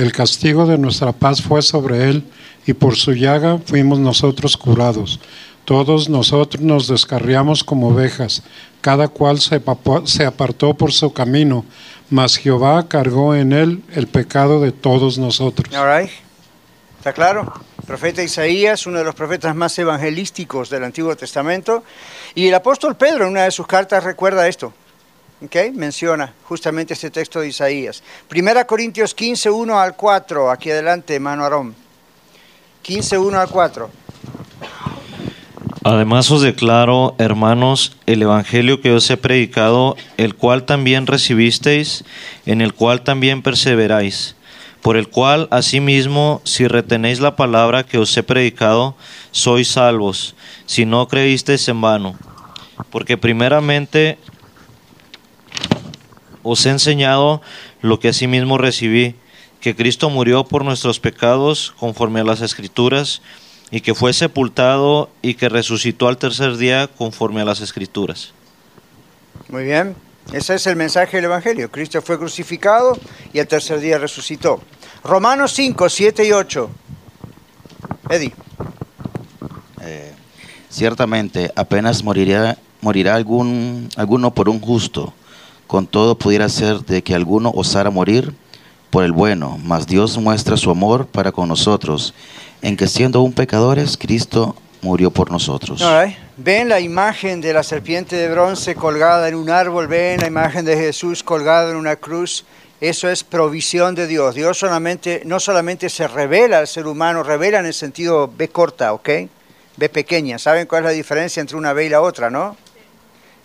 El 0.00 0.12
castigo 0.12 0.64
de 0.64 0.78
nuestra 0.78 1.12
paz 1.12 1.42
fue 1.42 1.60
sobre 1.60 2.08
él, 2.08 2.24
y 2.66 2.72
por 2.72 2.96
su 2.96 3.12
llaga 3.12 3.58
fuimos 3.62 3.98
nosotros 3.98 4.56
curados. 4.56 5.20
Todos 5.66 6.08
nosotros 6.08 6.62
nos 6.62 6.88
descarriamos 6.88 7.62
como 7.62 7.88
ovejas, 7.88 8.42
cada 8.80 9.08
cual 9.08 9.40
se, 9.40 9.60
se 10.04 10.24
apartó 10.24 10.72
por 10.72 10.92
su 10.92 11.12
camino, 11.12 11.66
mas 12.08 12.38
Jehová 12.38 12.88
cargó 12.88 13.34
en 13.34 13.52
él 13.52 13.82
el 13.92 14.06
pecado 14.06 14.62
de 14.62 14.72
todos 14.72 15.18
nosotros. 15.18 15.68
¿Está 16.96 17.12
claro? 17.12 17.52
Profeta 17.86 18.22
Isaías, 18.22 18.86
uno 18.86 19.00
de 19.00 19.04
los 19.04 19.14
profetas 19.14 19.54
más 19.54 19.78
evangelísticos 19.78 20.70
del 20.70 20.84
Antiguo 20.84 21.14
Testamento. 21.14 21.84
Y 22.34 22.48
el 22.48 22.54
apóstol 22.54 22.96
Pedro 22.96 23.24
en 23.24 23.32
una 23.32 23.44
de 23.44 23.50
sus 23.50 23.66
cartas 23.66 24.02
recuerda 24.02 24.48
esto. 24.48 24.72
¿Ok? 25.42 25.56
Menciona 25.74 26.32
justamente 26.44 26.94
este 26.94 27.10
texto 27.10 27.40
de 27.40 27.48
Isaías. 27.48 28.02
Primera 28.28 28.66
Corintios 28.66 29.14
15, 29.14 29.50
1 29.50 29.78
al 29.78 29.96
4. 29.96 30.50
Aquí 30.50 30.70
adelante, 30.70 31.14
hermano 31.14 31.44
Aarón. 31.44 31.74
15, 32.82 33.18
1 33.18 33.40
al 33.40 33.48
4. 33.48 33.90
Además 35.82 36.30
os 36.30 36.42
declaro, 36.42 37.14
hermanos, 37.16 37.96
el 38.04 38.20
Evangelio 38.20 38.82
que 38.82 38.92
os 38.92 39.08
he 39.08 39.16
predicado, 39.16 39.96
el 40.18 40.34
cual 40.34 40.64
también 40.64 41.06
recibisteis, 41.06 42.04
en 42.44 42.60
el 42.60 42.74
cual 42.74 43.02
también 43.02 43.40
perseveráis, 43.40 44.36
por 44.82 44.98
el 44.98 45.08
cual 45.08 45.48
asimismo, 45.50 46.42
si 46.44 46.68
retenéis 46.68 47.20
la 47.20 47.34
palabra 47.34 47.84
que 47.84 47.96
os 47.96 48.14
he 48.14 48.22
predicado, 48.22 48.94
sois 49.30 49.68
salvos, 49.68 50.34
si 50.66 50.84
no 50.84 51.08
creísteis 51.08 51.66
en 51.68 51.80
vano. 51.80 52.14
Porque 52.90 53.16
primeramente 53.16 54.18
os 56.42 56.64
he 56.66 56.70
enseñado 56.70 57.42
lo 57.80 58.00
que 58.00 58.08
asimismo 58.08 58.58
recibí, 58.58 59.14
que 59.60 59.76
Cristo 59.76 60.10
murió 60.10 60.44
por 60.44 60.64
nuestros 60.64 61.00
pecados 61.00 61.74
conforme 61.78 62.20
a 62.20 62.24
las 62.24 62.40
Escrituras, 62.40 63.22
y 63.70 63.80
que 63.80 63.94
fue 63.94 64.12
sepultado 64.12 65.10
y 65.22 65.34
que 65.34 65.48
resucitó 65.48 66.08
al 66.08 66.18
tercer 66.18 66.56
día 66.56 66.88
conforme 66.88 67.40
a 67.40 67.44
las 67.44 67.60
Escrituras. 67.60 68.32
Muy 69.48 69.64
bien. 69.64 69.94
Ese 70.32 70.54
es 70.54 70.66
el 70.66 70.76
mensaje 70.76 71.16
del 71.16 71.26
Evangelio. 71.26 71.70
Cristo 71.70 72.02
fue 72.02 72.18
crucificado 72.18 72.96
y 73.32 73.38
el 73.38 73.48
tercer 73.48 73.80
día 73.80 73.98
resucitó. 73.98 74.60
Romanos 75.02 75.52
5, 75.54 75.88
7 75.88 76.26
y 76.26 76.32
8. 76.32 76.70
Eddie. 78.10 78.32
Eh, 79.82 80.12
ciertamente, 80.68 81.50
apenas 81.56 82.04
morirá, 82.04 82.58
morirá 82.80 83.14
algún, 83.14 83.88
alguno 83.96 84.32
por 84.32 84.48
un 84.48 84.60
justo. 84.60 85.14
Con 85.70 85.86
todo 85.86 86.16
pudiera 86.16 86.48
ser 86.48 86.80
de 86.80 87.00
que 87.00 87.14
alguno 87.14 87.52
osara 87.54 87.90
morir 87.90 88.34
por 88.90 89.04
el 89.04 89.12
bueno, 89.12 89.56
mas 89.62 89.86
Dios 89.86 90.18
muestra 90.18 90.56
su 90.56 90.68
amor 90.68 91.06
para 91.06 91.30
con 91.30 91.48
nosotros, 91.48 92.12
en 92.60 92.76
que 92.76 92.88
siendo 92.88 93.20
aún 93.20 93.32
pecadores, 93.32 93.96
Cristo 93.96 94.56
murió 94.82 95.12
por 95.12 95.30
nosotros. 95.30 95.80
Ven 96.36 96.68
la 96.68 96.80
imagen 96.80 97.40
de 97.40 97.52
la 97.52 97.62
serpiente 97.62 98.16
de 98.16 98.28
bronce 98.28 98.74
colgada 98.74 99.28
en 99.28 99.36
un 99.36 99.48
árbol, 99.48 99.86
ven 99.86 100.18
la 100.18 100.26
imagen 100.26 100.64
de 100.64 100.76
Jesús 100.76 101.22
colgado 101.22 101.70
en 101.70 101.76
una 101.76 101.94
cruz. 101.94 102.44
Eso 102.80 103.08
es 103.08 103.22
provisión 103.22 103.94
de 103.94 104.08
Dios. 104.08 104.34
Dios 104.34 104.58
solamente, 104.58 105.22
no 105.24 105.38
solamente 105.38 105.88
se 105.88 106.08
revela 106.08 106.58
al 106.58 106.66
ser 106.66 106.88
humano, 106.88 107.22
revela 107.22 107.60
en 107.60 107.66
el 107.66 107.74
sentido 107.74 108.28
B 108.36 108.48
corta, 108.48 108.92
¿ok? 108.92 109.08
B 109.76 109.88
pequeña. 109.88 110.40
¿Saben 110.40 110.66
cuál 110.66 110.82
es 110.82 110.86
la 110.86 110.96
diferencia 110.96 111.40
entre 111.40 111.56
una 111.56 111.72
B 111.72 111.86
y 111.86 111.90
la 111.90 112.00
otra, 112.00 112.28
no? 112.28 112.56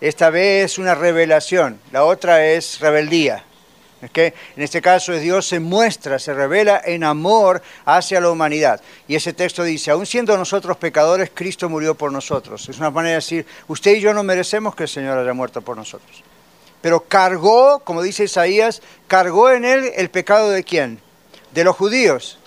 Esta 0.01 0.29
B 0.29 0.63
es 0.63 0.77
una 0.77 0.95
revelación, 0.95 1.79
la 1.91 2.03
otra 2.03 2.45
es 2.45 2.79
rebeldía. 2.79 3.43
¿ok? 4.03 4.17
En 4.17 4.33
este 4.63 4.81
caso 4.81 5.13
es 5.13 5.21
Dios 5.21 5.47
se 5.47 5.59
muestra, 5.59 6.19
se 6.19 6.33
revela 6.33 6.81
en 6.85 7.03
amor 7.03 7.61
hacia 7.85 8.21
la 8.21 8.29
humanidad. 8.29 8.81
Y 9.07 9.15
ese 9.15 9.33
texto 9.33 9.63
dice, 9.63 9.91
aun 9.91 10.05
siendo 10.05 10.37
nosotros 10.37 10.77
pecadores, 10.77 11.31
Cristo 11.33 11.69
murió 11.69 11.95
por 11.95 12.11
nosotros. 12.11 12.67
Es 12.69 12.77
una 12.77 12.89
manera 12.89 13.11
de 13.11 13.15
decir, 13.15 13.45
usted 13.67 13.95
y 13.95 14.01
yo 14.01 14.13
no 14.13 14.23
merecemos 14.23 14.75
que 14.75 14.83
el 14.83 14.89
Señor 14.89 15.17
haya 15.17 15.33
muerto 15.33 15.61
por 15.61 15.77
nosotros. 15.77 16.23
Pero 16.81 17.01
cargó, 17.01 17.79
como 17.79 18.01
dice 18.03 18.25
Isaías, 18.25 18.81
cargó 19.07 19.49
en 19.49 19.65
él 19.65 19.91
el 19.95 20.09
pecado 20.09 20.49
de 20.49 20.63
quién? 20.63 20.99
De 21.51 21.63
los 21.63 21.75
judíos. 21.75 22.37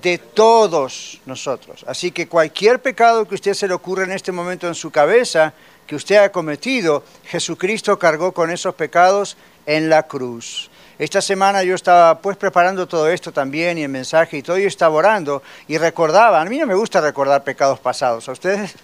De 0.00 0.18
todos 0.18 1.20
nosotros. 1.26 1.84
Así 1.88 2.12
que 2.12 2.28
cualquier 2.28 2.80
pecado 2.80 3.26
que 3.26 3.34
usted 3.34 3.54
se 3.54 3.68
le 3.68 3.74
ocurra 3.74 4.04
en 4.04 4.12
este 4.12 4.32
momento 4.32 4.68
en 4.68 4.74
su 4.74 4.90
cabeza, 4.90 5.54
que 5.86 5.96
usted 5.96 6.16
ha 6.16 6.32
cometido, 6.32 7.04
Jesucristo 7.24 7.98
cargó 7.98 8.32
con 8.32 8.50
esos 8.50 8.74
pecados 8.74 9.36
en 9.66 9.88
la 9.88 10.04
cruz. 10.04 10.70
Esta 10.98 11.20
semana 11.20 11.64
yo 11.64 11.74
estaba 11.74 12.20
pues 12.20 12.36
preparando 12.36 12.86
todo 12.86 13.08
esto 13.08 13.32
también 13.32 13.78
y 13.78 13.82
el 13.82 13.88
mensaje 13.88 14.38
y 14.38 14.42
todo, 14.42 14.58
yo 14.58 14.68
estaba 14.68 14.94
orando 14.94 15.42
y 15.66 15.76
recordaba, 15.76 16.40
a 16.40 16.44
mí 16.44 16.58
no 16.58 16.66
me 16.66 16.74
gusta 16.74 17.00
recordar 17.00 17.42
pecados 17.42 17.80
pasados, 17.80 18.28
¿a 18.28 18.32
ustedes? 18.32 18.74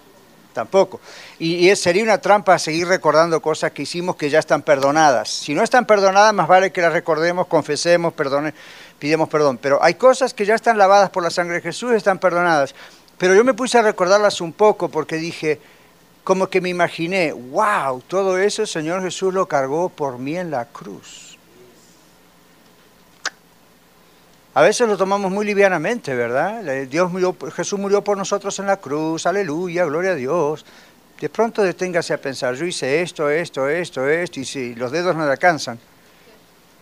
Tampoco. 0.52 1.00
Y, 1.40 1.68
y 1.68 1.76
sería 1.76 2.04
una 2.04 2.18
trampa 2.18 2.58
seguir 2.58 2.86
recordando 2.86 3.42
cosas 3.42 3.72
que 3.72 3.82
hicimos 3.82 4.14
que 4.16 4.30
ya 4.30 4.38
están 4.38 4.62
perdonadas. 4.62 5.28
Si 5.28 5.54
no 5.54 5.62
están 5.62 5.86
perdonadas, 5.86 6.32
más 6.32 6.46
vale 6.46 6.70
que 6.70 6.80
las 6.80 6.92
recordemos, 6.92 7.48
confesemos, 7.48 8.14
perdone, 8.14 8.54
pidamos 8.98 9.28
perdón. 9.28 9.58
Pero 9.58 9.82
hay 9.82 9.94
cosas 9.94 10.32
que 10.32 10.46
ya 10.46 10.54
están 10.54 10.78
lavadas 10.78 11.10
por 11.10 11.22
la 11.22 11.30
sangre 11.30 11.56
de 11.56 11.62
Jesús, 11.62 11.92
están 11.92 12.18
perdonadas. 12.18 12.74
Pero 13.18 13.34
yo 13.34 13.44
me 13.44 13.54
puse 13.54 13.78
a 13.78 13.82
recordarlas 13.82 14.40
un 14.40 14.52
poco 14.52 14.88
porque 14.88 15.16
dije, 15.16 15.60
como 16.26 16.50
que 16.50 16.60
me 16.60 16.68
imaginé, 16.68 17.32
wow, 17.32 18.00
todo 18.00 18.36
eso 18.36 18.62
el 18.62 18.66
Señor 18.66 19.00
Jesús 19.00 19.32
lo 19.32 19.46
cargó 19.46 19.88
por 19.88 20.18
mí 20.18 20.36
en 20.36 20.50
la 20.50 20.64
cruz. 20.64 21.38
A 24.52 24.60
veces 24.60 24.88
lo 24.88 24.96
tomamos 24.96 25.30
muy 25.30 25.46
livianamente, 25.46 26.16
¿verdad? 26.16 26.64
Dios 26.88 27.12
murió, 27.12 27.36
Jesús 27.54 27.78
murió 27.78 28.02
por 28.02 28.18
nosotros 28.18 28.58
en 28.58 28.66
la 28.66 28.78
cruz, 28.78 29.24
aleluya, 29.24 29.84
gloria 29.84 30.10
a 30.10 30.14
Dios. 30.16 30.66
De 31.20 31.28
pronto 31.28 31.62
deténgase 31.62 32.12
a 32.12 32.20
pensar, 32.20 32.56
yo 32.56 32.64
hice 32.66 33.02
esto, 33.02 33.30
esto, 33.30 33.68
esto, 33.68 34.08
esto, 34.08 34.40
y 34.40 34.44
si 34.44 34.74
los 34.74 34.90
dedos 34.90 35.14
no 35.14 35.24
le 35.26 35.30
alcanzan. 35.30 35.78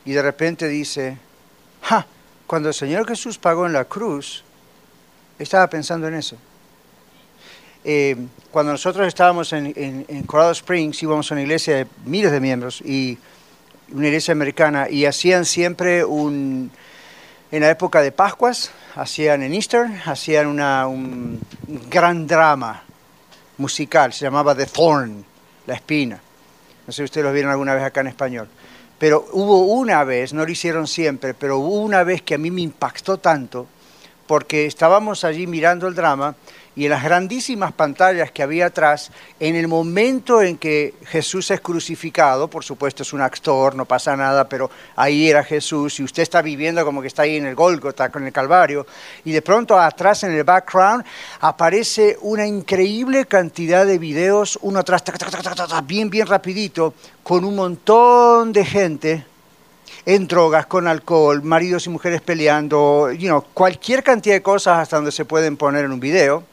Y 0.06 0.12
de 0.12 0.22
repente 0.22 0.68
dice, 0.68 1.18
Ja, 1.82 2.06
cuando 2.46 2.70
el 2.70 2.74
Señor 2.74 3.06
Jesús 3.06 3.36
pagó 3.36 3.66
en 3.66 3.74
la 3.74 3.84
cruz, 3.84 4.42
estaba 5.38 5.66
pensando 5.68 6.08
en 6.08 6.14
eso. 6.14 6.38
Eh, 7.84 8.16
cuando 8.50 8.72
nosotros 8.72 9.06
estábamos 9.06 9.52
en, 9.52 9.74
en, 10.08 10.22
Colorado 10.22 10.52
Springs, 10.52 11.02
íbamos 11.02 11.30
a 11.30 11.34
una 11.34 11.42
iglesia 11.42 11.76
de 11.76 11.86
miles 12.06 12.32
de 12.32 12.40
miembros, 12.40 12.80
y 12.80 13.18
una 13.92 14.06
iglesia 14.06 14.32
americana, 14.32 14.88
y 14.88 15.04
hacían 15.04 15.44
siempre 15.44 16.02
un, 16.02 16.70
en 17.50 17.60
la 17.60 17.70
época 17.70 18.00
de 18.00 18.10
Pascuas, 18.10 18.70
hacían 18.94 19.42
en 19.42 19.52
Easter, 19.52 19.86
hacían 20.06 20.46
una, 20.46 20.86
un, 20.86 21.38
un 21.68 21.90
gran 21.90 22.26
drama 22.26 22.82
musical, 23.58 24.14
se 24.14 24.24
llamaba 24.24 24.54
The 24.54 24.66
Thorn, 24.66 25.24
la 25.66 25.74
espina. 25.74 26.20
No 26.86 26.92
sé 26.92 26.98
si 26.98 27.04
ustedes 27.04 27.26
lo 27.26 27.32
vieron 27.32 27.50
alguna 27.50 27.74
vez 27.74 27.84
acá 27.84 28.00
en 28.00 28.08
español. 28.08 28.48
Pero 28.98 29.26
hubo 29.32 29.64
una 29.66 30.04
vez, 30.04 30.32
no 30.32 30.44
lo 30.44 30.50
hicieron 30.50 30.86
siempre, 30.86 31.34
pero 31.34 31.58
hubo 31.58 31.82
una 31.82 32.02
vez 32.02 32.22
que 32.22 32.34
a 32.34 32.38
mí 32.38 32.50
me 32.50 32.62
impactó 32.62 33.18
tanto, 33.18 33.66
porque 34.26 34.64
estábamos 34.66 35.24
allí 35.24 35.46
mirando 35.46 35.86
el 35.86 35.94
drama 35.94 36.34
y 36.76 36.84
en 36.84 36.90
las 36.90 37.04
grandísimas 37.04 37.72
pantallas 37.72 38.32
que 38.32 38.42
había 38.42 38.66
atrás, 38.66 39.12
en 39.38 39.54
el 39.54 39.68
momento 39.68 40.42
en 40.42 40.58
que 40.58 40.94
Jesús 41.06 41.50
es 41.50 41.60
crucificado, 41.60 42.48
por 42.48 42.64
supuesto 42.64 43.04
es 43.04 43.12
un 43.12 43.20
actor, 43.20 43.76
no 43.76 43.84
pasa 43.84 44.16
nada, 44.16 44.48
pero 44.48 44.70
ahí 44.96 45.28
era 45.28 45.44
Jesús 45.44 46.00
y 46.00 46.04
usted 46.04 46.22
está 46.22 46.42
viviendo 46.42 46.84
como 46.84 47.00
que 47.00 47.06
está 47.06 47.22
ahí 47.22 47.36
en 47.36 47.46
el 47.46 47.54
Gólgota 47.54 48.10
con 48.10 48.26
el 48.26 48.32
Calvario, 48.32 48.86
y 49.24 49.30
de 49.30 49.42
pronto 49.42 49.78
atrás 49.78 50.24
en 50.24 50.32
el 50.32 50.42
background 50.42 51.04
aparece 51.40 52.18
una 52.22 52.46
increíble 52.46 53.26
cantidad 53.26 53.86
de 53.86 53.98
videos, 53.98 54.58
uno 54.62 54.80
atrás, 54.80 55.04
bien, 55.86 56.10
bien 56.10 56.26
rapidito, 56.26 56.94
con 57.22 57.44
un 57.44 57.54
montón 57.54 58.52
de 58.52 58.64
gente 58.64 59.26
en 60.06 60.26
drogas, 60.26 60.66
con 60.66 60.88
alcohol, 60.88 61.42
maridos 61.42 61.86
y 61.86 61.90
mujeres 61.90 62.20
peleando, 62.20 63.12
you 63.12 63.28
know, 63.28 63.44
cualquier 63.54 64.02
cantidad 64.02 64.34
de 64.34 64.42
cosas 64.42 64.78
hasta 64.78 64.96
donde 64.96 65.12
se 65.12 65.24
pueden 65.24 65.56
poner 65.56 65.84
en 65.84 65.92
un 65.92 66.00
video 66.00 66.44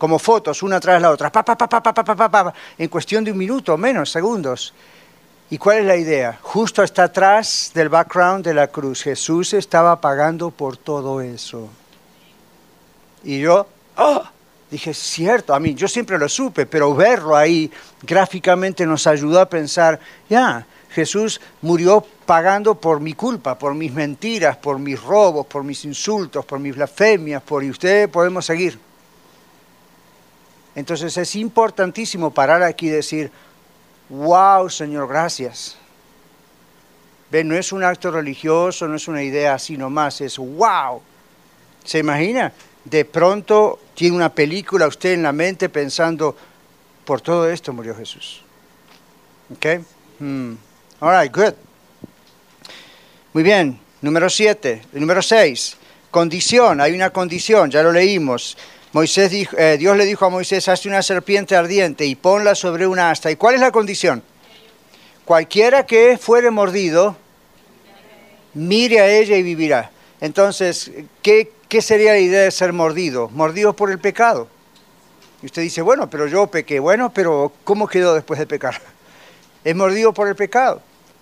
como 0.00 0.18
fotos, 0.18 0.62
una 0.62 0.80
tras 0.80 1.00
la 1.00 1.10
otra, 1.10 1.30
pa, 1.30 1.44
pa, 1.44 1.56
pa, 1.56 2.54
en 2.78 2.88
cuestión 2.88 3.22
de 3.22 3.32
un 3.32 3.36
minuto, 3.36 3.76
menos 3.76 4.10
segundos. 4.10 4.72
¿Y 5.50 5.58
cuál 5.58 5.80
es 5.80 5.84
la 5.84 5.96
idea? 5.96 6.38
Justo 6.40 6.80
hasta 6.80 7.04
atrás 7.04 7.70
del 7.74 7.90
background 7.90 8.42
de 8.42 8.54
la 8.54 8.68
cruz, 8.68 9.02
Jesús 9.02 9.52
estaba 9.52 10.00
pagando 10.00 10.50
por 10.50 10.78
todo 10.78 11.20
eso. 11.20 11.68
Y 13.24 13.40
yo, 13.40 13.66
¡oh! 13.98 14.22
dije, 14.70 14.94
cierto, 14.94 15.52
a 15.52 15.60
mí, 15.60 15.74
yo 15.74 15.86
siempre 15.86 16.18
lo 16.18 16.30
supe, 16.30 16.64
pero 16.64 16.94
verlo 16.94 17.36
ahí 17.36 17.70
gráficamente 18.02 18.86
nos 18.86 19.06
ayudó 19.06 19.38
a 19.38 19.50
pensar, 19.50 20.00
ya, 20.30 20.38
yeah, 20.38 20.66
Jesús 20.92 21.42
murió 21.60 22.02
pagando 22.24 22.74
por 22.74 23.00
mi 23.00 23.12
culpa, 23.12 23.58
por 23.58 23.74
mis 23.74 23.92
mentiras, 23.92 24.56
por 24.56 24.78
mis 24.78 25.00
robos, 25.02 25.44
por 25.44 25.62
mis 25.62 25.84
insultos, 25.84 26.46
por 26.46 26.58
mis 26.58 26.74
blasfemias, 26.74 27.42
por 27.42 27.62
y 27.62 27.68
ustedes 27.68 28.08
podemos 28.08 28.46
seguir. 28.46 28.89
Entonces 30.80 31.14
es 31.18 31.36
importantísimo 31.36 32.32
parar 32.32 32.62
aquí 32.62 32.86
y 32.86 32.90
decir, 32.90 33.30
wow, 34.08 34.70
Señor, 34.70 35.08
gracias. 35.08 35.76
Ven, 37.30 37.48
no 37.48 37.54
es 37.54 37.70
un 37.70 37.84
acto 37.84 38.10
religioso, 38.10 38.88
no 38.88 38.96
es 38.96 39.06
una 39.06 39.22
idea 39.22 39.52
así 39.52 39.76
nomás, 39.76 40.22
es 40.22 40.38
wow. 40.38 41.02
¿Se 41.84 41.98
imagina? 41.98 42.50
De 42.82 43.04
pronto 43.04 43.78
tiene 43.94 44.16
una 44.16 44.34
película 44.34 44.86
usted 44.86 45.12
en 45.12 45.22
la 45.22 45.32
mente 45.32 45.68
pensando, 45.68 46.34
por 47.04 47.20
todo 47.20 47.50
esto 47.50 47.74
murió 47.74 47.94
Jesús. 47.94 48.42
¿Ok? 49.52 49.84
Hmm. 50.18 50.54
All 51.00 51.20
right, 51.20 51.34
good. 51.34 51.52
Muy 53.34 53.42
bien. 53.42 53.78
Número 54.00 54.30
siete. 54.30 54.80
Número 54.92 55.20
seis. 55.20 55.76
Condición. 56.10 56.80
Hay 56.80 56.94
una 56.94 57.10
condición, 57.10 57.70
ya 57.70 57.82
lo 57.82 57.92
leímos. 57.92 58.56
Moisés 58.92 59.30
dijo, 59.30 59.56
eh, 59.56 59.76
Dios 59.78 59.96
le 59.96 60.04
dijo 60.04 60.24
a 60.24 60.30
Moisés, 60.30 60.66
hazte 60.68 60.88
una 60.88 61.02
serpiente 61.02 61.54
ardiente 61.54 62.04
y 62.06 62.16
ponla 62.16 62.56
sobre 62.56 62.86
una 62.88 63.10
asta. 63.10 63.30
¿Y 63.30 63.36
cuál 63.36 63.54
es 63.54 63.60
la 63.60 63.70
condición? 63.70 64.22
Cualquiera 65.24 65.86
que 65.86 66.18
fuere 66.18 66.50
mordido, 66.50 67.16
mire 68.54 69.00
a 69.00 69.08
ella 69.08 69.36
y 69.36 69.44
vivirá. 69.44 69.92
Entonces, 70.20 70.90
¿qué, 71.22 71.52
¿qué 71.68 71.80
sería 71.80 72.12
la 72.12 72.18
idea 72.18 72.42
de 72.42 72.50
ser 72.50 72.72
mordido? 72.72 73.28
Mordido 73.28 73.76
por 73.76 73.92
el 73.92 74.00
pecado. 74.00 74.48
Y 75.40 75.46
usted 75.46 75.62
dice, 75.62 75.82
bueno, 75.82 76.10
pero 76.10 76.26
yo 76.26 76.48
pequé. 76.48 76.80
Bueno, 76.80 77.12
pero 77.14 77.52
¿cómo 77.62 77.86
quedó 77.86 78.14
después 78.14 78.38
de 78.40 78.46
pecar? 78.46 78.80
Es 79.62 79.76
mordido 79.76 80.14
por 80.14 80.26
el 80.26 80.34
pecado, 80.34 80.80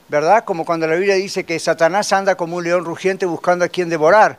¿verdad? 0.09 0.45
Como 0.45 0.65
cuando 0.65 0.87
la 0.87 0.95
Biblia 0.95 1.17
dice 1.17 1.43
que 1.43 1.59
Satanás 1.59 2.13
anda 2.13 2.37
como 2.37 2.57
un 2.57 2.63
león 2.63 2.85
rugiente 2.85 3.27
buscando 3.27 3.65
a 3.65 3.69
quien 3.69 3.89
devorar. 3.89 4.39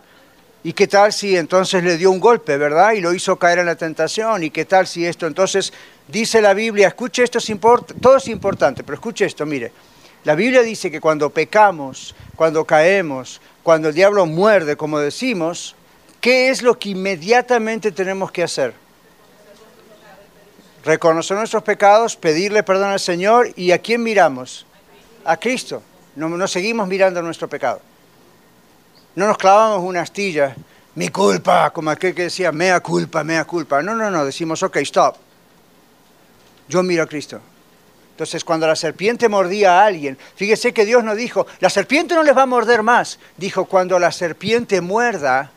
¿Y 0.61 0.73
qué 0.73 0.87
tal 0.87 1.13
si 1.13 1.37
entonces 1.37 1.83
le 1.83 1.97
dio 1.97 2.11
un 2.11 2.19
golpe, 2.19 2.57
verdad? 2.57 2.91
Y 2.91 3.01
lo 3.01 3.13
hizo 3.13 3.37
caer 3.37 3.59
en 3.59 3.67
la 3.67 3.75
tentación. 3.75 4.43
¿Y 4.43 4.49
qué 4.49 4.65
tal 4.65 4.87
si 4.87 5.05
esto? 5.05 5.25
Entonces 5.25 5.71
dice 6.07 6.41
la 6.41 6.53
Biblia, 6.53 6.89
escuche 6.89 7.23
esto, 7.23 7.37
es 7.37 7.51
todo 8.01 8.17
es 8.17 8.27
importante, 8.27 8.83
pero 8.83 8.95
escuche 8.95 9.25
esto, 9.25 9.45
mire. 9.45 9.71
La 10.25 10.35
Biblia 10.35 10.61
dice 10.61 10.91
que 10.91 10.99
cuando 10.99 11.29
pecamos, 11.29 12.13
cuando 12.35 12.65
caemos, 12.65 13.39
cuando 13.63 13.87
el 13.87 13.95
diablo 13.95 14.25
muerde, 14.25 14.75
como 14.75 14.99
decimos, 14.99 15.75
¿qué 16.19 16.49
es 16.49 16.61
lo 16.61 16.77
que 16.77 16.89
inmediatamente 16.89 17.93
tenemos 17.93 18.29
que 18.29 18.43
hacer? 18.43 18.73
Reconocer 20.83 21.37
nuestros 21.37 21.63
pecados, 21.63 22.17
pedirle 22.17 22.63
perdón 22.63 22.89
al 22.89 22.99
Señor 22.99 23.53
y 23.55 23.71
¿a 23.71 23.79
quién 23.79 24.03
miramos? 24.03 24.65
A 25.23 25.37
Cristo. 25.37 25.81
No, 26.17 26.27
no 26.27 26.47
seguimos 26.49 26.87
mirando 26.87 27.21
nuestro 27.21 27.47
pecado. 27.47 27.81
No 29.19 29.27
nos 29.27 29.37
clavamos 29.37 29.83
una 29.83 29.99
astilla, 29.99 30.55
mi 30.95 31.09
culpa, 31.09 31.71
como 31.71 31.89
aquel 31.89 32.15
que 32.15 32.21
decía, 32.21 32.53
mea 32.53 32.79
culpa, 32.79 33.21
mea 33.21 33.43
culpa. 33.43 33.81
No, 33.81 33.93
no, 33.93 34.09
no, 34.09 34.23
decimos, 34.23 34.63
ok, 34.63 34.77
stop. 34.77 35.17
Yo 36.69 36.81
miro 36.83 37.03
a 37.03 37.05
Cristo. 37.05 37.41
Entonces, 38.11 38.45
cuando 38.45 38.65
la 38.65 38.77
serpiente 38.77 39.27
mordía 39.27 39.81
a 39.81 39.87
alguien, 39.87 40.17
fíjese 40.37 40.73
que 40.73 40.85
Dios 40.85 41.03
no 41.03 41.15
dijo, 41.15 41.45
la 41.59 41.69
serpiente 41.69 42.15
no 42.15 42.23
les 42.23 42.33
va 42.33 42.43
a 42.43 42.45
morder 42.45 42.81
más. 42.81 43.19
Dijo, 43.35 43.65
cuando 43.65 43.99
la 43.99 44.13
serpiente 44.13 44.79
muerda, 44.79 45.51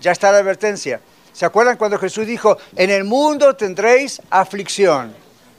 ya 0.00 0.12
está 0.12 0.30
la 0.30 0.38
advertencia. 0.38 1.00
¿Se 1.32 1.44
acuerdan 1.44 1.76
cuando 1.76 1.98
Jesús 1.98 2.24
dijo, 2.24 2.56
en 2.76 2.90
el 2.90 3.02
mundo 3.02 3.56
tendréis 3.56 4.22
aflicción? 4.30 5.12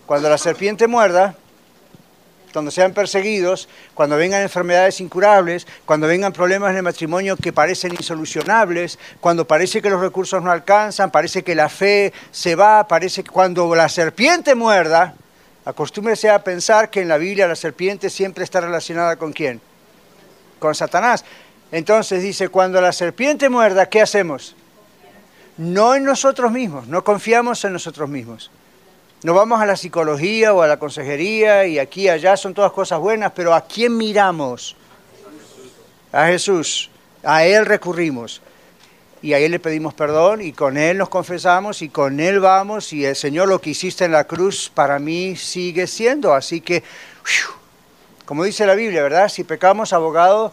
Cuando 0.05 0.29
la 0.29 0.38
serpiente 0.38 0.88
muerda, 0.88 1.36
cuando 2.51 2.71
sean 2.71 2.93
perseguidos, 2.93 3.67
cuando 3.93 4.17
vengan 4.17 4.41
enfermedades 4.41 5.01
incurables, 5.01 5.67
cuando 5.85 6.07
vengan 6.07 6.33
problemas 6.33 6.71
en 6.71 6.77
el 6.77 6.83
matrimonio 6.83 7.35
que 7.37 7.53
parecen 7.53 7.93
insolucionables, 7.93 8.99
cuando 9.19 9.45
parece 9.45 9.81
que 9.81 9.89
los 9.89 10.01
recursos 10.01 10.41
no 10.43 10.51
alcanzan, 10.51 11.11
parece 11.11 11.43
que 11.43 11.55
la 11.55 11.69
fe 11.69 12.13
se 12.31 12.55
va, 12.55 12.87
parece 12.87 13.23
que 13.23 13.31
cuando 13.31 13.73
la 13.75 13.89
serpiente 13.89 14.55
muerda, 14.55 15.15
acostúmbrese 15.65 16.29
a 16.29 16.43
pensar 16.43 16.89
que 16.89 17.01
en 17.01 17.07
la 17.07 17.17
Biblia 17.17 17.47
la 17.47 17.55
serpiente 17.55 18.09
siempre 18.09 18.43
está 18.43 18.61
relacionada 18.61 19.15
con 19.15 19.33
quién? 19.33 19.61
Con 20.59 20.75
Satanás. 20.75 21.25
Entonces 21.71 22.21
dice, 22.21 22.49
cuando 22.49 22.81
la 22.81 22.91
serpiente 22.91 23.49
muerda, 23.49 23.87
¿qué 23.87 24.01
hacemos? 24.01 24.55
No 25.57 25.95
en 25.95 26.03
nosotros 26.03 26.51
mismos, 26.51 26.87
no 26.87 27.03
confiamos 27.03 27.63
en 27.65 27.73
nosotros 27.73 28.09
mismos. 28.09 28.51
No 29.24 29.36
vamos 29.36 29.61
a 29.61 29.67
la 29.67 29.76
psicología 29.76 30.51
o 30.51 30.63
a 30.63 30.67
la 30.67 30.80
consejería 30.80 31.67
y 31.67 31.78
aquí 31.78 32.03
y 32.03 32.09
allá 32.09 32.36
son 32.36 32.55
todas 32.55 32.72
cosas 32.72 32.99
buenas, 32.99 33.32
pero 33.36 33.53
¿a 33.53 33.61
quién 33.61 33.95
miramos? 33.95 34.76
A 36.11 36.26
Jesús. 36.26 36.89
A 37.24 37.45
Él 37.45 37.67
recurrimos. 37.67 38.41
Y 39.22 39.34
a 39.34 39.38
Él 39.38 39.51
le 39.51 39.59
pedimos 39.59 39.93
perdón 39.93 40.41
y 40.41 40.53
con 40.53 40.76
Él 40.76 40.97
nos 40.97 41.09
confesamos 41.09 41.84
y 41.84 41.89
con 41.89 42.19
Él 42.19 42.39
vamos 42.39 42.93
y 42.93 43.05
el 43.05 43.15
Señor 43.15 43.47
lo 43.47 43.61
que 43.61 43.69
hiciste 43.69 44.05
en 44.05 44.11
la 44.11 44.24
cruz 44.24 44.72
para 44.74 44.97
mí 44.97 45.36
sigue 45.36 45.86
siendo. 45.86 46.34
Así 46.34 46.61
que, 46.61 46.82
como 48.26 48.43
dice 48.43 48.65
la 48.65 48.74
Biblia, 48.74 49.03
¿verdad? 49.03 49.30
Si 49.30 49.43
pecamos, 49.43 49.93
abogado, 49.93 50.51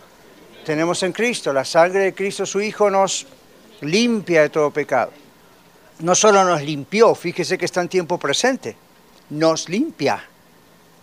tenemos 0.67 1.03
en 1.03 1.13
Cristo. 1.13 1.55
La 1.55 1.65
sangre 1.65 2.01
de 2.01 2.15
Cristo, 2.15 2.45
su 2.45 2.61
Hijo, 2.61 2.91
nos 2.91 3.27
limpia 3.81 4.43
de 4.43 4.51
todo 4.51 4.71
pecado 4.71 5.11
no 6.01 6.15
solo 6.15 6.45
nos 6.45 6.63
limpió, 6.63 7.15
fíjese 7.15 7.59
que 7.59 7.65
está 7.65 7.81
en 7.81 7.89
tiempo 7.89 8.19
presente, 8.19 8.77
nos 9.31 9.69
limpia, 9.69 10.25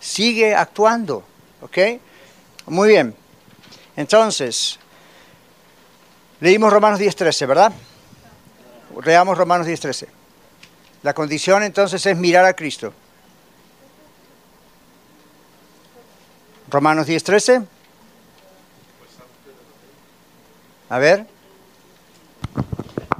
sigue 0.00 0.54
actuando, 0.54 1.24
¿ok? 1.60 1.78
Muy 2.66 2.88
bien. 2.88 3.14
Entonces, 3.96 4.78
leímos 6.40 6.72
Romanos 6.72 7.00
10.13, 7.00 7.46
¿verdad? 7.46 7.72
Leamos 9.04 9.36
Romanos 9.36 9.66
10.13. 9.66 10.08
La 11.02 11.14
condición 11.14 11.62
entonces 11.62 12.04
es 12.04 12.16
mirar 12.16 12.44
a 12.44 12.54
Cristo. 12.54 12.92
Romanos 16.68 17.06
10.13. 17.06 17.64
A 20.88 20.98
ver. 20.98 21.26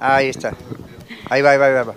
Ahí 0.00 0.28
está. 0.28 0.54
Ahí 1.28 1.42
va, 1.42 1.50
ahí 1.50 1.58
va, 1.58 1.66
ahí 1.66 1.72
va. 1.74 1.94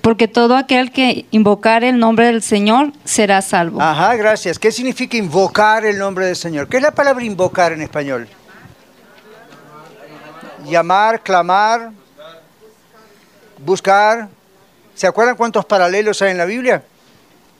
Porque 0.00 0.28
todo 0.28 0.56
aquel 0.56 0.92
que 0.92 1.26
invocar 1.30 1.84
el 1.84 1.98
nombre 1.98 2.26
del 2.26 2.42
Señor 2.42 2.92
será 3.04 3.42
salvo. 3.42 3.82
Ajá, 3.82 4.16
gracias. 4.16 4.58
¿Qué 4.58 4.72
significa 4.72 5.16
invocar 5.16 5.84
el 5.84 5.98
nombre 5.98 6.26
del 6.26 6.36
Señor? 6.36 6.68
¿Qué 6.68 6.78
es 6.78 6.82
la 6.82 6.92
palabra 6.92 7.22
invocar 7.24 7.72
en 7.72 7.82
español? 7.82 8.28
llamar, 10.70 11.22
clamar, 11.22 11.90
buscar. 13.58 14.28
¿Se 14.94 15.06
acuerdan 15.06 15.36
cuántos 15.36 15.64
paralelos 15.64 16.20
hay 16.22 16.30
en 16.30 16.38
la 16.38 16.44
Biblia? 16.44 16.82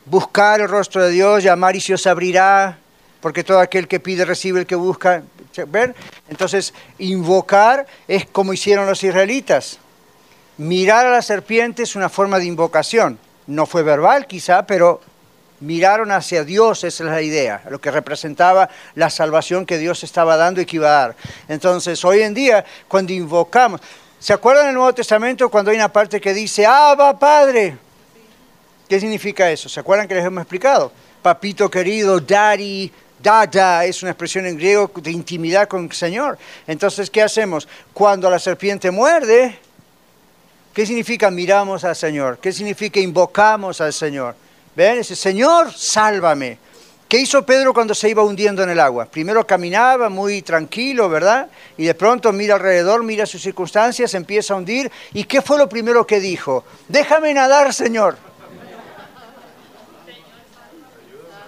Buscar 0.05 0.61
el 0.61 0.69
rostro 0.69 1.03
de 1.03 1.11
Dios, 1.11 1.43
llamar 1.43 1.75
y 1.75 1.81
se 1.81 1.93
os 1.93 2.07
abrirá, 2.07 2.77
porque 3.19 3.43
todo 3.43 3.59
aquel 3.59 3.87
que 3.87 3.99
pide 3.99 4.25
recibe 4.25 4.61
el 4.61 4.65
que 4.65 4.75
busca. 4.75 5.23
¿Ven? 5.67 5.93
Entonces, 6.29 6.73
invocar 6.97 7.85
es 8.07 8.25
como 8.25 8.53
hicieron 8.53 8.85
los 8.85 9.03
israelitas. 9.03 9.79
Mirar 10.61 11.07
a 11.07 11.09
la 11.09 11.23
serpiente 11.23 11.81
es 11.81 11.95
una 11.95 12.07
forma 12.07 12.37
de 12.37 12.45
invocación. 12.45 13.17
No 13.47 13.65
fue 13.65 13.81
verbal 13.81 14.27
quizá, 14.27 14.67
pero 14.67 15.01
miraron 15.59 16.11
hacia 16.11 16.43
Dios, 16.43 16.83
esa 16.83 17.03
es 17.03 17.09
la 17.09 17.23
idea, 17.23 17.63
lo 17.71 17.81
que 17.81 17.89
representaba 17.89 18.69
la 18.93 19.09
salvación 19.09 19.65
que 19.65 19.79
Dios 19.79 20.03
estaba 20.03 20.37
dando 20.37 20.61
y 20.61 20.67
que 20.67 20.75
iba 20.75 20.87
a 20.87 21.01
dar. 21.07 21.15
Entonces, 21.47 22.05
hoy 22.05 22.21
en 22.21 22.35
día, 22.35 22.63
cuando 22.87 23.11
invocamos, 23.11 23.81
¿se 24.19 24.33
acuerdan 24.33 24.67
del 24.67 24.75
Nuevo 24.75 24.93
Testamento 24.93 25.49
cuando 25.49 25.71
hay 25.71 25.77
una 25.77 25.91
parte 25.91 26.21
que 26.21 26.31
dice, 26.31 26.63
Abba 26.63 27.17
Padre? 27.17 27.75
¿Qué 28.87 28.99
significa 28.99 29.49
eso? 29.49 29.67
¿Se 29.67 29.79
acuerdan 29.79 30.07
que 30.07 30.13
les 30.13 30.23
hemos 30.23 30.43
explicado? 30.43 30.91
Papito 31.23 31.71
querido, 31.71 32.19
daddy, 32.19 32.91
dada, 33.19 33.83
es 33.83 34.03
una 34.03 34.11
expresión 34.11 34.45
en 34.45 34.57
griego 34.57 34.91
de 34.93 35.09
intimidad 35.09 35.67
con 35.67 35.85
el 35.85 35.91
Señor. 35.91 36.37
Entonces, 36.67 37.09
¿qué 37.09 37.23
hacemos? 37.23 37.67
Cuando 37.93 38.29
la 38.29 38.37
serpiente 38.37 38.91
muerde, 38.91 39.57
¿qué 40.73 40.85
significa 40.85 41.31
miramos 41.31 41.83
al 41.83 41.95
Señor? 41.95 42.39
¿Qué 42.39 42.51
significa 42.51 42.99
invocamos 42.99 43.81
al 43.81 43.93
Señor? 43.93 44.35
¿Ven? 44.75 44.99
Dice, 44.99 45.15
Señor, 45.15 45.71
sálvame. 45.73 46.57
¿Qué 47.11 47.19
hizo 47.19 47.45
Pedro 47.45 47.73
cuando 47.73 47.93
se 47.93 48.07
iba 48.07 48.23
hundiendo 48.23 48.63
en 48.63 48.69
el 48.69 48.79
agua? 48.79 49.05
Primero 49.05 49.45
caminaba 49.45 50.07
muy 50.07 50.41
tranquilo, 50.43 51.09
¿verdad? 51.09 51.49
Y 51.77 51.83
de 51.83 51.93
pronto 51.93 52.31
mira 52.31 52.55
alrededor, 52.55 53.03
mira 53.03 53.25
sus 53.25 53.41
circunstancias, 53.41 54.13
empieza 54.13 54.53
a 54.53 54.57
hundir. 54.57 54.89
¿Y 55.11 55.25
qué 55.25 55.41
fue 55.41 55.57
lo 55.57 55.67
primero 55.67 56.07
que 56.07 56.21
dijo? 56.21 56.63
Déjame 56.87 57.33
nadar, 57.33 57.73
Señor. 57.73 58.17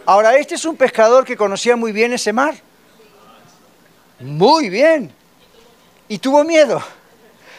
Ahora, 0.06 0.36
este 0.36 0.56
es 0.56 0.66
un 0.66 0.76
pescador 0.76 1.24
que 1.24 1.38
conocía 1.38 1.78
muy 1.78 1.94
bien 1.94 2.12
ese 2.12 2.34
mar. 2.34 2.56
Muy 4.20 4.68
bien. 4.68 5.14
Y 6.10 6.18
tuvo 6.18 6.44
miedo. 6.44 6.84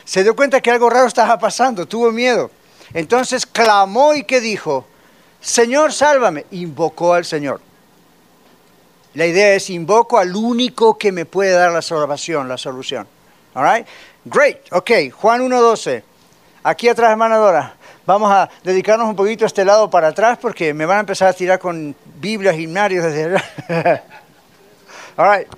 Se 0.04 0.22
dio 0.22 0.36
cuenta 0.36 0.60
que 0.60 0.70
algo 0.70 0.90
raro 0.90 1.06
estaba 1.06 1.38
pasando, 1.38 1.86
tuvo 1.86 2.12
miedo. 2.12 2.50
Entonces 2.92 3.46
clamó 3.46 4.14
y 4.14 4.24
¿qué 4.24 4.40
dijo? 4.40 4.86
Señor, 5.40 5.92
sálvame. 5.92 6.46
Invocó 6.52 7.14
al 7.14 7.24
Señor. 7.24 7.60
La 9.14 9.26
idea 9.26 9.54
es 9.54 9.70
invoco 9.70 10.18
al 10.18 10.34
único 10.34 10.98
que 10.98 11.12
me 11.12 11.24
puede 11.24 11.52
dar 11.52 11.70
la 11.70 11.82
salvación, 11.82 12.48
la 12.48 12.58
solución. 12.58 13.06
All 13.54 13.64
right? 13.64 13.86
Great. 14.24 14.72
Ok, 14.72 14.90
Juan 15.12 15.42
1.12. 15.42 16.02
Aquí 16.64 16.88
atrás, 16.88 17.10
hermana 17.10 17.36
Dora. 17.36 17.74
Vamos 18.06 18.30
a 18.30 18.50
dedicarnos 18.62 19.08
un 19.08 19.16
poquito 19.16 19.44
a 19.44 19.46
este 19.46 19.64
lado 19.64 19.88
para 19.88 20.08
atrás 20.08 20.38
porque 20.40 20.74
me 20.74 20.84
van 20.84 20.98
a 20.98 21.00
empezar 21.00 21.28
a 21.28 21.32
tirar 21.32 21.58
con 21.58 21.94
Biblias 22.16 22.58
y 22.58 22.66
Marios 22.66 23.04
desde 23.04 23.36
allá. 23.36 24.04
All 25.16 25.38
right. 25.38 25.48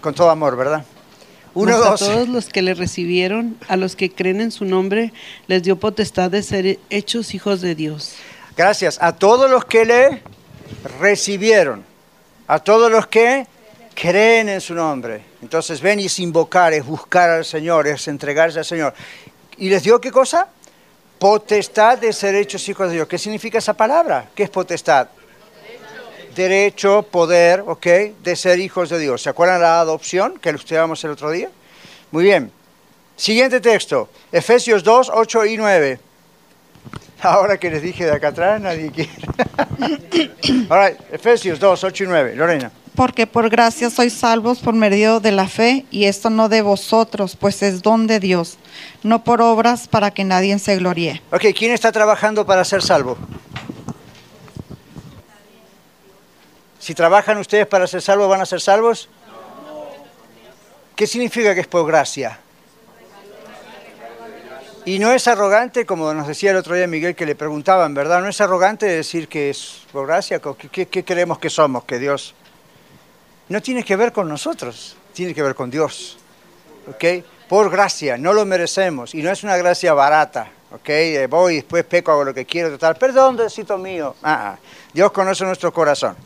Con 0.00 0.14
todo 0.14 0.30
amor, 0.30 0.56
¿verdad? 0.56 0.84
Mas 1.54 1.74
a 1.74 1.94
1.12. 1.94 1.98
todos 1.98 2.28
los 2.28 2.48
que 2.48 2.62
le 2.62 2.74
recibieron, 2.74 3.56
a 3.68 3.76
los 3.76 3.96
que 3.96 4.10
creen 4.10 4.40
en 4.40 4.52
su 4.52 4.64
nombre, 4.64 5.12
les 5.46 5.62
dio 5.62 5.78
potestad 5.78 6.30
de 6.30 6.42
ser 6.42 6.78
hechos 6.90 7.34
hijos 7.34 7.60
de 7.60 7.74
Dios. 7.74 8.14
Gracias. 8.56 8.98
A 9.00 9.14
todos 9.14 9.50
los 9.50 9.64
que 9.64 9.84
le 9.84 10.22
recibieron. 11.00 11.84
A 12.46 12.58
todos 12.58 12.90
los 12.90 13.06
que 13.06 13.46
creen 13.94 14.48
en 14.48 14.60
su 14.60 14.74
nombre. 14.74 15.22
Entonces 15.42 15.80
ven 15.80 16.00
y 16.00 16.06
es 16.06 16.18
invocar, 16.18 16.72
es 16.72 16.84
buscar 16.84 17.30
al 17.30 17.44
Señor, 17.44 17.86
es 17.88 18.06
entregarse 18.08 18.58
al 18.58 18.64
Señor. 18.64 18.94
¿Y 19.56 19.68
les 19.68 19.82
dio 19.82 20.00
qué 20.00 20.10
cosa? 20.10 20.48
Potestad 21.18 21.98
de 21.98 22.12
ser 22.12 22.34
hechos 22.36 22.68
hijos 22.68 22.88
de 22.88 22.94
Dios. 22.94 23.08
¿Qué 23.08 23.18
significa 23.18 23.58
esa 23.58 23.74
palabra? 23.74 24.28
¿Qué 24.34 24.44
es 24.44 24.50
potestad? 24.50 25.08
Derecho, 26.38 27.02
poder, 27.02 27.64
¿ok? 27.66 27.84
De 28.22 28.36
ser 28.36 28.60
hijos 28.60 28.90
de 28.90 29.00
Dios. 29.00 29.22
¿Se 29.22 29.28
acuerdan 29.28 29.60
la 29.60 29.80
adopción 29.80 30.38
que 30.40 30.52
lo 30.52 30.58
estudiamos 30.58 31.02
el 31.02 31.10
otro 31.10 31.32
día? 31.32 31.50
Muy 32.12 32.22
bien. 32.22 32.52
Siguiente 33.16 33.60
texto. 33.60 34.08
Efesios 34.30 34.84
2, 34.84 35.10
8 35.12 35.46
y 35.46 35.56
9. 35.56 35.98
Ahora 37.22 37.58
que 37.58 37.68
les 37.72 37.82
dije 37.82 38.04
de 38.04 38.12
acá 38.12 38.28
atrás, 38.28 38.60
nadie 38.60 38.92
quiere. 38.92 39.10
All 40.70 40.90
right. 40.90 41.00
Efesios 41.10 41.58
2, 41.58 41.82
8 41.82 42.04
y 42.04 42.06
9. 42.06 42.36
Lorena. 42.36 42.70
Porque 42.94 43.26
por 43.26 43.50
gracia 43.50 43.90
sois 43.90 44.12
salvos 44.12 44.60
por 44.60 44.74
medio 44.74 45.18
de 45.18 45.32
la 45.32 45.48
fe, 45.48 45.86
y 45.90 46.04
esto 46.04 46.30
no 46.30 46.48
de 46.48 46.62
vosotros, 46.62 47.34
pues 47.34 47.64
es 47.64 47.82
don 47.82 48.06
de 48.06 48.20
Dios, 48.20 48.58
no 49.02 49.24
por 49.24 49.42
obras 49.42 49.88
para 49.88 50.12
que 50.12 50.22
nadie 50.22 50.56
se 50.60 50.76
gloríe. 50.76 51.20
Ok, 51.32 51.46
¿quién 51.56 51.72
está 51.72 51.90
trabajando 51.90 52.46
para 52.46 52.64
ser 52.64 52.82
salvo? 52.82 53.18
Si 56.88 56.94
trabajan 56.94 57.36
ustedes 57.36 57.66
para 57.66 57.86
ser 57.86 58.00
salvos, 58.00 58.30
¿van 58.30 58.40
a 58.40 58.46
ser 58.46 58.62
salvos? 58.62 59.10
¿Qué 60.96 61.06
significa 61.06 61.54
que 61.54 61.60
es 61.60 61.66
por 61.66 61.86
gracia? 61.86 62.40
Y 64.86 64.98
no 64.98 65.12
es 65.12 65.28
arrogante, 65.28 65.84
como 65.84 66.14
nos 66.14 66.26
decía 66.26 66.50
el 66.52 66.56
otro 66.56 66.74
día 66.74 66.86
Miguel 66.86 67.14
que 67.14 67.26
le 67.26 67.34
preguntaban, 67.34 67.92
¿verdad? 67.92 68.22
No 68.22 68.28
es 68.30 68.40
arrogante 68.40 68.86
decir 68.86 69.28
que 69.28 69.50
es 69.50 69.82
por 69.92 70.06
gracia. 70.06 70.40
¿Qué, 70.72 70.86
qué- 70.86 71.04
creemos 71.04 71.38
que 71.38 71.50
somos? 71.50 71.84
Que 71.84 71.98
Dios... 71.98 72.34
No 73.50 73.60
tiene 73.60 73.84
que 73.84 73.94
ver 73.94 74.10
con 74.14 74.26
nosotros, 74.26 74.96
tiene 75.12 75.34
que 75.34 75.42
ver 75.42 75.54
con 75.54 75.70
Dios. 75.70 76.16
¿Ok? 76.88 77.22
Por 77.50 77.70
gracia, 77.70 78.16
no 78.16 78.32
lo 78.32 78.46
merecemos. 78.46 79.14
Y 79.14 79.20
no 79.20 79.30
es 79.30 79.42
una 79.42 79.58
gracia 79.58 79.92
barata. 79.92 80.50
¿Ok? 80.70 80.88
Voy 81.28 81.52
y 81.52 81.56
después 81.56 81.84
peco, 81.84 82.12
hago 82.12 82.24
lo 82.24 82.32
que 82.32 82.46
quiero, 82.46 82.70
total. 82.70 82.96
Perdón, 82.96 83.36
Diosito 83.36 83.76
mío. 83.76 84.16
Ah, 84.22 84.54
ah. 84.54 84.58
Dios 84.92 85.12
conoce 85.12 85.44
nuestro 85.44 85.72
corazón. 85.72 86.16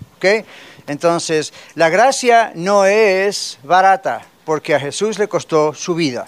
Entonces, 0.87 1.53
la 1.75 1.89
gracia 1.89 2.53
no 2.55 2.85
es 2.85 3.59
barata, 3.63 4.23
porque 4.45 4.75
a 4.75 4.81
Jesús 4.81 5.19
le 5.19 5.29
costó 5.29 5.75
su 5.75 5.95
vida. 5.95 6.27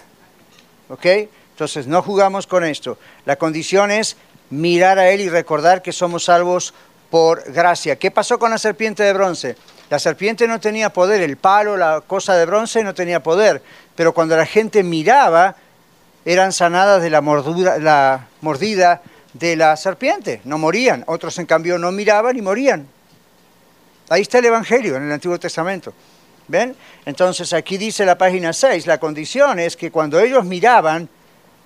Entonces, 0.89 1.87
no 1.87 2.03
jugamos 2.03 2.47
con 2.47 2.65
esto. 2.65 2.99
La 3.25 3.37
condición 3.37 3.91
es 3.91 4.17
mirar 4.51 4.99
a 4.99 5.11
Él 5.11 5.21
y 5.21 5.29
recordar 5.29 5.83
que 5.83 5.93
somos 5.93 6.25
salvos 6.25 6.75
por 7.11 7.51
gracia. 7.53 7.97
¿Qué 7.97 8.11
pasó 8.11 8.39
con 8.39 8.51
la 8.51 8.59
serpiente 8.59 9.03
de 9.03 9.13
bronce? 9.13 9.57
La 9.91 9.99
serpiente 9.99 10.49
no 10.49 10.61
tenía 10.61 10.91
poder, 10.91 11.23
el 11.23 11.37
palo, 11.37 11.77
la 11.77 12.01
cosa 12.01 12.35
de 12.37 12.47
bronce 12.47 12.83
no 12.83 12.95
tenía 12.95 13.23
poder, 13.23 13.63
pero 13.95 14.15
cuando 14.15 14.37
la 14.37 14.47
gente 14.47 14.83
miraba, 14.83 15.57
eran 16.25 16.53
sanadas 16.53 17.03
de 17.03 17.11
la, 17.11 17.21
la 17.81 18.27
mordida 18.41 19.03
de 19.35 19.57
la 19.57 19.77
serpiente, 19.77 20.41
no 20.45 20.57
morían. 20.57 21.05
Otros, 21.07 21.39
en 21.39 21.47
cambio, 21.47 21.77
no 21.79 21.93
miraban 21.93 22.37
y 22.37 22.43
morían. 22.43 22.89
Ahí 24.09 24.23
está 24.23 24.39
el 24.39 24.47
Evangelio 24.47 24.97
en 24.97 25.05
el 25.05 25.13
Antiguo 25.13 25.39
Testamento. 25.39 25.93
¿Ven? 26.47 26.77
Entonces 27.07 27.53
aquí 27.53 27.79
dice 27.79 28.05
la 28.05 28.19
página 28.19 28.53
6, 28.53 28.87
la 28.87 28.99
condición 28.99 29.59
es 29.59 29.77
que 29.77 29.91
cuando 29.91 30.21
ellos 30.21 30.45
miraban, 30.45 31.09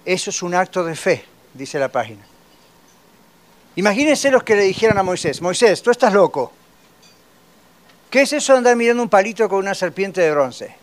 eso 0.04 0.30
es 0.30 0.42
un 0.42 0.54
acto 0.54 0.84
de 0.84 0.94
fe, 0.94 1.24
dice 1.52 1.78
la 1.78 1.88
página. 1.88 2.24
Imagínense 3.74 4.30
los 4.30 4.44
que 4.44 4.54
le 4.56 4.62
dijeran 4.62 4.98
a 4.98 5.02
Moisés, 5.02 5.42
Moisés, 5.42 5.82
tú 5.82 5.90
estás 5.90 6.12
loco. 6.12 6.52
¿Qué 8.08 8.22
es 8.22 8.32
eso 8.32 8.52
de 8.52 8.58
andar 8.58 8.76
mirando 8.76 9.02
un 9.02 9.08
palito 9.08 9.48
con 9.48 9.58
una 9.58 9.74
serpiente 9.74 10.20
de 10.20 10.30
bronce? 10.30 10.74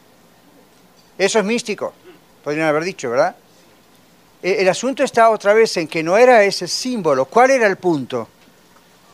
Eso 1.18 1.40
es 1.40 1.46
místico, 1.46 1.94
podrían 2.44 2.68
haber 2.68 2.84
dicho, 2.84 3.10
¿verdad? 3.10 3.36
E- 4.46 4.62
El 4.62 4.70
asunto 4.70 5.04
está 5.04 5.32
otra 5.32 5.56
vez 5.56 5.76
en 5.78 5.88
que 5.88 6.04
no 6.04 6.18
era 6.18 6.44
ese 6.44 6.68
símbolo. 6.68 7.26
¿Cuál 7.26 7.50
era 7.50 7.66
el 7.66 7.78
punto? 7.78 8.30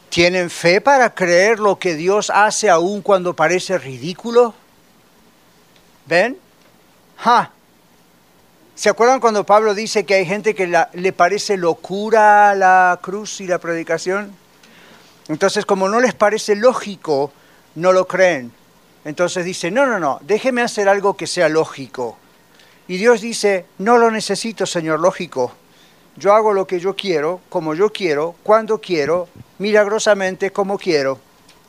¿Tienen 0.09 0.49
fe 0.49 0.81
para 0.81 1.15
creer 1.15 1.57
lo 1.57 1.79
que 1.79 1.95
Dios 1.95 2.29
hace 2.29 2.69
aún 2.69 3.01
cuando 3.01 3.33
parece 3.33 3.77
ridículo? 3.77 4.53
¿Ven? 6.05 6.37
¡Ja! 7.15 7.49
¿Se 8.75 8.89
acuerdan 8.89 9.21
cuando 9.21 9.45
Pablo 9.45 9.73
dice 9.73 10.05
que 10.05 10.15
hay 10.15 10.25
gente 10.25 10.53
que 10.53 10.67
le 10.91 11.13
parece 11.13 11.55
locura 11.55 12.53
la 12.53 12.99
cruz 13.01 13.39
y 13.39 13.47
la 13.47 13.57
predicación? 13.57 14.35
Entonces, 15.29 15.65
como 15.65 15.87
no 15.87 16.01
les 16.01 16.13
parece 16.13 16.57
lógico, 16.57 17.31
no 17.75 17.93
lo 17.93 18.05
creen. 18.05 18.51
Entonces 19.05 19.45
dice, 19.45 19.71
no, 19.71 19.85
no, 19.85 19.97
no, 19.97 20.19
déjeme 20.23 20.61
hacer 20.61 20.89
algo 20.89 21.15
que 21.15 21.25
sea 21.25 21.47
lógico. 21.47 22.17
Y 22.87 22.97
Dios 22.97 23.21
dice, 23.21 23.65
no 23.77 23.97
lo 23.97 24.11
necesito, 24.11 24.65
Señor, 24.65 24.99
lógico. 24.99 25.53
Yo 26.17 26.33
hago 26.33 26.53
lo 26.53 26.67
que 26.67 26.79
yo 26.79 26.95
quiero, 26.95 27.41
como 27.49 27.73
yo 27.73 27.91
quiero, 27.91 28.35
cuando 28.43 28.81
quiero, 28.81 29.29
milagrosamente 29.59 30.51
como 30.51 30.77
quiero. 30.77 31.19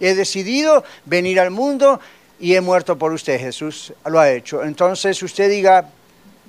He 0.00 0.14
decidido 0.14 0.82
venir 1.04 1.38
al 1.38 1.50
mundo 1.50 2.00
y 2.40 2.54
he 2.54 2.60
muerto 2.60 2.98
por 2.98 3.12
usted, 3.12 3.38
Jesús 3.38 3.92
lo 4.04 4.18
ha 4.18 4.30
hecho. 4.30 4.64
Entonces 4.64 5.22
usted 5.22 5.48
diga, 5.48 5.88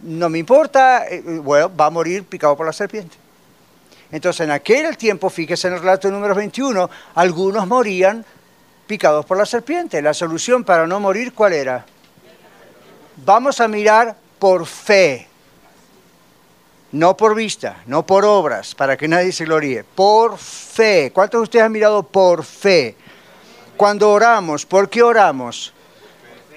no 0.01 0.27
me 0.29 0.39
importa, 0.39 1.05
eh, 1.07 1.21
bueno, 1.21 1.73
va 1.75 1.85
a 1.85 1.89
morir 1.91 2.23
picado 2.23 2.57
por 2.57 2.65
la 2.65 2.73
serpiente. 2.73 3.15
Entonces 4.11 4.41
en 4.41 4.51
aquel 4.51 4.97
tiempo, 4.97 5.29
fíjese 5.29 5.67
en 5.67 5.75
el 5.75 5.79
relato 5.79 6.09
número 6.09 6.33
21, 6.33 6.89
algunos 7.15 7.67
morían 7.67 8.25
picados 8.87 9.25
por 9.25 9.37
la 9.37 9.45
serpiente. 9.45 10.01
La 10.01 10.13
solución 10.13 10.63
para 10.63 10.87
no 10.87 10.99
morir, 10.99 11.33
¿cuál 11.33 11.53
era? 11.53 11.85
Vamos 13.25 13.59
a 13.59 13.67
mirar 13.67 14.15
por 14.43 14.65
fe. 14.65 15.25
No 16.91 17.15
por 17.15 17.33
vista, 17.33 17.81
no 17.85 18.05
por 18.05 18.25
obras, 18.25 18.75
para 18.75 18.97
que 18.97 19.07
nadie 19.07 19.31
se 19.31 19.45
gloríe. 19.45 19.85
Por 19.85 20.37
fe. 20.37 21.11
¿Cuántos 21.13 21.39
de 21.39 21.43
ustedes 21.43 21.63
han 21.63 21.71
mirado 21.71 22.03
por 22.03 22.43
fe? 22.43 22.97
Cuando 23.77 24.11
oramos, 24.11 24.65
¿por 24.65 24.89
qué 24.89 25.01
oramos? 25.01 25.71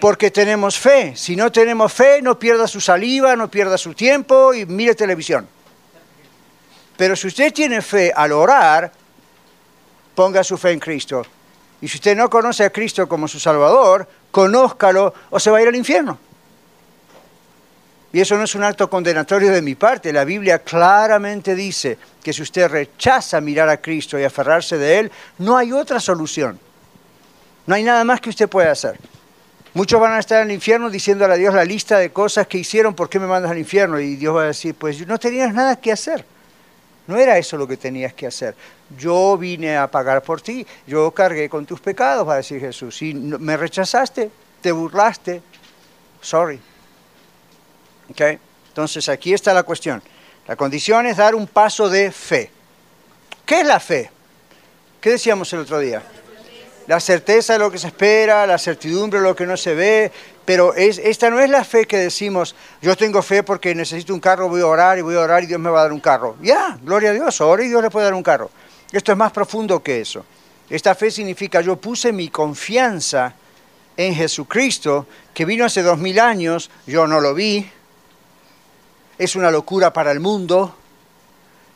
Porque 0.00 0.32
tenemos 0.32 0.76
fe. 0.76 1.14
Si 1.14 1.36
no 1.36 1.52
tenemos 1.52 1.92
fe, 1.92 2.20
no 2.22 2.36
pierda 2.36 2.66
su 2.66 2.80
saliva, 2.80 3.36
no 3.36 3.48
pierda 3.48 3.78
su 3.78 3.94
tiempo 3.94 4.52
y 4.52 4.66
mire 4.66 4.96
televisión. 4.96 5.46
Pero 6.96 7.14
si 7.14 7.28
usted 7.28 7.52
tiene 7.52 7.80
fe 7.82 8.12
al 8.12 8.32
orar, 8.32 8.90
ponga 10.16 10.42
su 10.42 10.58
fe 10.58 10.72
en 10.72 10.80
Cristo. 10.80 11.24
Y 11.80 11.86
si 11.86 11.98
usted 11.98 12.16
no 12.16 12.28
conoce 12.28 12.64
a 12.64 12.70
Cristo 12.70 13.06
como 13.06 13.28
su 13.28 13.38
Salvador, 13.38 14.08
conózcalo 14.32 15.14
o 15.30 15.38
se 15.38 15.52
va 15.52 15.58
a 15.58 15.62
ir 15.62 15.68
al 15.68 15.76
infierno. 15.76 16.25
Y 18.12 18.20
eso 18.20 18.36
no 18.36 18.44
es 18.44 18.54
un 18.54 18.64
acto 18.64 18.88
condenatorio 18.88 19.50
de 19.52 19.62
mi 19.62 19.74
parte. 19.74 20.12
La 20.12 20.24
Biblia 20.24 20.60
claramente 20.60 21.54
dice 21.54 21.98
que 22.22 22.32
si 22.32 22.42
usted 22.42 22.68
rechaza 22.68 23.40
mirar 23.40 23.68
a 23.68 23.80
Cristo 23.80 24.18
y 24.18 24.24
aferrarse 24.24 24.78
de 24.78 24.98
Él, 25.00 25.12
no 25.38 25.56
hay 25.56 25.72
otra 25.72 26.00
solución. 26.00 26.58
No 27.66 27.74
hay 27.74 27.82
nada 27.82 28.04
más 28.04 28.20
que 28.20 28.30
usted 28.30 28.48
pueda 28.48 28.70
hacer. 28.70 28.98
Muchos 29.74 30.00
van 30.00 30.12
a 30.12 30.20
estar 30.20 30.40
en 30.40 30.48
el 30.48 30.54
infierno 30.54 30.88
diciéndole 30.88 31.34
a 31.34 31.36
Dios 31.36 31.52
la 31.52 31.64
lista 31.64 31.98
de 31.98 32.10
cosas 32.10 32.46
que 32.46 32.56
hicieron, 32.56 32.94
¿por 32.94 33.10
qué 33.10 33.18
me 33.18 33.26
mandas 33.26 33.50
al 33.50 33.58
infierno? 33.58 34.00
Y 34.00 34.16
Dios 34.16 34.34
va 34.34 34.44
a 34.44 34.46
decir, 34.46 34.74
pues 34.74 35.06
no 35.06 35.18
tenías 35.18 35.52
nada 35.52 35.76
que 35.76 35.92
hacer. 35.92 36.24
No 37.06 37.16
era 37.16 37.36
eso 37.36 37.56
lo 37.56 37.68
que 37.68 37.76
tenías 37.76 38.14
que 38.14 38.26
hacer. 38.26 38.54
Yo 38.96 39.36
vine 39.36 39.76
a 39.76 39.86
pagar 39.88 40.22
por 40.22 40.40
ti, 40.40 40.66
yo 40.86 41.10
cargué 41.10 41.48
con 41.48 41.66
tus 41.66 41.80
pecados, 41.80 42.26
va 42.26 42.34
a 42.34 42.36
decir 42.38 42.60
Jesús. 42.60 42.96
Si 42.96 43.12
me 43.14 43.56
rechazaste, 43.56 44.30
te 44.62 44.72
burlaste, 44.72 45.42
sorry. 46.20 46.58
¿Okay? 48.10 48.38
Entonces 48.68 49.08
aquí 49.08 49.32
está 49.32 49.54
la 49.54 49.62
cuestión. 49.62 50.02
La 50.46 50.56
condición 50.56 51.06
es 51.06 51.16
dar 51.16 51.34
un 51.34 51.46
paso 51.46 51.88
de 51.88 52.12
fe. 52.12 52.50
¿Qué 53.44 53.60
es 53.60 53.66
la 53.66 53.80
fe? 53.80 54.10
¿Qué 55.00 55.10
decíamos 55.10 55.52
el 55.52 55.60
otro 55.60 55.78
día? 55.78 56.02
La 56.86 57.00
certeza 57.00 57.54
de 57.54 57.58
lo 57.58 57.70
que 57.70 57.78
se 57.78 57.88
espera, 57.88 58.46
la 58.46 58.58
certidumbre 58.58 59.18
de 59.18 59.26
lo 59.26 59.34
que 59.34 59.46
no 59.46 59.56
se 59.56 59.74
ve, 59.74 60.12
pero 60.44 60.74
es, 60.74 60.98
esta 60.98 61.30
no 61.30 61.40
es 61.40 61.50
la 61.50 61.64
fe 61.64 61.86
que 61.86 61.96
decimos, 61.96 62.54
yo 62.80 62.96
tengo 62.96 63.22
fe 63.22 63.42
porque 63.42 63.74
necesito 63.74 64.14
un 64.14 64.20
carro, 64.20 64.48
voy 64.48 64.60
a 64.60 64.66
orar 64.66 64.96
y 64.98 65.02
voy 65.02 65.16
a 65.16 65.20
orar 65.20 65.42
y 65.42 65.46
Dios 65.46 65.58
me 65.58 65.68
va 65.68 65.80
a 65.80 65.82
dar 65.82 65.92
un 65.92 66.00
carro. 66.00 66.36
Ya, 66.40 66.78
gloria 66.82 67.10
a 67.10 67.12
Dios, 67.12 67.40
ora 67.40 67.64
y 67.64 67.68
Dios 67.68 67.82
le 67.82 67.90
puede 67.90 68.04
dar 68.04 68.14
un 68.14 68.22
carro. 68.22 68.50
Esto 68.92 69.10
es 69.10 69.18
más 69.18 69.32
profundo 69.32 69.82
que 69.82 70.00
eso. 70.00 70.24
Esta 70.70 70.94
fe 70.94 71.10
significa 71.10 71.60
yo 71.60 71.76
puse 71.76 72.12
mi 72.12 72.28
confianza 72.28 73.34
en 73.96 74.14
Jesucristo, 74.14 75.06
que 75.34 75.44
vino 75.44 75.64
hace 75.64 75.82
dos 75.82 75.98
mil 75.98 76.20
años, 76.20 76.70
yo 76.86 77.06
no 77.06 77.20
lo 77.20 77.34
vi, 77.34 77.68
es 79.18 79.36
una 79.36 79.50
locura 79.50 79.92
para 79.92 80.12
el 80.12 80.20
mundo. 80.20 80.74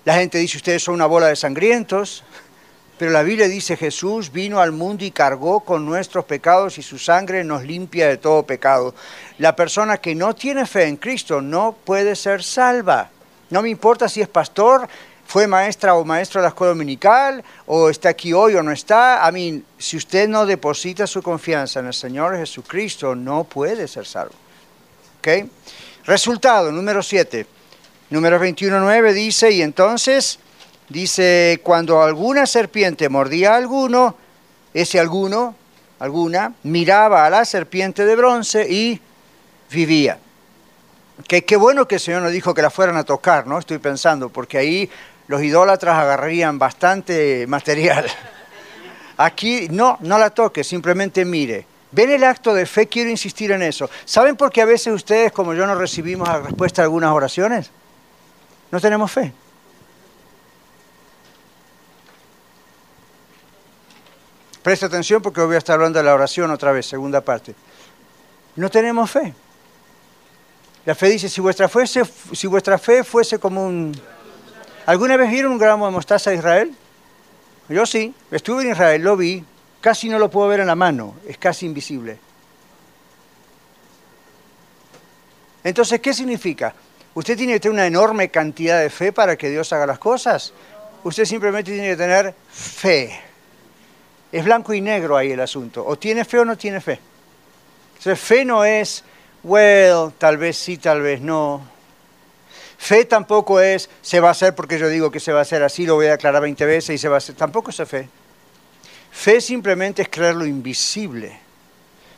La 0.05 0.15
gente 0.15 0.39
dice, 0.39 0.57
ustedes 0.57 0.83
son 0.83 0.95
una 0.95 1.07
bola 1.07 1.29
de 1.29 1.37
sangrientos, 1.37 2.25
pero 2.99 3.13
la 3.13 3.23
Biblia 3.23 3.49
dice, 3.49 3.77
Jesús 3.77 4.31
vino 4.31 4.61
al 4.61 4.73
mundo 4.73 5.05
y 5.05 5.11
cargó 5.11 5.61
con 5.61 5.87
nuestros 5.87 6.25
pecados 6.27 6.77
y 6.79 6.83
su 6.83 6.99
sangre 6.99 7.45
nos 7.45 7.65
limpia 7.65 8.09
de 8.09 8.19
todo 8.19 8.43
pecado. 8.43 8.95
La 9.39 9.57
persona 9.57 9.99
que 9.99 10.15
no 10.15 10.35
tiene 10.35 10.67
fe 10.67 10.85
en 10.85 10.97
Cristo 10.97 11.41
no 11.41 11.75
puede 11.85 12.15
ser 12.15 12.43
salva. 12.43 13.11
No 13.49 13.63
me 13.63 13.71
importa 13.71 14.09
si 14.09 14.21
es 14.21 14.29
pastor, 14.29 14.87
fue 15.27 15.47
maestra 15.47 15.95
o 15.95 16.05
maestro 16.05 16.41
de 16.41 16.45
la 16.45 16.49
escuela 16.49 16.73
dominical, 16.73 17.43
o 17.67 17.89
está 17.89 18.11
aquí 18.11 18.33
hoy 18.33 18.55
o 18.57 18.63
no 18.63 18.73
está. 18.73 19.25
A 19.25 19.33
mí, 19.33 19.63
si 19.79 19.97
usted 19.97 20.29
no 20.29 20.45
deposita 20.45 21.07
su 21.07 21.23
confianza 21.23 21.81
en 21.81 21.87
el 21.87 21.95
Señor 21.95 22.37
Jesucristo, 22.37 23.15
no 23.15 23.45
puede 23.45 23.89
ser 23.89 24.07
salvo. 24.07 24.35
¿Ok? 25.21 25.49
Resultado, 26.05 26.73
número 26.73 27.03
7. 27.03 27.47
Número 28.11 28.41
21.9 28.41 29.13
dice, 29.13 29.51
y 29.53 29.63
entonces, 29.63 30.39
dice, 30.89 31.61
cuando 31.63 32.03
alguna 32.03 32.47
serpiente 32.47 33.09
mordía 33.09 33.53
a 33.53 33.57
alguno, 33.57 34.17
ese 34.75 34.99
alguno, 34.99 35.55
alguna, 35.99 36.55
miraba 36.65 37.27
a 37.27 37.31
la 37.31 37.45
serpiente 37.45 38.05
de 38.05 38.17
bronce 38.17 38.67
y 38.69 39.01
vivía. 39.71 40.19
Que 41.29 41.45
qué 41.45 41.57
bueno 41.57 41.87
que 41.87 41.97
el 41.97 42.01
Señor 42.01 42.23
nos 42.23 42.33
dijo 42.33 42.55
que 42.55 42.63
la 42.63 42.71
fueran 42.71 42.97
a 42.97 43.05
tocar, 43.05 43.47
¿no? 43.47 43.59
Estoy 43.59 43.79
pensando, 43.79 44.31
porque 44.31 44.59
ahí 44.59 44.91
los 45.29 45.43
idólatras 45.43 45.97
agarrarían 45.97 46.59
bastante 46.59 47.47
material. 47.47 48.07
Aquí 49.19 49.69
no, 49.71 49.99
no 50.01 50.19
la 50.19 50.31
toque, 50.31 50.65
simplemente 50.65 51.25
mire. 51.25 51.70
¿Ven 51.93 52.11
el 52.11 52.23
acto 52.25 52.55
de 52.55 52.67
fe? 52.67 52.87
Quiero 52.87 53.11
insistir 53.11 53.51
en 53.51 53.63
eso. 53.63 53.91
¿Saben 54.05 54.37
por 54.37 54.51
qué 54.51 54.63
a 54.63 54.65
veces 54.65 54.93
ustedes, 54.93 55.33
como 55.33 55.55
yo, 55.55 55.67
no 55.67 55.75
recibimos 55.75 56.29
la 56.29 56.41
respuesta 56.41 56.83
a 56.83 56.85
algunas 56.85 57.11
oraciones? 57.13 57.71
No 58.71 58.81
tenemos 58.81 59.11
fe. 59.11 59.33
Presta 64.63 64.87
atención 64.87 65.23
porque 65.23 65.41
voy 65.41 65.55
a 65.55 65.59
estar 65.59 65.75
hablando 65.75 65.99
de 65.99 66.05
la 66.05 66.15
oración 66.15 66.51
otra 66.51 66.71
vez, 66.71 66.87
segunda 66.87 67.23
parte. 67.23 67.55
No 68.57 68.71
tenemos 68.71 69.11
fe. 69.11 69.35
La 70.85 70.95
fe 70.95 71.09
dice, 71.09 71.29
si 71.29 71.41
vuestra 71.41 71.69
fe, 71.69 71.87
si 71.87 72.47
vuestra 72.47 72.79
fe 72.79 73.03
fuese 73.03 73.39
como 73.39 73.67
un... 73.67 73.99
¿Alguna 74.87 75.17
vez 75.17 75.31
vieron 75.31 75.53
un 75.53 75.59
gramo 75.59 75.87
de 75.87 75.93
mostaza 75.93 76.31
de 76.31 76.37
Israel? 76.37 76.75
Yo 77.69 77.87
sí, 77.87 78.15
estuve 78.31 78.63
en 78.63 78.73
Israel, 78.73 79.03
lo 79.03 79.17
vi, 79.17 79.45
casi 79.81 80.09
no 80.09 80.19
lo 80.19 80.31
puedo 80.31 80.49
ver 80.49 80.61
en 80.61 80.67
la 80.67 80.75
mano, 80.75 81.17
es 81.27 81.39
casi 81.39 81.67
invisible. 81.67 82.19
Entonces, 85.63 86.01
¿qué 86.01 86.15
significa? 86.15 86.75
Usted 87.15 87.37
tiene 87.37 87.55
que 87.55 87.61
tener 87.61 87.75
una 87.75 87.87
enorme 87.87 88.31
cantidad 88.31 88.81
de 88.81 88.89
fe 88.89 89.13
para 89.13 89.37
que 89.37 89.51
Dios 89.51 89.73
haga 89.73 89.87
las 89.87 89.99
cosas. 89.99 90.53
Usted 91.05 91.25
simplemente 91.25 91.73
tiene 91.73 91.89
que 91.89 91.97
tener 91.97 92.35
fe. 92.51 93.21
Es 94.33 94.45
blanco 94.45 94.73
y 94.73 94.81
negro 94.81 95.17
ahí 95.17 95.33
el 95.33 95.41
asunto. 95.41 95.85
O 95.85 95.99
tiene 95.99 96.25
fe 96.25 96.39
o 96.39 96.45
no 96.45 96.57
tiene 96.57 96.81
fe. 96.81 97.01
Entonces, 97.99 98.19
fe 98.19 98.45
no 98.45 98.65
es, 98.65 99.05
well, 99.43 100.13
tal 100.17 100.39
vez 100.39 100.57
sí, 100.57 100.79
tal 100.79 101.03
vez 101.03 101.21
no. 101.21 101.61
Fe 102.79 103.05
tampoco 103.05 103.61
es, 103.61 103.91
se 104.01 104.21
va 104.21 104.29
a 104.29 104.31
hacer 104.31 104.55
porque 104.55 104.79
yo 104.79 104.89
digo 104.89 105.11
que 105.11 105.21
se 105.21 105.33
va 105.33 105.41
a 105.41 105.43
hacer 105.43 105.63
así, 105.63 105.85
lo 105.85 105.97
voy 105.97 106.07
a 106.07 106.15
aclarar 106.15 106.41
20 106.41 106.65
veces 106.65 106.95
y 106.95 106.99
se 106.99 107.09
va 107.09 107.17
a 107.17 107.19
hacer. 107.19 107.35
Tampoco 107.35 107.71
es 107.71 107.77
fe. 107.87 108.09
Fe 109.11 109.41
simplemente 109.41 110.03
es 110.03 110.09
creer 110.09 110.35
lo 110.35 110.47
invisible. 110.47 111.39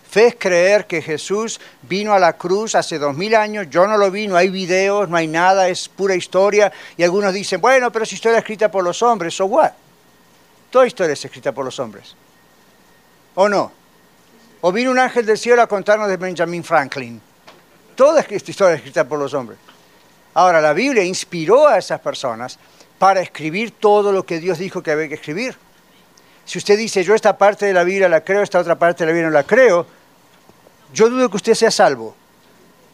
Fe 0.09 0.27
es 0.27 0.37
creer 0.39 0.87
que 0.87 1.01
Jesús 1.01 1.59
vino 1.83 2.13
a 2.13 2.19
la 2.19 2.35
cruz 2.35 2.75
hace 2.75 2.99
dos 2.99 3.17
mil 3.17 3.35
años, 3.35 3.69
yo 3.71 3.87
no 3.87 3.97
lo 3.97 4.11
vi, 4.11 4.27
no 4.27 4.37
hay 4.37 4.51
videos, 4.51 5.09
no 5.09 5.17
hay 5.17 5.27
nada, 5.27 5.69
es 5.69 5.89
pura 5.89 6.15
historia. 6.15 6.71
Y 6.99 7.03
algunos 7.03 7.33
dicen, 7.33 7.63
bueno, 7.63 7.91
pero 7.91 8.05
es 8.05 8.13
historia 8.13 8.39
escrita 8.39 8.71
por 8.71 8.85
los 8.85 9.03
hombres, 9.03 9.35
¿so 9.35 9.47
what? 9.47 9.73
Toda 10.71 10.87
historia 10.87 11.15
es 11.15 11.25
escrita 11.25 11.53
por 11.53 11.65
los 11.65 11.79
hombres. 11.79 12.15
¿O 13.35 13.49
no? 13.49 13.73
O 14.61 14.71
vino 14.71 14.91
un 14.91 14.99
ángel 14.99 15.25
del 15.25 15.39
cielo 15.39 15.63
a 15.63 15.67
contarnos 15.67 16.09
de 16.09 16.19
Benjamin 16.19 16.63
Franklin. 16.63 17.21
Toda 17.97 18.21
esta 18.21 18.51
historia 18.51 18.75
es 18.75 18.81
escrita 18.81 19.09
por 19.09 19.19
los 19.19 19.33
hombres. 19.33 19.59
Ahora, 20.35 20.61
la 20.61 20.73
Biblia 20.73 21.05
inspiró 21.05 21.69
a 21.69 21.79
esas 21.79 22.01
personas 22.01 22.59
para 22.99 23.21
escribir 23.21 23.73
todo 23.73 24.13
lo 24.13 24.25
que 24.25 24.41
Dios 24.41 24.59
dijo 24.59 24.83
que 24.83 24.91
había 24.91 25.09
que 25.09 25.15
escribir. 25.15 25.57
Si 26.45 26.59
usted 26.59 26.77
dice, 26.77 27.05
yo 27.05 27.15
esta 27.15 27.37
parte 27.37 27.67
de 27.67 27.73
la 27.73 27.85
Biblia 27.85 28.09
la 28.09 28.23
creo, 28.23 28.43
esta 28.43 28.59
otra 28.59 28.79
parte 28.79 29.05
de 29.05 29.07
la 29.07 29.13
Biblia 29.13 29.29
no 29.29 29.35
la 29.35 29.45
creo, 29.45 29.87
yo 30.93 31.09
dudo 31.09 31.31
que 31.31 31.37
usted 31.37 31.55
sea 31.55 31.71
salvo. 31.71 32.15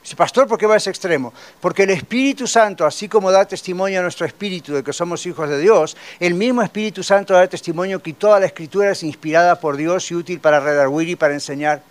Dice, 0.03 0.17
pastor, 0.17 0.47
¿por 0.47 0.59
qué 0.59 0.67
va 0.67 0.75
a 0.75 0.77
ese 0.77 0.91
extremo? 0.91 1.33
Porque 1.61 1.83
el 1.83 1.91
Espíritu 1.91 2.47
Santo, 2.47 2.87
así 2.87 3.09
como 3.09 3.31
da 3.31 3.45
testimonio 3.45 3.99
a 3.99 4.03
nuestro 4.03 4.27
espíritu 4.27 4.73
de 4.73 4.83
que 4.83 4.93
somos 4.93 5.27
hijos 5.27 5.49
de 5.49 5.59
Dios, 5.59 5.97
el 6.21 6.35
mismo 6.35 6.63
Espíritu 6.63 7.03
Santo 7.03 7.35
da 7.35 7.47
testimonio 7.47 8.03
que 8.03 8.13
toda 8.13 8.41
la 8.41 8.47
Escritura 8.47 8.93
es 8.93 9.03
inspirada 9.03 9.61
por 9.61 9.77
Dios 9.77 10.11
y 10.11 10.15
útil 10.15 10.41
para 10.41 10.61
redarguir 10.61 11.09
y 11.11 11.17
para 11.17 11.35
enseñar. 11.35 11.83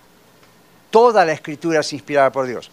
Toda 0.89 1.25
la 1.25 1.33
Escritura 1.33 1.81
es 1.81 1.93
inspirada 1.93 2.31
por 2.31 2.47
Dios. 2.47 2.71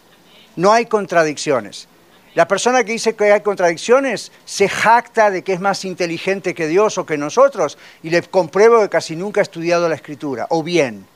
No 0.55 0.71
hay 0.71 0.85
contradicciones. 0.85 1.87
La 2.35 2.47
persona 2.49 2.83
que 2.83 2.91
dice 2.91 3.15
que 3.15 3.31
hay 3.31 3.39
contradicciones 3.39 4.29
se 4.43 4.67
jacta 4.67 5.31
de 5.31 5.41
que 5.41 5.53
es 5.53 5.61
más 5.61 5.85
inteligente 5.85 6.53
que 6.53 6.67
Dios 6.67 6.97
o 6.97 7.05
que 7.05 7.17
nosotros 7.17 7.77
y 8.03 8.09
le 8.09 8.21
compruebo 8.23 8.81
que 8.81 8.89
casi 8.89 9.15
nunca 9.15 9.39
ha 9.39 9.43
estudiado 9.43 9.87
la 9.87 9.95
escritura, 9.95 10.45
o 10.49 10.61
bien. 10.61 11.07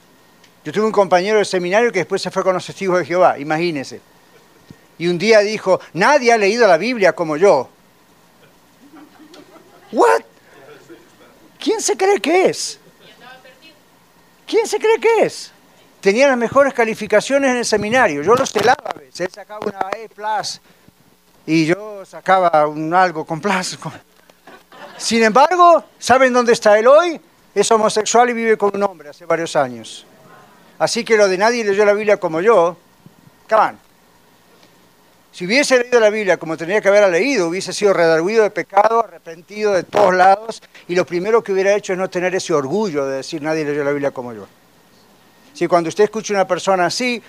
Yo 0.63 0.71
tuve 0.71 0.85
un 0.85 0.93
compañero 0.93 1.37
de 1.37 1.45
seminario 1.45 1.91
que 1.91 1.99
después 1.99 2.21
se 2.21 2.31
fue 2.31 2.41
con 2.41 2.53
los 2.53 2.65
testigos 2.65 2.99
de 2.99 3.05
Jehová, 3.05 3.37
imagínese. 3.37 3.99
Y 4.97 5.07
un 5.07 5.17
día 5.17 5.39
dijo, 5.39 5.81
nadie 5.93 6.31
ha 6.31 6.37
leído 6.37 6.65
la 6.67 6.77
Biblia 6.77 7.11
como 7.11 7.35
yo. 7.35 7.69
¿What? 9.91 10.21
¿Quién 11.59 11.81
se 11.81 11.97
cree 11.97 12.21
que 12.21 12.45
es? 12.45 12.79
¿Quién 14.47 14.65
se 14.67 14.79
cree 14.79 14.99
que 14.99 15.25
es? 15.25 15.51
Tenía 15.99 16.29
las 16.29 16.37
mejores 16.37 16.73
calificaciones 16.73 17.51
en 17.51 17.57
el 17.57 17.65
seminario. 17.65 18.21
Yo 18.21 18.35
los 18.35 18.51
celaba 18.51 18.83
a 18.85 18.97
veces. 18.97 19.19
Él 19.19 19.31
sacaba 19.33 19.59
una 19.65 19.89
E 19.97 20.07
y 21.45 21.65
yo 21.65 22.05
sacaba 22.05 22.67
un 22.67 22.93
algo 22.93 23.25
con 23.25 23.41
plástico. 23.41 23.91
Sin 24.97 25.23
embargo, 25.23 25.83
¿saben 25.97 26.33
dónde 26.33 26.53
está 26.53 26.77
él 26.77 26.87
hoy? 26.87 27.19
Es 27.55 27.71
homosexual 27.71 28.29
y 28.29 28.33
vive 28.33 28.57
con 28.57 28.71
un 28.75 28.83
hombre 28.83 29.09
hace 29.09 29.25
varios 29.25 29.55
años. 29.55 30.05
Así 30.77 31.03
que 31.03 31.17
lo 31.17 31.27
de 31.27 31.37
nadie 31.37 31.63
leyó 31.63 31.85
la 31.85 31.93
Biblia 31.93 32.17
como 32.17 32.41
yo, 32.41 32.77
come 33.49 33.77
Si 35.31 35.45
hubiese 35.45 35.79
leído 35.79 35.99
la 35.99 36.09
Biblia 36.09 36.37
como 36.37 36.55
tenía 36.55 36.81
que 36.81 36.89
haberla 36.89 37.07
leído, 37.07 37.47
hubiese 37.47 37.73
sido 37.73 37.93
redarguido 37.93 38.43
de 38.43 38.51
pecado, 38.51 39.03
arrepentido 39.03 39.73
de 39.73 39.83
todos 39.83 40.13
lados, 40.13 40.61
y 40.87 40.95
lo 40.95 41.05
primero 41.05 41.43
que 41.43 41.51
hubiera 41.51 41.73
hecho 41.73 41.93
es 41.93 41.99
no 41.99 42.09
tener 42.09 42.35
ese 42.35 42.53
orgullo 42.53 43.05
de 43.05 43.17
decir 43.17 43.41
nadie 43.41 43.65
leyó 43.65 43.83
la 43.83 43.91
Biblia 43.91 44.11
como 44.11 44.33
yo. 44.33 44.47
Si 45.53 45.67
cuando 45.67 45.89
usted 45.89 46.05
escucha 46.05 46.33
una 46.33 46.47
persona 46.47 46.85
así, 46.85 47.21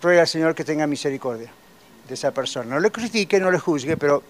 ruega 0.00 0.22
al 0.22 0.28
Señor 0.28 0.54
que 0.54 0.64
tenga 0.64 0.86
misericordia 0.86 1.50
de 2.08 2.14
esa 2.14 2.32
persona. 2.32 2.74
No 2.74 2.80
le 2.80 2.90
critique, 2.90 3.38
no 3.40 3.50
le 3.50 3.58
juzgue, 3.58 3.96
pero 3.96 4.22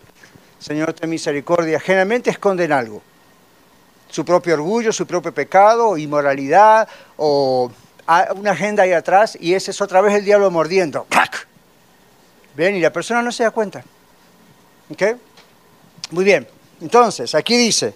Señor, 0.59 0.93
ten 0.93 1.11
misericordia. 1.11 1.79
Generalmente 1.79 2.31
esconden 2.31 2.73
algo. 2.73 3.03
Su 4.09 4.25
propio 4.25 4.55
orgullo, 4.55 4.93
su 4.93 5.07
propio 5.07 5.35
pecado, 5.35 5.97
inmoralidad, 5.97 6.89
o 7.17 7.71
una 8.37 8.53
agenda 8.53 8.83
ahí 8.85 8.93
atrás, 8.93 9.37
y 9.41 9.55
ese 9.55 9.73
es 9.73 9.81
otra 9.81 10.01
vez 10.01 10.15
el 10.15 10.25
diablo 10.25 10.51
mordiendo. 10.51 11.05
¡Clac! 11.09 11.47
Ven, 12.55 12.77
y 12.77 12.81
la 12.81 12.93
persona 12.93 13.23
no 13.23 13.33
se 13.33 13.43
da 13.43 13.51
cuenta. 13.51 13.85
¿Ok? 14.91 15.03
Muy 16.11 16.25
bien. 16.25 16.47
Entonces, 16.81 17.35
aquí 17.35 17.57
dice, 17.57 17.95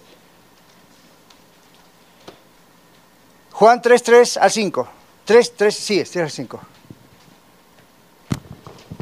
Juan 3.51 3.81
3, 3.81 4.03
3 4.03 4.37
al 4.37 4.51
5. 4.51 4.89
3, 5.25 5.53
3, 5.55 5.75
sí, 5.75 5.99
es 5.99 6.11
3 6.11 6.23
al 6.23 6.31
5. 6.31 6.59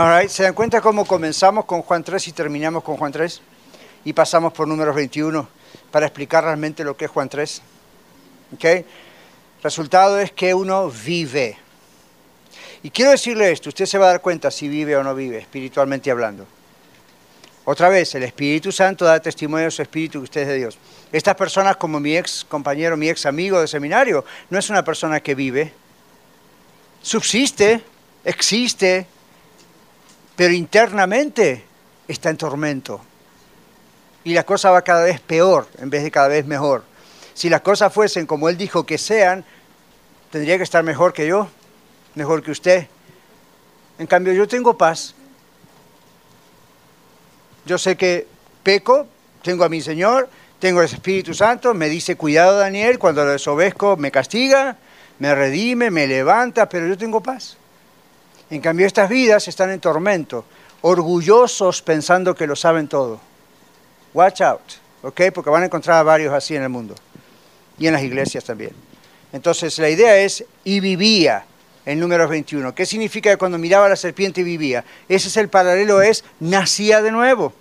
All 0.00 0.30
¿Se 0.30 0.44
dan 0.44 0.54
cuenta 0.54 0.80
cómo 0.80 1.04
comenzamos 1.04 1.66
con 1.66 1.82
Juan 1.82 2.02
3 2.02 2.28
y 2.28 2.32
terminamos 2.32 2.82
con 2.82 2.96
Juan 2.96 3.12
3? 3.12 3.42
Y 4.06 4.14
pasamos 4.14 4.50
por 4.50 4.66
números 4.66 4.96
21 4.96 5.46
para 5.90 6.06
explicar 6.06 6.42
realmente 6.42 6.84
lo 6.84 6.96
que 6.96 7.04
es 7.04 7.10
Juan 7.10 7.28
3. 7.28 7.60
¿Ok? 8.54 8.64
Resultado 9.62 10.18
es 10.18 10.32
que 10.32 10.54
uno 10.54 10.90
vive. 10.90 11.58
Y 12.82 12.88
quiero 12.88 13.10
decirle 13.10 13.52
esto, 13.52 13.68
usted 13.68 13.84
se 13.84 13.98
va 13.98 14.06
a 14.06 14.12
dar 14.12 14.20
cuenta 14.22 14.50
si 14.50 14.68
vive 14.68 14.96
o 14.96 15.04
no 15.04 15.14
vive, 15.14 15.36
espiritualmente 15.36 16.10
hablando. 16.10 16.46
Otra 17.66 17.90
vez, 17.90 18.14
el 18.14 18.22
Espíritu 18.22 18.72
Santo 18.72 19.04
da 19.04 19.20
testimonio 19.20 19.66
de 19.66 19.70
su 19.70 19.82
Espíritu 19.82 20.20
que 20.20 20.24
usted 20.24 20.40
es 20.40 20.48
de 20.48 20.56
Dios. 20.56 20.78
Estas 21.12 21.34
personas, 21.34 21.76
como 21.76 22.00
mi 22.00 22.16
ex 22.16 22.46
compañero, 22.48 22.96
mi 22.96 23.10
ex 23.10 23.26
amigo 23.26 23.60
de 23.60 23.68
seminario, 23.68 24.24
no 24.48 24.58
es 24.58 24.70
una 24.70 24.82
persona 24.82 25.20
que 25.20 25.34
vive. 25.34 25.74
Subsiste, 27.02 27.82
existe, 28.24 29.06
pero 30.40 30.54
internamente 30.54 31.62
está 32.08 32.30
en 32.30 32.38
tormento. 32.38 32.98
Y 34.24 34.32
la 34.32 34.42
cosa 34.44 34.70
va 34.70 34.80
cada 34.80 35.04
vez 35.04 35.20
peor 35.20 35.68
en 35.76 35.90
vez 35.90 36.02
de 36.02 36.10
cada 36.10 36.28
vez 36.28 36.46
mejor. 36.46 36.82
Si 37.34 37.50
las 37.50 37.60
cosas 37.60 37.92
fuesen 37.92 38.24
como 38.24 38.48
él 38.48 38.56
dijo 38.56 38.86
que 38.86 38.96
sean, 38.96 39.44
tendría 40.30 40.56
que 40.56 40.62
estar 40.62 40.82
mejor 40.82 41.12
que 41.12 41.26
yo, 41.26 41.46
mejor 42.14 42.42
que 42.42 42.52
usted. 42.52 42.86
En 43.98 44.06
cambio, 44.06 44.32
yo 44.32 44.48
tengo 44.48 44.78
paz. 44.78 45.14
Yo 47.66 47.76
sé 47.76 47.98
que 47.98 48.26
peco, 48.62 49.06
tengo 49.42 49.64
a 49.64 49.68
mi 49.68 49.82
Señor, 49.82 50.30
tengo 50.58 50.80
el 50.80 50.86
Espíritu 50.86 51.34
Santo, 51.34 51.74
me 51.74 51.90
dice, 51.90 52.16
cuidado 52.16 52.56
Daniel, 52.56 52.98
cuando 52.98 53.26
lo 53.26 53.32
desobedezco 53.32 53.98
me 53.98 54.10
castiga, 54.10 54.78
me 55.18 55.34
redime, 55.34 55.90
me 55.90 56.06
levanta, 56.06 56.66
pero 56.66 56.88
yo 56.88 56.96
tengo 56.96 57.22
paz. 57.22 57.58
En 58.50 58.60
cambio, 58.60 58.86
estas 58.86 59.08
vidas 59.08 59.46
están 59.46 59.70
en 59.70 59.78
tormento, 59.78 60.44
orgullosos 60.82 61.82
pensando 61.82 62.34
que 62.34 62.46
lo 62.48 62.56
saben 62.56 62.88
todo. 62.88 63.20
Watch 64.12 64.40
out, 64.40 64.60
¿ok? 65.02 65.20
Porque 65.32 65.50
van 65.50 65.62
a 65.62 65.66
encontrar 65.66 65.98
a 65.98 66.02
varios 66.02 66.34
así 66.34 66.56
en 66.56 66.62
el 66.62 66.68
mundo 66.68 66.94
y 67.78 67.86
en 67.86 67.92
las 67.92 68.02
iglesias 68.02 68.44
también. 68.44 68.72
Entonces, 69.32 69.78
la 69.78 69.88
idea 69.88 70.16
es, 70.16 70.44
y 70.64 70.80
vivía 70.80 71.44
en 71.86 72.00
números 72.00 72.28
21. 72.28 72.74
¿Qué 72.74 72.84
significa 72.84 73.30
que 73.30 73.36
cuando 73.36 73.56
miraba 73.56 73.86
a 73.86 73.90
la 73.90 73.96
serpiente 73.96 74.42
vivía? 74.42 74.84
Ese 75.08 75.28
es 75.28 75.36
el 75.36 75.48
paralelo, 75.48 76.02
es, 76.02 76.24
nacía 76.40 77.00
de 77.02 77.12
nuevo. 77.12 77.52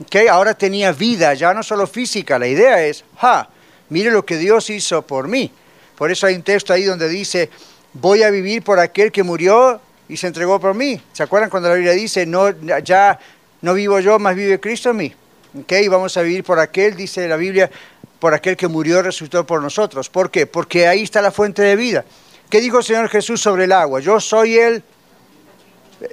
¿ok? 0.00 0.16
Ahora 0.30 0.54
tenía 0.54 0.90
vida, 0.90 1.34
ya 1.34 1.54
no 1.54 1.62
solo 1.62 1.86
física. 1.86 2.40
La 2.40 2.48
idea 2.48 2.84
es, 2.84 3.04
ja, 3.18 3.48
mire 3.88 4.10
lo 4.10 4.24
que 4.24 4.36
Dios 4.36 4.68
hizo 4.70 5.02
por 5.02 5.28
mí. 5.28 5.52
Por 5.96 6.10
eso 6.10 6.26
hay 6.26 6.34
un 6.34 6.42
texto 6.42 6.72
ahí 6.72 6.82
donde 6.82 7.08
dice, 7.08 7.50
voy 7.92 8.24
a 8.24 8.30
vivir 8.30 8.62
por 8.62 8.80
aquel 8.80 9.12
que 9.12 9.22
murió 9.22 9.80
y 10.08 10.16
se 10.16 10.26
entregó 10.26 10.58
por 10.58 10.74
mí. 10.74 11.00
¿Se 11.12 11.22
acuerdan 11.22 11.50
cuando 11.50 11.68
la 11.68 11.74
Biblia 11.74 11.92
dice, 11.92 12.26
no, 12.26 12.50
ya 12.82 13.18
no 13.60 13.74
vivo 13.74 14.00
yo, 14.00 14.18
más 14.18 14.34
vive 14.34 14.58
Cristo 14.58 14.90
en 14.90 14.96
mí? 14.96 15.14
¿Ok? 15.60 15.72
Y 15.72 15.88
vamos 15.88 16.16
a 16.16 16.22
vivir 16.22 16.44
por 16.44 16.58
aquel, 16.58 16.96
dice 16.96 17.26
la 17.28 17.36
Biblia, 17.36 17.70
por 18.18 18.34
aquel 18.34 18.56
que 18.56 18.68
murió 18.68 18.98
y 18.98 19.02
resucitó 19.02 19.46
por 19.46 19.62
nosotros. 19.62 20.08
¿Por 20.08 20.30
qué? 20.30 20.46
Porque 20.46 20.88
ahí 20.88 21.02
está 21.02 21.22
la 21.22 21.30
fuente 21.30 21.62
de 21.62 21.76
vida. 21.76 22.04
¿Qué 22.50 22.60
dijo 22.60 22.78
el 22.78 22.84
Señor 22.84 23.08
Jesús 23.08 23.40
sobre 23.40 23.64
el 23.64 23.72
agua? 23.72 24.00
Yo 24.00 24.18
soy 24.20 24.56
el, 24.56 24.82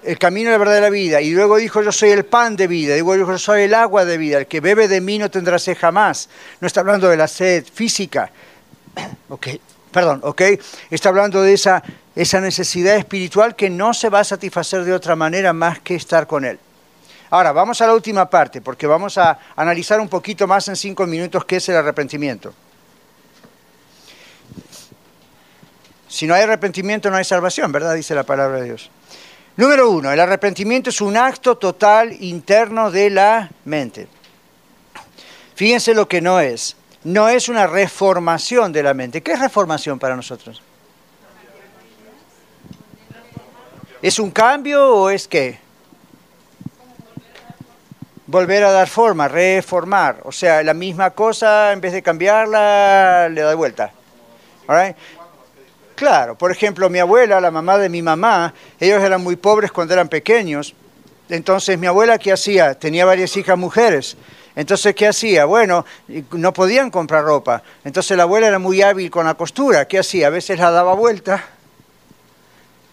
el 0.03 0.17
camino, 0.17 0.51
la 0.51 0.57
verdad 0.57 0.77
y 0.77 0.81
la 0.81 0.89
vida. 0.89 1.21
Y 1.21 1.31
luego 1.31 1.57
dijo, 1.57 1.81
yo 1.81 1.91
soy 1.91 2.09
el 2.09 2.25
pan 2.25 2.55
de 2.55 2.67
vida. 2.67 2.95
Digo, 2.95 3.15
yo 3.15 3.37
soy 3.37 3.63
el 3.63 3.73
agua 3.73 4.05
de 4.05 4.17
vida. 4.17 4.39
El 4.39 4.47
que 4.47 4.59
bebe 4.59 4.87
de 4.87 5.01
mí 5.01 5.17
no 5.17 5.31
tendrá 5.31 5.57
sed 5.59 5.77
jamás. 5.79 6.29
No 6.59 6.67
está 6.67 6.81
hablando 6.81 7.09
de 7.09 7.17
la 7.17 7.27
sed 7.27 7.65
física. 7.71 8.31
Ok, 9.27 9.47
perdón, 9.91 10.19
ok. 10.23 10.41
Está 10.91 11.09
hablando 11.09 11.41
de 11.41 11.53
esa, 11.53 11.83
esa 12.15 12.39
necesidad 12.39 12.95
espiritual 12.95 13.55
que 13.55 13.69
no 13.69 13.93
se 13.93 14.09
va 14.09 14.21
a 14.21 14.23
satisfacer 14.23 14.83
de 14.83 14.93
otra 14.93 15.15
manera 15.15 15.53
más 15.53 15.79
que 15.79 15.95
estar 15.95 16.27
con 16.27 16.45
Él. 16.45 16.59
Ahora, 17.29 17.51
vamos 17.51 17.81
a 17.81 17.87
la 17.87 17.93
última 17.93 18.29
parte, 18.29 18.61
porque 18.61 18.87
vamos 18.87 19.17
a 19.17 19.37
analizar 19.55 19.99
un 19.99 20.07
poquito 20.07 20.47
más 20.47 20.67
en 20.67 20.75
cinco 20.75 21.05
minutos 21.05 21.43
qué 21.45 21.57
es 21.57 21.69
el 21.69 21.75
arrepentimiento. 21.75 22.53
Si 26.07 26.25
no 26.25 26.33
hay 26.33 26.43
arrepentimiento 26.43 27.09
no 27.09 27.17
hay 27.17 27.25
salvación, 27.25 27.71
¿verdad? 27.73 27.93
Dice 27.93 28.15
la 28.15 28.23
palabra 28.23 28.61
de 28.61 28.65
Dios. 28.65 28.89
Número 29.57 29.89
uno, 29.89 30.11
el 30.11 30.19
arrepentimiento 30.19 30.89
es 30.89 31.01
un 31.01 31.17
acto 31.17 31.57
total 31.57 32.15
interno 32.21 32.91
de 32.91 33.09
la 33.09 33.49
mente. 33.65 34.07
Fíjense 35.55 35.93
lo 35.93 36.07
que 36.07 36.21
no 36.21 36.39
es. 36.39 36.77
No 37.03 37.27
es 37.27 37.49
una 37.49 37.67
reformación 37.67 38.71
de 38.71 38.83
la 38.83 38.93
mente. 38.93 39.21
¿Qué 39.21 39.33
es 39.33 39.39
reformación 39.39 39.99
para 39.99 40.15
nosotros? 40.15 40.61
¿Es 44.05 44.19
un 44.19 44.29
cambio 44.29 44.87
o 44.87 45.09
es 45.09 45.27
qué? 45.27 45.57
Volver 48.27 48.63
a 48.63 48.71
dar 48.71 48.87
forma, 48.87 49.27
reformar. 49.27 50.17
O 50.25 50.31
sea, 50.31 50.61
la 50.61 50.75
misma 50.75 51.09
cosa, 51.09 51.71
en 51.71 51.81
vez 51.81 51.91
de 51.91 52.03
cambiarla, 52.03 53.29
le 53.29 53.41
da 53.41 53.55
vuelta. 53.55 53.91
Claro, 55.95 56.37
por 56.37 56.51
ejemplo, 56.51 56.87
mi 56.87 56.99
abuela, 56.99 57.41
la 57.41 57.49
mamá 57.49 57.79
de 57.79 57.89
mi 57.89 58.03
mamá, 58.03 58.53
ellos 58.79 59.01
eran 59.01 59.23
muy 59.23 59.37
pobres 59.37 59.71
cuando 59.71 59.95
eran 59.95 60.07
pequeños. 60.07 60.75
Entonces, 61.27 61.79
mi 61.79 61.87
abuela, 61.87 62.19
¿qué 62.19 62.31
hacía? 62.31 62.75
Tenía 62.75 63.05
varias 63.05 63.35
hijas 63.35 63.57
mujeres. 63.57 64.17
Entonces, 64.55 64.93
¿qué 64.93 65.07
hacía? 65.07 65.45
Bueno, 65.45 65.83
no 66.33 66.53
podían 66.53 66.91
comprar 66.91 67.23
ropa. 67.23 67.63
Entonces, 67.83 68.15
la 68.15 68.21
abuela 68.21 68.45
era 68.45 68.59
muy 68.59 68.83
hábil 68.83 69.09
con 69.09 69.25
la 69.25 69.33
costura. 69.33 69.87
¿Qué 69.87 69.97
hacía? 69.97 70.27
A 70.27 70.29
veces 70.29 70.59
la 70.59 70.69
daba 70.69 70.93
vuelta 70.93 71.54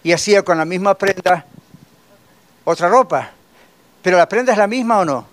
y 0.03 0.11
hacía 0.11 0.43
con 0.43 0.57
la 0.57 0.65
misma 0.65 0.95
prenda 0.95 1.45
otra 2.65 2.89
ropa. 2.89 3.31
Pero 4.01 4.17
la 4.17 4.27
prenda 4.27 4.51
es 4.51 4.57
la 4.57 4.67
misma 4.67 4.99
o 4.99 5.05
no? 5.05 5.27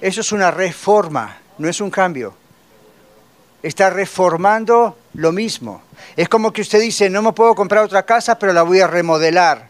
Eso 0.00 0.20
es 0.20 0.32
una 0.32 0.50
reforma, 0.50 1.36
no 1.58 1.68
es 1.68 1.80
un 1.80 1.90
cambio. 1.90 2.34
Está 3.60 3.90
reformando 3.90 4.96
lo 5.14 5.32
mismo. 5.32 5.82
Es 6.16 6.28
como 6.28 6.52
que 6.52 6.62
usted 6.62 6.80
dice, 6.80 7.10
no 7.10 7.22
me 7.22 7.32
puedo 7.32 7.56
comprar 7.56 7.82
otra 7.82 8.04
casa, 8.04 8.38
pero 8.38 8.52
la 8.52 8.62
voy 8.62 8.80
a 8.80 8.86
remodelar. 8.86 9.68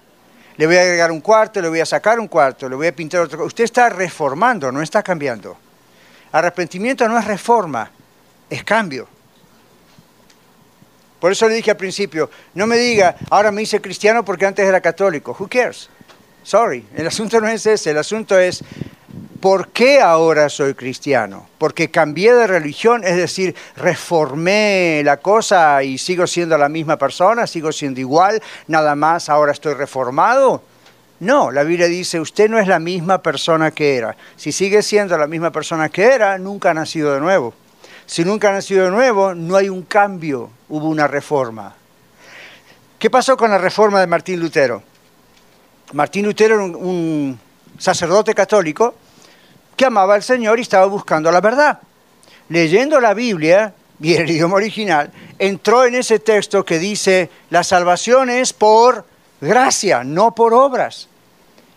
Le 0.59 0.67
voy 0.67 0.77
a 0.77 0.83
agregar 0.83 1.11
un 1.11 1.21
cuarto, 1.21 1.63
le 1.63 1.69
voy 1.69 1.81
a 1.81 1.87
sacar 1.87 2.21
un 2.21 2.29
cuarto, 2.29 2.69
le 2.69 2.77
voy 2.77 2.89
a 2.89 2.95
pintar 2.95 3.23
otro. 3.23 3.45
Usted 3.45 3.65
está 3.65 3.89
reformando, 3.89 4.71
no 4.71 4.83
está 4.83 5.03
cambiando. 5.03 5.57
Arrepentimiento 6.33 7.09
no 7.09 7.19
es 7.19 7.25
reforma, 7.25 7.91
es 8.51 8.63
cambio. 8.65 9.09
Por 11.21 11.33
eso 11.33 11.49
le 11.49 11.55
dije 11.55 11.71
al 11.73 11.77
principio, 11.77 12.31
no 12.55 12.67
me 12.67 12.77
diga, 12.77 13.17
ahora 13.31 13.51
me 13.51 13.63
hice 13.63 13.81
cristiano 13.81 14.25
porque 14.25 14.47
antes 14.47 14.67
era 14.67 14.81
católico. 14.81 15.37
Who 15.39 15.49
cares? 15.49 15.89
Sorry, 16.43 16.85
el 16.97 17.07
asunto 17.07 17.41
no 17.41 17.49
es 17.49 17.67
ese, 17.67 17.91
el 17.91 17.99
asunto 17.99 18.39
es, 18.39 18.65
¿por 19.41 19.69
qué 19.69 20.01
ahora 20.01 20.49
soy 20.49 20.75
cristiano? 20.75 21.47
Porque 21.59 21.91
cambié 21.91 22.33
de 22.33 22.47
religión, 22.47 23.03
es 23.05 23.17
decir, 23.17 23.55
reformé 23.77 25.03
la 25.05 25.19
cosa 25.19 25.83
y 25.83 25.99
sigo 25.99 26.27
siendo 26.27 26.57
la 26.57 26.69
misma 26.69 26.97
persona, 26.97 27.47
sigo 27.47 27.73
siendo 27.73 28.01
igual, 28.01 28.41
nada 28.67 28.95
más 28.95 29.29
ahora 29.29 29.53
estoy 29.53 29.75
reformado. 29.75 30.63
No, 31.21 31.51
la 31.51 31.65
Biblia 31.65 31.89
dice, 31.89 32.21
usted 32.21 32.49
no 32.49 32.61
es 32.61 32.69
la 32.69 32.79
misma 32.79 33.21
persona 33.23 33.73
que 33.73 33.97
era. 33.97 34.17
Si 34.37 34.53
sigue 34.53 34.83
siendo 34.83 35.19
la 35.19 35.27
misma 35.27 35.51
persona 35.51 35.89
que 35.89 36.05
era, 36.05 36.39
nunca 36.39 36.71
ha 36.71 36.75
nacido 36.75 37.13
de 37.13 37.21
nuevo. 37.21 37.53
Si 38.07 38.25
nunca 38.25 38.51
ha 38.51 38.53
nacido 38.53 38.85
de 38.85 38.91
nuevo, 38.91 39.35
no 39.35 39.57
hay 39.57 39.69
un 39.69 39.83
cambio, 39.83 40.51
hubo 40.69 40.89
una 40.89 41.07
reforma. 41.07 41.75
¿Qué 42.99 43.11
pasó 43.11 43.37
con 43.37 43.51
la 43.51 43.59
reforma 43.59 44.01
de 44.01 44.07
Martín 44.07 44.41
Lutero? 44.41 44.83
Martín 45.93 46.27
Lutero 46.27 46.57
era 46.57 46.65
un, 46.65 46.75
un 46.75 47.41
sacerdote 47.79 48.35
católico 48.35 48.95
que 49.77 49.87
amaba 49.87 50.15
al 50.15 50.23
Señor 50.23 50.59
y 50.59 50.63
estaba 50.63 50.87
buscando 50.87 51.31
la 51.31 51.41
verdad. 51.41 51.79
Leyendo 52.49 53.01
la 53.01 53.15
Biblia, 53.15 53.75
y 54.01 54.15
el 54.15 54.31
idioma 54.31 54.57
original, 54.57 55.11
entró 55.39 55.85
en 55.85 55.95
ese 55.95 56.19
texto 56.19 56.65
que 56.65 56.79
dice, 56.79 57.31
la 57.51 57.65
salvación 57.65 58.31
es 58.31 58.53
por 58.53 59.05
gracia, 59.41 60.05
no 60.05 60.35
por 60.35 60.55
obras. 60.55 61.09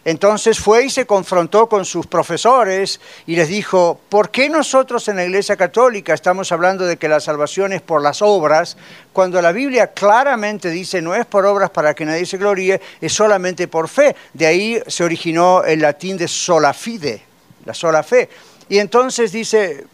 Entonces 0.04 0.60
fue 0.60 0.86
y 0.86 0.90
se 0.90 1.06
confrontó 1.06 1.70
con 1.70 1.86
sus 1.86 2.08
profesores 2.08 3.00
y 3.28 3.36
les 3.36 3.50
dijo, 3.50 4.00
¿por 4.10 4.32
qué 4.32 4.50
nosotros 4.50 5.08
en 5.08 5.18
la 5.18 5.26
Iglesia 5.26 5.56
Católica 5.56 6.16
estamos 6.16 6.52
hablando 6.52 6.86
de 6.86 6.98
que 6.98 7.08
la 7.08 7.20
salvación 7.20 7.72
es 7.72 7.82
por 7.82 8.02
las 8.02 8.24
obras, 8.24 8.78
cuando 9.14 9.40
la 9.44 9.52
Biblia 9.52 9.94
claramente 9.94 10.70
dice 10.72 11.04
no 11.04 11.14
es 11.14 11.28
por 11.28 11.46
obras 11.46 11.70
para 11.70 11.94
que 11.94 12.06
nadie 12.06 12.26
se 12.26 12.38
gloríe, 12.38 12.82
es 13.00 13.14
solamente 13.14 13.68
por 13.68 13.88
fe? 13.88 14.16
De 14.34 14.48
ahí 14.48 14.82
se 14.88 15.04
originó 15.04 15.64
el 15.64 15.82
latín 15.82 16.18
de 16.18 16.28
sola 16.28 16.74
fide, 16.74 17.22
la 17.66 17.76
sola 17.76 18.02
fe. 18.02 18.28
Y 18.70 18.80
entonces 18.80 19.32
dice, 19.32 19.86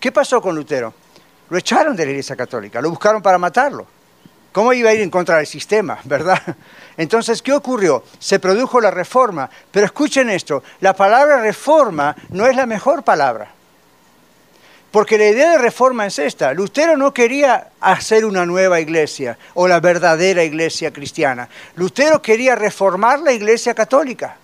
¿qué 0.00 0.10
pasó 0.10 0.42
con 0.42 0.56
Lutero? 0.56 0.92
Lo 1.50 1.56
echaron 1.56 1.94
de 1.94 2.04
la 2.04 2.10
Iglesia 2.10 2.34
Católica, 2.34 2.80
lo 2.80 2.90
buscaron 2.90 3.22
para 3.22 3.38
matarlo. 3.38 3.86
¿Cómo 4.56 4.72
iba 4.72 4.88
a 4.88 4.94
ir 4.94 5.02
en 5.02 5.10
contra 5.10 5.36
del 5.36 5.46
sistema, 5.46 5.98
verdad? 6.04 6.40
Entonces, 6.96 7.42
¿qué 7.42 7.52
ocurrió? 7.52 8.02
Se 8.18 8.38
produjo 8.38 8.80
la 8.80 8.90
reforma, 8.90 9.50
pero 9.70 9.84
escuchen 9.84 10.30
esto, 10.30 10.62
la 10.80 10.96
palabra 10.96 11.42
reforma 11.42 12.16
no 12.30 12.46
es 12.46 12.56
la 12.56 12.64
mejor 12.64 13.02
palabra. 13.02 13.50
Porque 14.90 15.18
la 15.18 15.28
idea 15.28 15.50
de 15.50 15.58
reforma 15.58 16.06
es 16.06 16.18
esta. 16.18 16.54
Lutero 16.54 16.96
no 16.96 17.12
quería 17.12 17.68
hacer 17.82 18.24
una 18.24 18.46
nueva 18.46 18.80
iglesia 18.80 19.36
o 19.52 19.68
la 19.68 19.78
verdadera 19.78 20.42
iglesia 20.42 20.90
cristiana. 20.90 21.50
Lutero 21.74 22.22
quería 22.22 22.54
reformar 22.54 23.20
la 23.20 23.34
iglesia 23.34 23.74
católica. 23.74 24.38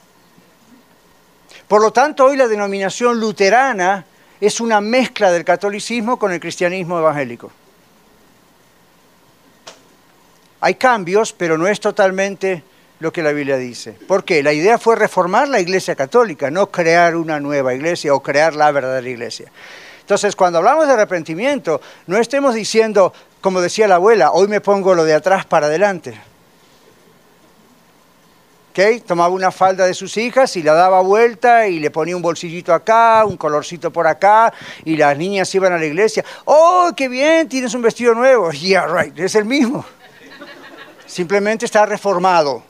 Por 1.67 1.81
lo 1.81 1.91
tanto, 1.91 2.27
hoy 2.27 2.37
la 2.37 2.49
denominación 2.49 3.19
luterana 3.19 4.05
es 4.43 4.61
una 4.61 4.83
mezcla 4.83 5.33
del 5.33 5.47
catolicismo 5.47 6.19
con 6.19 6.33
el 6.33 6.41
cristianismo 6.41 6.99
evangélico. 6.99 7.51
Hay 10.65 10.77
cambios, 10.77 11.33
pero 11.33 11.59
no 11.59 11.67
es 11.67 11.81
totalmente 11.81 12.63
lo 13.01 13.13
que 13.13 13.21
la 13.21 13.33
Biblia 13.33 13.57
dice. 13.57 13.91
¿Por 14.07 14.23
qué? 14.23 14.45
La 14.45 14.53
idea 14.53 14.79
fue 14.79 14.95
reformar 14.95 15.49
la 15.49 15.59
iglesia 15.59 15.97
católica, 15.97 16.53
no 16.53 16.69
crear 16.69 17.17
una 17.17 17.41
nueva 17.41 17.75
iglesia 17.75 18.15
o 18.15 18.23
crear 18.23 18.55
la 18.55 18.71
verdadera 18.71 19.09
iglesia. 19.09 19.51
Entonces, 20.03 20.37
cuando 20.37 20.59
hablamos 20.59 20.87
de 20.87 20.93
arrepentimiento, 20.93 21.81
no 22.07 22.17
estemos 22.17 22.55
diciendo, 22.55 23.13
como 23.41 23.61
decía 23.61 23.89
la 23.89 23.97
abuela, 23.97 24.31
hoy 24.31 24.47
me 24.47 24.61
pongo 24.61 24.95
lo 24.95 25.03
de 25.03 25.15
atrás 25.15 25.45
para 25.47 25.67
adelante. 25.67 26.15
¿Okay? 28.71 29.01
Tomaba 29.01 29.35
una 29.35 29.51
falda 29.51 29.85
de 29.85 29.95
sus 29.95 30.17
hijas 30.17 30.57
y 30.57 30.63
la 30.63 30.75
daba 30.75 31.01
vuelta 31.01 31.67
y 31.67 31.81
le 31.81 31.91
ponía 31.91 32.15
un 32.15 32.23
bolsillito 32.23 32.73
acá, 32.73 33.25
un 33.27 33.37
colorcito 33.37 33.93
por 33.93 34.07
acá, 34.07 34.53
y 34.85 34.97
las 34.97 35.19
niñas 35.19 35.53
iban 35.57 35.73
a 35.73 35.79
la 35.79 35.87
iglesia. 35.87 36.25
¡Oh, 36.45 36.93
qué 36.97 37.09
bien! 37.09 37.49
Tienes 37.49 37.75
un 37.75 37.83
vestido 37.83 38.15
nuevo. 38.15 38.53
Yeah, 38.63 38.87
right, 38.87 39.19
es 39.19 39.35
el 39.35 39.45
mismo. 39.45 39.85
Simplemente 41.13 41.67
está 41.67 41.85
reformado. 41.85 42.63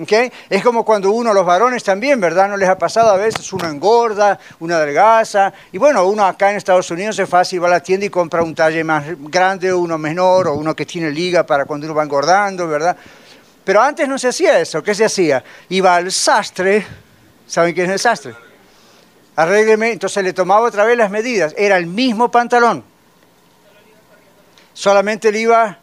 ¿Okay? 0.00 0.32
Es 0.48 0.64
como 0.64 0.86
cuando 0.86 1.10
uno, 1.10 1.34
los 1.34 1.44
varones 1.44 1.84
también, 1.84 2.18
¿verdad? 2.18 2.48
¿No 2.48 2.56
les 2.56 2.66
ha 2.66 2.78
pasado 2.78 3.10
a 3.10 3.18
veces? 3.18 3.52
Uno 3.52 3.68
engorda, 3.68 4.38
uno 4.60 4.74
adelgaza. 4.74 5.52
Y 5.70 5.76
bueno, 5.76 6.06
uno 6.06 6.24
acá 6.24 6.50
en 6.50 6.56
Estados 6.56 6.90
Unidos 6.90 7.18
es 7.18 7.28
fácil, 7.28 7.62
va 7.62 7.66
a 7.66 7.72
la 7.72 7.82
tienda 7.82 8.06
y 8.06 8.08
compra 8.08 8.42
un 8.42 8.54
talle 8.54 8.82
más 8.82 9.04
grande, 9.18 9.70
uno 9.70 9.98
menor, 9.98 10.48
o 10.48 10.54
uno 10.54 10.74
que 10.74 10.86
tiene 10.86 11.10
liga 11.10 11.44
para 11.44 11.66
cuando 11.66 11.86
uno 11.86 11.94
va 11.94 12.04
engordando, 12.04 12.66
¿verdad? 12.66 12.96
Pero 13.64 13.82
antes 13.82 14.08
no 14.08 14.18
se 14.18 14.28
hacía 14.28 14.58
eso. 14.58 14.82
¿Qué 14.82 14.94
se 14.94 15.04
hacía? 15.04 15.44
Iba 15.68 15.96
al 15.96 16.10
sastre. 16.10 16.86
¿Saben 17.46 17.74
quién 17.74 17.84
es 17.84 17.92
el 17.92 17.98
sastre? 17.98 18.34
Arrégleme. 19.36 19.92
Entonces 19.92 20.24
le 20.24 20.32
tomaba 20.32 20.66
otra 20.66 20.86
vez 20.86 20.96
las 20.96 21.10
medidas. 21.10 21.54
Era 21.58 21.76
el 21.76 21.86
mismo 21.86 22.30
pantalón. 22.30 22.82
Solamente 24.72 25.30
le 25.30 25.40
iba 25.40 25.80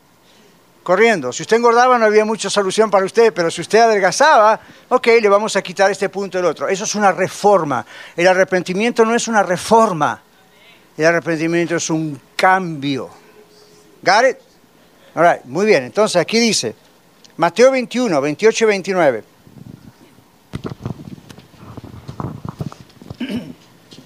corriendo. 0.87 1.33
Si 1.33 1.43
usted 1.43 1.57
engordaba 1.57 1.97
no 1.97 2.05
había 2.05 2.23
mucha 2.23 2.49
solución 2.49 2.89
para 2.89 3.05
usted, 3.05 3.33
pero 3.33 3.51
si 3.51 3.59
usted 3.59 3.79
adelgazaba, 3.79 4.57
ok, 4.87 5.07
le 5.21 5.27
vamos 5.27 5.53
a 5.57 5.61
quitar 5.61 5.91
este 5.91 6.07
punto 6.07 6.37
y 6.37 6.39
el 6.39 6.45
otro. 6.45 6.69
Eso 6.69 6.85
es 6.85 6.95
una 6.95 7.11
reforma. 7.11 7.85
El 8.15 8.25
arrepentimiento 8.25 9.03
no 9.03 9.13
es 9.13 9.27
una 9.27 9.43
reforma. 9.43 10.21
El 10.97 11.05
arrepentimiento 11.05 11.75
es 11.75 11.89
un 11.89 12.17
cambio. 12.37 13.09
¿Got 14.01 14.29
it? 14.29 14.37
All 15.13 15.29
right, 15.29 15.43
muy 15.43 15.65
bien. 15.65 15.83
Entonces 15.83 16.15
aquí 16.21 16.39
dice, 16.39 16.73
Mateo 17.35 17.69
21, 17.69 18.21
28 18.21 18.63
y 18.63 18.67
29. 18.67 19.23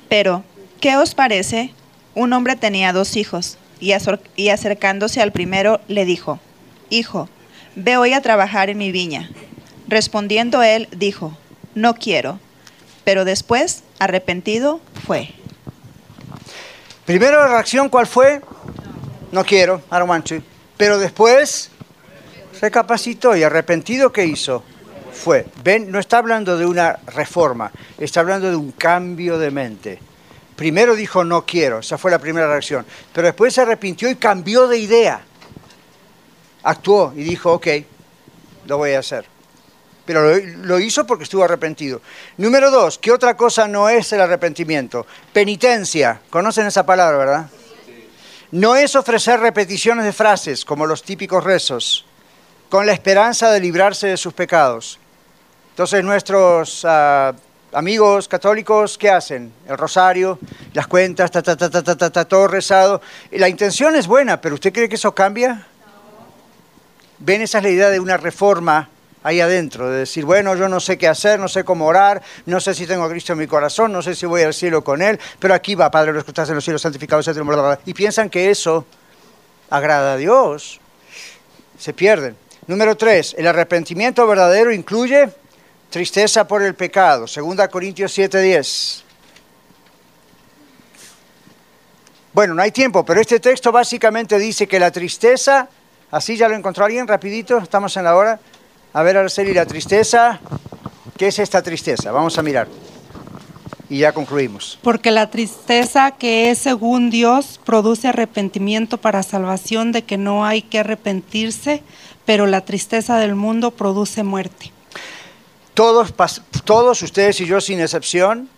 Pero, 0.09 0.43
¿qué 0.79 0.97
os 0.97 1.13
parece? 1.13 1.75
Un 2.15 2.33
hombre 2.33 2.55
tenía 2.55 2.91
dos 2.91 3.17
hijos, 3.17 3.59
y, 3.79 3.93
y 4.35 4.49
acercándose 4.49 5.21
al 5.21 5.31
primero 5.31 5.79
le 5.87 6.05
dijo, 6.05 6.39
Hijo, 6.91 7.29
ve 7.75 7.95
hoy 7.95 8.11
a 8.11 8.21
trabajar 8.21 8.69
en 8.69 8.77
mi 8.77 8.91
viña. 8.91 9.29
Respondiendo 9.87 10.61
él, 10.61 10.89
dijo, 10.91 11.37
No 11.73 11.95
quiero. 11.95 12.37
Pero 13.05 13.23
después, 13.23 13.83
arrepentido, 13.97 14.81
fue. 15.07 15.29
Primero 17.05 17.39
la 17.39 17.47
reacción, 17.47 17.87
¿cuál 17.87 18.07
fue? 18.07 18.41
No 19.31 19.45
quiero, 19.45 19.81
I 19.89 19.99
don't. 19.99 20.43
Pero 20.75 20.99
después 20.99 21.71
recapacitó 22.59 23.37
y 23.37 23.43
arrepentido, 23.43 24.11
¿qué 24.11 24.25
hizo? 24.25 24.61
Fue. 25.13 25.45
Ven, 25.63 25.91
no 25.91 25.97
está 25.97 26.17
hablando 26.17 26.57
de 26.57 26.65
una 26.65 26.99
reforma, 27.07 27.71
está 27.97 28.19
hablando 28.19 28.49
de 28.49 28.57
un 28.57 28.73
cambio 28.73 29.39
de 29.39 29.49
mente. 29.49 29.99
Primero 30.57 30.95
dijo 30.95 31.23
no 31.23 31.45
quiero, 31.45 31.79
esa 31.79 31.97
fue 31.97 32.11
la 32.11 32.19
primera 32.19 32.47
reacción, 32.47 32.85
pero 33.13 33.27
después 33.27 33.53
se 33.53 33.61
arrepintió 33.61 34.09
y 34.09 34.15
cambió 34.15 34.67
de 34.67 34.77
idea. 34.77 35.25
Actuó 36.63 37.13
y 37.15 37.23
dijo, 37.23 37.53
ok, 37.53 37.67
lo 38.67 38.77
voy 38.77 38.93
a 38.93 38.99
hacer. 38.99 39.25
Pero 40.05 40.23
lo, 40.23 40.37
lo 40.65 40.79
hizo 40.79 41.05
porque 41.05 41.23
estuvo 41.23 41.43
arrepentido. 41.43 42.01
Número 42.37 42.71
dos, 42.71 42.97
¿qué 42.97 43.11
otra 43.11 43.37
cosa 43.37 43.67
no 43.67 43.89
es 43.89 44.11
el 44.13 44.21
arrepentimiento? 44.21 45.05
Penitencia. 45.31 46.21
¿Conocen 46.29 46.67
esa 46.67 46.85
palabra, 46.85 47.17
verdad? 47.17 47.49
No 48.51 48.75
es 48.75 48.95
ofrecer 48.95 49.39
repeticiones 49.39 50.03
de 50.03 50.11
frases 50.11 50.65
como 50.65 50.85
los 50.85 51.03
típicos 51.03 51.43
rezos 51.43 52.05
con 52.69 52.85
la 52.85 52.93
esperanza 52.93 53.51
de 53.51 53.59
librarse 53.59 54.07
de 54.07 54.17
sus 54.17 54.33
pecados. 54.33 54.99
Entonces 55.71 56.03
nuestros 56.03 56.83
uh, 56.83 57.33
amigos 57.73 58.27
católicos, 58.27 58.97
¿qué 58.97 59.09
hacen? 59.09 59.53
El 59.67 59.77
rosario, 59.77 60.39
las 60.73 60.87
cuentas, 60.87 61.31
ta, 61.31 61.41
ta, 61.41 61.55
ta, 61.55 61.69
ta, 61.69 61.83
ta, 61.83 61.95
ta, 61.95 62.09
ta, 62.09 62.25
todo 62.25 62.47
rezado. 62.47 63.01
La 63.31 63.47
intención 63.47 63.95
es 63.95 64.07
buena, 64.07 64.39
pero 64.41 64.55
¿usted 64.55 64.73
cree 64.73 64.89
que 64.89 64.95
eso 64.95 65.13
cambia? 65.13 65.67
¿Ven 67.23 67.43
esa 67.43 67.59
es 67.59 67.63
la 67.63 67.69
idea 67.69 67.89
de 67.91 67.99
una 67.99 68.17
reforma 68.17 68.89
ahí 69.21 69.39
adentro? 69.39 69.91
De 69.91 69.99
decir, 69.99 70.25
bueno, 70.25 70.55
yo 70.55 70.67
no 70.67 70.79
sé 70.79 70.97
qué 70.97 71.07
hacer, 71.07 71.39
no 71.39 71.47
sé 71.47 71.63
cómo 71.63 71.85
orar, 71.85 72.21
no 72.47 72.59
sé 72.59 72.73
si 72.73 72.87
tengo 72.87 73.03
a 73.03 73.09
Cristo 73.09 73.33
en 73.33 73.39
mi 73.39 73.45
corazón, 73.45 73.91
no 73.91 74.01
sé 74.01 74.15
si 74.15 74.25
voy 74.25 74.41
al 74.41 74.55
cielo 74.55 74.83
con 74.83 75.03
Él, 75.03 75.19
pero 75.37 75.53
aquí 75.53 75.75
va, 75.75 75.91
Padre, 75.91 76.13
los 76.13 76.23
que 76.23 76.31
estás 76.31 76.49
en 76.49 76.55
los 76.55 76.63
cielos, 76.63 76.81
santificados. 76.81 77.29
Y 77.85 77.93
piensan 77.93 78.27
que 78.27 78.49
eso 78.49 78.87
agrada 79.69 80.13
a 80.13 80.17
Dios. 80.17 80.79
Se 81.77 81.93
pierden. 81.93 82.35
Número 82.65 82.97
tres, 82.97 83.35
el 83.37 83.45
arrepentimiento 83.45 84.25
verdadero 84.25 84.71
incluye 84.71 85.29
tristeza 85.91 86.47
por 86.47 86.63
el 86.63 86.73
pecado. 86.73 87.27
Segunda 87.27 87.67
Corintios 87.67 88.17
7:10. 88.17 89.03
Bueno, 92.33 92.53
no 92.55 92.61
hay 92.61 92.71
tiempo, 92.71 93.05
pero 93.05 93.21
este 93.21 93.39
texto 93.39 93.71
básicamente 93.71 94.39
dice 94.39 94.67
que 94.67 94.79
la 94.79 94.89
tristeza, 94.89 95.67
así 96.11 96.37
ya 96.37 96.47
lo 96.47 96.55
encontró 96.55 96.85
alguien, 96.85 97.07
rapidito, 97.07 97.57
estamos 97.57 97.95
en 97.97 98.03
la 98.03 98.15
hora. 98.15 98.39
A 98.93 99.03
ver, 99.03 99.17
Araceli, 99.17 99.53
la 99.53 99.65
tristeza, 99.65 100.39
¿qué 101.17 101.27
es 101.27 101.39
esta 101.39 101.61
tristeza? 101.61 102.11
Vamos 102.11 102.37
a 102.37 102.43
mirar. 102.43 102.67
Y 103.89 103.99
ya 103.99 104.13
concluimos. 104.13 104.79
Porque 104.81 105.11
la 105.11 105.29
tristeza 105.29 106.11
que 106.11 106.49
es 106.49 106.59
según 106.59 107.09
Dios 107.09 107.59
produce 107.65 108.07
arrepentimiento 108.07 108.97
para 108.97 109.23
salvación 109.23 109.91
de 109.91 110.03
que 110.03 110.17
no 110.17 110.45
hay 110.45 110.61
que 110.61 110.79
arrepentirse, 110.79 111.83
pero 112.25 112.47
la 112.47 112.61
tristeza 112.61 113.17
del 113.17 113.35
mundo 113.35 113.71
produce 113.71 114.23
muerte. 114.23 114.71
Todos, 115.73 116.13
todos 116.63 117.01
ustedes 117.01 117.39
y 117.41 117.45
yo 117.45 117.59
sin 117.59 117.79
excepción, 117.79 118.49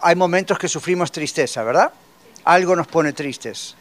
hay 0.00 0.14
momentos 0.14 0.58
que 0.58 0.68
sufrimos 0.68 1.10
tristeza, 1.10 1.62
¿verdad? 1.62 1.92
Algo 2.44 2.76
nos 2.76 2.86
pone 2.86 3.12
tristes. 3.12 3.76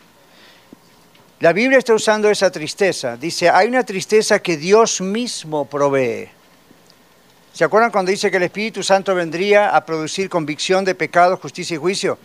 La 1.46 1.54
Biblia 1.54 1.78
está 1.78 1.94
usando 1.94 2.28
esa 2.28 2.50
tristeza. 2.50 3.18
Dice, 3.18 3.48
hay 3.52 3.68
una 3.68 3.84
tristeza 3.84 4.40
que 4.40 4.58
Dios 4.58 5.00
mismo 5.00 5.66
provee. 5.66 6.28
¿Se 7.54 7.64
acuerdan 7.64 7.92
cuando 7.92 8.10
dice 8.10 8.32
que 8.32 8.38
el 8.38 8.42
Espíritu 8.42 8.82
Santo 8.82 9.14
vendría 9.14 9.70
a 9.70 9.86
producir 9.86 10.28
convicción 10.28 10.84
de 10.84 10.96
pecado, 10.96 11.38
justicia 11.38 11.76
y 11.76 11.78
juicio? 11.78 12.18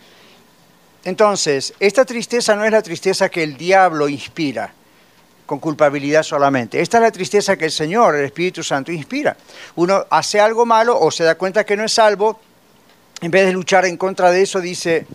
Entonces, 1.03 1.71
esta 1.79 2.03
tristeza 2.03 2.55
no 2.55 2.65
es 2.65 2.71
la 2.71 2.81
tristeza 2.81 3.29
que 3.29 3.43
el 3.43 3.57
diablo 3.57 4.09
inspira 4.09 4.73
con 5.45 5.59
culpabilidad 5.59 6.23
solamente. 6.23 6.81
Esta 6.81 6.97
es 6.97 7.03
la 7.03 7.11
tristeza 7.11 7.55
que 7.55 7.65
el 7.65 7.71
Señor, 7.71 8.15
el 8.15 8.25
Espíritu 8.25 8.63
Santo, 8.63 8.91
inspira. 8.91 9.37
Uno 9.75 10.03
hace 10.09 10.39
algo 10.39 10.65
malo 10.65 10.99
o 10.99 11.11
se 11.11 11.25
da 11.25 11.35
cuenta 11.35 11.63
que 11.63 11.77
no 11.77 11.83
es 11.83 11.93
salvo, 11.93 12.39
en 13.21 13.29
vez 13.29 13.45
de 13.45 13.53
luchar 13.53 13.85
en 13.85 13.97
contra 13.97 14.31
de 14.31 14.41
eso, 14.41 14.59
dice, 14.59 15.05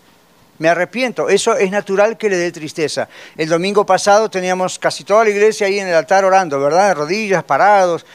me 0.58 0.68
arrepiento. 0.68 1.28
Eso 1.28 1.56
es 1.56 1.70
natural 1.70 2.16
que 2.16 2.28
le 2.28 2.36
dé 2.36 2.52
tristeza. 2.52 3.08
El 3.36 3.48
domingo 3.48 3.84
pasado 3.84 4.30
teníamos 4.30 4.78
casi 4.78 5.04
toda 5.04 5.24
la 5.24 5.30
iglesia 5.30 5.66
ahí 5.66 5.78
en 5.78 5.88
el 5.88 5.94
altar 5.94 6.24
orando, 6.24 6.60
¿verdad? 6.60 6.88
De 6.88 6.94
rodillas, 6.94 7.44
parados. 7.44 8.06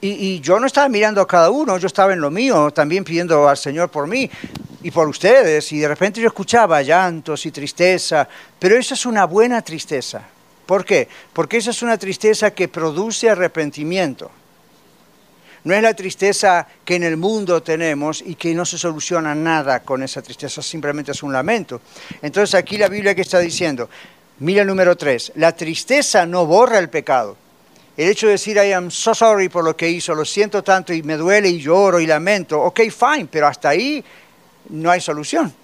Y, 0.00 0.40
yo 0.40 0.60
no 0.60 0.66
estaba 0.66 0.86
mirando 0.90 1.22
a 1.22 1.26
cada 1.26 1.48
uno, 1.48 1.78
yo 1.78 1.86
estaba 1.86 2.12
en 2.12 2.20
lo 2.20 2.30
mío, 2.30 2.70
también 2.70 3.04
pidiendo 3.04 3.48
al 3.48 3.56
Señor 3.56 3.88
por 3.88 4.06
mí 4.06 4.30
y 4.82 4.90
por 4.90 5.08
ustedes. 5.08 5.72
Y 5.72 5.78
de 5.78 5.88
repente 5.88 6.20
yo 6.20 6.26
escuchaba 6.26 6.82
llantos 6.82 7.46
y 7.46 7.50
tristeza, 7.50 8.28
pero 8.58 8.76
eso 8.76 8.92
es 8.92 9.06
una 9.06 9.24
buena 9.24 9.62
tristeza. 9.62 10.22
¿Por 10.66 10.84
qué? 10.84 11.08
Porque 11.32 11.56
esa 11.56 11.70
es 11.70 11.82
una 11.82 11.96
tristeza 11.96 12.50
que 12.50 12.68
produce 12.68 13.30
arrepentimiento. 13.30 14.30
No 15.64 15.74
es 15.74 15.82
la 15.82 15.94
tristeza 15.94 16.66
que 16.84 16.96
en 16.96 17.04
el 17.04 17.16
mundo 17.16 17.62
tenemos 17.62 18.22
y 18.24 18.34
que 18.34 18.54
no 18.54 18.66
se 18.66 18.76
soluciona 18.76 19.34
nada 19.34 19.80
con 19.80 20.02
esa 20.02 20.20
tristeza, 20.20 20.60
simplemente 20.60 21.12
es 21.12 21.22
un 21.22 21.32
lamento. 21.32 21.80
Entonces 22.20 22.54
aquí 22.54 22.76
la 22.76 22.88
Biblia 22.88 23.14
que 23.14 23.22
está 23.22 23.38
diciendo, 23.38 23.88
mira 24.40 24.60
el 24.60 24.68
número 24.68 24.94
3, 24.94 25.32
la 25.36 25.56
tristeza 25.56 26.26
no 26.26 26.44
borra 26.44 26.78
el 26.78 26.90
pecado. 26.90 27.36
El 27.96 28.10
hecho 28.10 28.26
de 28.26 28.32
decir, 28.32 28.56
I 28.56 28.72
am 28.72 28.90
so 28.90 29.14
sorry 29.14 29.48
por 29.48 29.64
lo 29.64 29.74
que 29.74 29.88
hizo, 29.88 30.14
lo 30.14 30.24
siento 30.24 30.62
tanto 30.62 30.92
y 30.92 31.02
me 31.02 31.16
duele 31.16 31.48
y 31.48 31.60
lloro 31.60 31.98
y 31.98 32.06
lamento, 32.06 32.60
ok, 32.60 32.80
fine, 32.90 33.28
pero 33.30 33.46
hasta 33.46 33.70
ahí 33.70 34.04
no 34.68 34.90
hay 34.90 35.00
solución. 35.00 35.54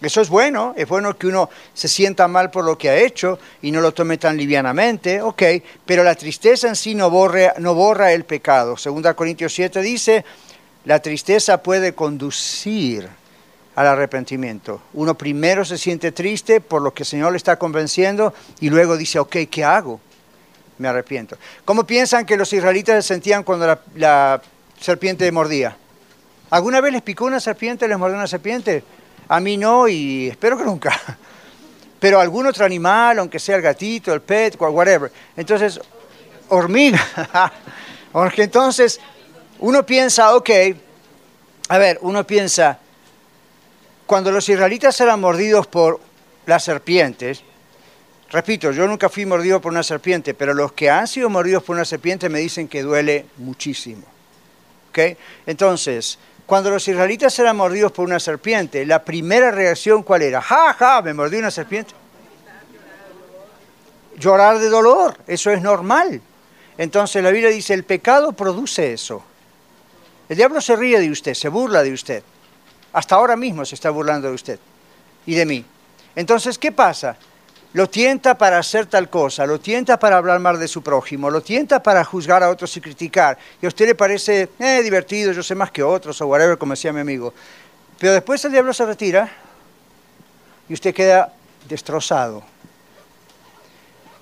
Eso 0.00 0.20
es 0.20 0.28
bueno, 0.28 0.74
es 0.76 0.86
bueno 0.86 1.16
que 1.16 1.26
uno 1.26 1.48
se 1.72 1.88
sienta 1.88 2.28
mal 2.28 2.50
por 2.50 2.64
lo 2.64 2.76
que 2.76 2.90
ha 2.90 2.96
hecho 2.96 3.38
y 3.62 3.70
no 3.70 3.80
lo 3.80 3.92
tome 3.92 4.18
tan 4.18 4.36
livianamente, 4.36 5.22
ok, 5.22 5.42
pero 5.86 6.04
la 6.04 6.14
tristeza 6.14 6.68
en 6.68 6.76
sí 6.76 6.94
no, 6.94 7.08
borre, 7.08 7.52
no 7.58 7.74
borra 7.74 8.12
el 8.12 8.24
pecado. 8.24 8.76
Segunda 8.76 9.14
Corintios 9.14 9.54
7 9.54 9.80
dice, 9.80 10.24
la 10.84 11.00
tristeza 11.00 11.62
puede 11.62 11.94
conducir 11.94 13.08
al 13.74 13.86
arrepentimiento. 13.86 14.82
Uno 14.92 15.16
primero 15.16 15.64
se 15.64 15.78
siente 15.78 16.12
triste 16.12 16.60
por 16.60 16.82
lo 16.82 16.92
que 16.92 17.02
el 17.02 17.06
Señor 17.06 17.32
le 17.32 17.38
está 17.38 17.58
convenciendo 17.58 18.34
y 18.60 18.68
luego 18.68 18.98
dice, 18.98 19.18
ok, 19.18 19.36
¿qué 19.50 19.64
hago? 19.64 19.98
Me 20.76 20.88
arrepiento. 20.88 21.38
¿Cómo 21.64 21.86
piensan 21.86 22.26
que 22.26 22.36
los 22.36 22.52
israelitas 22.52 23.02
se 23.02 23.14
sentían 23.14 23.44
cuando 23.44 23.66
la, 23.66 23.80
la 23.94 24.42
serpiente 24.78 25.30
mordía? 25.32 25.74
¿Alguna 26.50 26.82
vez 26.82 26.92
les 26.92 27.02
picó 27.02 27.24
una 27.24 27.40
serpiente, 27.40 27.88
les 27.88 27.98
mordió 27.98 28.16
una 28.16 28.26
serpiente? 28.26 28.84
A 29.28 29.40
mí 29.40 29.56
no 29.56 29.88
y 29.88 30.28
espero 30.28 30.56
que 30.56 30.64
nunca. 30.64 31.00
Pero 32.00 32.20
algún 32.20 32.46
otro 32.46 32.64
animal, 32.64 33.18
aunque 33.18 33.38
sea 33.38 33.56
el 33.56 33.62
gatito, 33.62 34.12
el 34.12 34.20
pet, 34.20 34.56
whatever. 34.58 35.10
Entonces, 35.36 35.80
hormiga. 36.48 37.00
Porque 38.12 38.44
entonces 38.44 39.00
uno 39.58 39.84
piensa, 39.84 40.34
ok, 40.34 40.50
a 41.68 41.78
ver, 41.78 41.98
uno 42.02 42.26
piensa, 42.26 42.78
cuando 44.06 44.30
los 44.30 44.48
israelitas 44.48 45.00
eran 45.00 45.20
mordidos 45.20 45.66
por 45.66 46.00
las 46.46 46.64
serpientes, 46.64 47.42
repito, 48.30 48.70
yo 48.70 48.86
nunca 48.86 49.08
fui 49.08 49.26
mordido 49.26 49.60
por 49.60 49.72
una 49.72 49.82
serpiente, 49.82 50.32
pero 50.34 50.54
los 50.54 50.72
que 50.72 50.88
han 50.88 51.08
sido 51.08 51.28
mordidos 51.28 51.62
por 51.62 51.74
una 51.76 51.84
serpiente 51.84 52.28
me 52.28 52.38
dicen 52.38 52.68
que 52.68 52.82
duele 52.82 53.26
muchísimo. 53.38 54.04
¿ok? 54.90 54.98
Entonces, 55.46 56.18
cuando 56.46 56.70
los 56.70 56.86
israelitas 56.86 57.36
eran 57.40 57.56
mordidos 57.56 57.90
por 57.92 58.04
una 58.04 58.20
serpiente, 58.20 58.86
la 58.86 59.04
primera 59.04 59.50
reacción 59.50 60.04
cuál 60.04 60.22
era? 60.22 60.40
¡Ja, 60.40 60.72
ja! 60.74 61.02
¿Me 61.02 61.12
mordió 61.12 61.40
una 61.40 61.50
serpiente? 61.50 61.92
Llorar 64.16 64.58
de 64.58 64.68
dolor, 64.68 65.18
eso 65.26 65.50
es 65.50 65.60
normal. 65.60 66.22
Entonces 66.78 67.22
la 67.22 67.30
Biblia 67.30 67.50
dice, 67.50 67.74
el 67.74 67.84
pecado 67.84 68.32
produce 68.32 68.92
eso. 68.92 69.22
El 70.28 70.36
diablo 70.36 70.60
se 70.60 70.76
ríe 70.76 71.00
de 71.00 71.10
usted, 71.10 71.34
se 71.34 71.48
burla 71.48 71.82
de 71.82 71.92
usted. 71.92 72.22
Hasta 72.92 73.16
ahora 73.16 73.36
mismo 73.36 73.64
se 73.64 73.74
está 73.74 73.90
burlando 73.90 74.28
de 74.28 74.34
usted 74.34 74.58
y 75.26 75.34
de 75.34 75.44
mí. 75.46 75.64
Entonces, 76.14 76.58
¿qué 76.58 76.72
pasa? 76.72 77.16
Lo 77.76 77.90
tienta 77.90 78.38
para 78.38 78.56
hacer 78.56 78.86
tal 78.86 79.10
cosa, 79.10 79.44
lo 79.44 79.60
tienta 79.60 79.98
para 79.98 80.16
hablar 80.16 80.40
mal 80.40 80.58
de 80.58 80.66
su 80.66 80.80
prójimo, 80.80 81.28
lo 81.28 81.42
tienta 81.42 81.82
para 81.82 82.02
juzgar 82.04 82.42
a 82.42 82.48
otros 82.48 82.74
y 82.78 82.80
criticar. 82.80 83.36
Y 83.60 83.66
a 83.66 83.68
usted 83.68 83.84
le 83.84 83.94
parece 83.94 84.48
eh, 84.58 84.80
divertido, 84.82 85.30
yo 85.32 85.42
sé 85.42 85.54
más 85.54 85.70
que 85.70 85.82
otros, 85.82 86.18
o 86.22 86.26
whatever, 86.26 86.56
como 86.56 86.72
decía 86.72 86.90
mi 86.90 87.00
amigo. 87.00 87.34
Pero 87.98 88.14
después 88.14 88.42
el 88.46 88.52
diablo 88.52 88.72
se 88.72 88.86
retira 88.86 89.30
y 90.70 90.72
usted 90.72 90.94
queda 90.94 91.34
destrozado. 91.68 92.42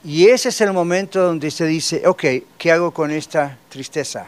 Y 0.03 0.27
ese 0.27 0.49
es 0.49 0.61
el 0.61 0.73
momento 0.73 1.23
donde 1.23 1.53
se 1.53 1.65
dice, 1.65 2.03
ok, 2.09 2.25
¿qué 2.59 2.73
hago 2.73 2.91
con 2.91 3.13
esta 3.13 3.57
tristeza? 3.69 4.27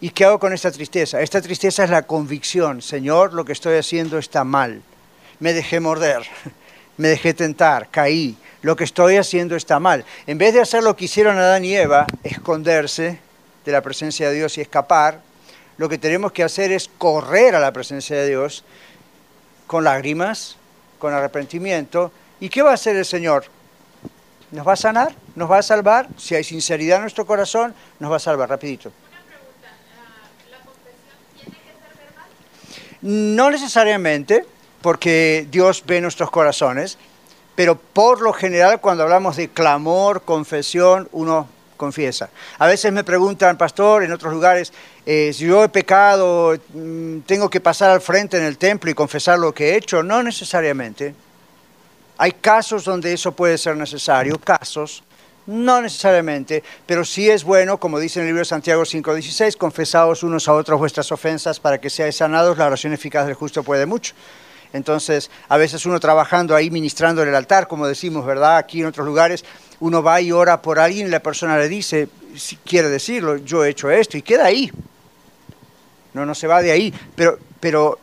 ¿Y 0.00 0.10
qué 0.10 0.24
hago 0.24 0.40
con 0.40 0.52
esta 0.52 0.72
tristeza? 0.72 1.20
Esta 1.20 1.40
tristeza 1.40 1.84
es 1.84 1.90
la 1.90 2.02
convicción, 2.02 2.82
Señor, 2.82 3.34
lo 3.34 3.44
que 3.44 3.52
estoy 3.52 3.78
haciendo 3.78 4.18
está 4.18 4.42
mal. 4.42 4.82
Me 5.38 5.52
dejé 5.52 5.78
morder, 5.78 6.26
me 6.96 7.08
dejé 7.08 7.34
tentar, 7.34 7.88
caí, 7.90 8.36
lo 8.62 8.76
que 8.76 8.84
estoy 8.84 9.16
haciendo 9.16 9.56
está 9.56 9.80
mal. 9.80 10.04
En 10.26 10.38
vez 10.38 10.54
de 10.54 10.60
hacer 10.60 10.82
lo 10.82 10.96
que 10.96 11.06
hicieron 11.06 11.36
Adán 11.36 11.64
y 11.64 11.74
Eva, 11.74 12.06
esconderse 12.22 13.18
de 13.64 13.72
la 13.72 13.80
presencia 13.80 14.28
de 14.28 14.36
Dios 14.36 14.56
y 14.58 14.60
escapar, 14.60 15.20
lo 15.78 15.88
que 15.88 15.98
tenemos 15.98 16.32
que 16.32 16.44
hacer 16.44 16.70
es 16.70 16.88
correr 16.98 17.54
a 17.54 17.60
la 17.60 17.72
presencia 17.72 18.16
de 18.16 18.28
Dios 18.28 18.64
con 19.66 19.84
lágrimas, 19.84 20.56
con 20.98 21.12
arrepentimiento. 21.12 22.12
¿Y 22.40 22.48
qué 22.48 22.62
va 22.62 22.70
a 22.70 22.74
hacer 22.74 22.94
el 22.96 23.04
Señor? 23.04 23.46
¿Nos 24.52 24.66
va 24.66 24.74
a 24.74 24.76
sanar? 24.76 25.14
¿Nos 25.34 25.50
va 25.50 25.58
a 25.58 25.62
salvar? 25.62 26.08
Si 26.18 26.34
hay 26.34 26.44
sinceridad 26.44 26.96
en 26.96 27.02
nuestro 27.02 27.26
corazón, 27.26 27.74
nos 27.98 28.12
va 28.12 28.16
a 28.16 28.20
salvar, 28.20 28.48
rapidito. 28.48 28.92
No 33.00 33.50
necesariamente, 33.50 34.44
porque 34.82 35.46
Dios 35.50 35.84
ve 35.86 36.00
nuestros 36.00 36.30
corazones, 36.30 36.98
pero 37.54 37.76
por 37.76 38.20
lo 38.20 38.32
general 38.32 38.80
cuando 38.80 39.04
hablamos 39.04 39.36
de 39.36 39.48
clamor, 39.48 40.22
confesión, 40.22 41.08
uno 41.12 41.48
confiesa. 41.76 42.30
A 42.58 42.66
veces 42.66 42.92
me 42.92 43.02
preguntan, 43.02 43.56
pastor, 43.56 44.04
en 44.04 44.12
otros 44.12 44.32
lugares, 44.32 44.72
eh, 45.04 45.32
si 45.34 45.46
yo 45.46 45.64
he 45.64 45.68
pecado, 45.68 46.56
mm, 46.74 47.20
tengo 47.20 47.50
que 47.50 47.60
pasar 47.60 47.90
al 47.90 48.00
frente 48.00 48.36
en 48.36 48.44
el 48.44 48.56
templo 48.56 48.90
y 48.90 48.94
confesar 48.94 49.38
lo 49.38 49.52
que 49.52 49.70
he 49.70 49.76
hecho. 49.76 50.02
No 50.02 50.22
necesariamente. 50.22 51.14
Hay 52.18 52.32
casos 52.32 52.84
donde 52.84 53.12
eso 53.12 53.32
puede 53.32 53.58
ser 53.58 53.76
necesario, 53.76 54.38
casos, 54.38 55.02
no 55.46 55.82
necesariamente, 55.82 56.62
pero 56.86 57.04
sí 57.04 57.28
es 57.28 57.42
bueno, 57.42 57.78
como 57.78 57.98
dice 57.98 58.20
en 58.20 58.26
el 58.26 58.28
libro 58.28 58.42
de 58.42 58.44
Santiago 58.44 58.84
5:16, 58.84 59.56
confesaos 59.56 60.22
unos 60.22 60.46
a 60.46 60.52
otros 60.52 60.78
vuestras 60.78 61.10
ofensas 61.10 61.58
para 61.58 61.80
que 61.80 61.90
seáis 61.90 62.16
sanados, 62.16 62.56
la 62.58 62.66
oración 62.66 62.92
eficaz 62.92 63.26
del 63.26 63.34
justo 63.34 63.64
puede 63.64 63.86
mucho. 63.86 64.14
Entonces, 64.72 65.30
a 65.48 65.56
veces 65.56 65.84
uno 65.84 66.00
trabajando 66.00 66.56
ahí, 66.56 66.70
ministrando 66.70 67.22
en 67.22 67.28
el 67.28 67.34
altar, 67.34 67.68
como 67.68 67.86
decimos, 67.86 68.24
¿verdad? 68.24 68.56
Aquí 68.56 68.80
en 68.80 68.86
otros 68.86 69.06
lugares, 69.06 69.44
uno 69.80 70.02
va 70.02 70.20
y 70.20 70.32
ora 70.32 70.62
por 70.62 70.78
alguien 70.78 71.06
y 71.06 71.10
la 71.10 71.20
persona 71.20 71.58
le 71.58 71.68
dice, 71.68 72.08
si 72.36 72.56
quiere 72.56 72.88
decirlo, 72.88 73.36
yo 73.36 73.64
he 73.64 73.70
hecho 73.70 73.90
esto, 73.90 74.16
y 74.16 74.22
queda 74.22 74.46
ahí. 74.46 74.70
No, 76.14 76.24
no 76.24 76.34
se 76.34 76.46
va 76.46 76.62
de 76.62 76.70
ahí, 76.70 76.92
pero, 77.14 77.38
pero 77.60 77.98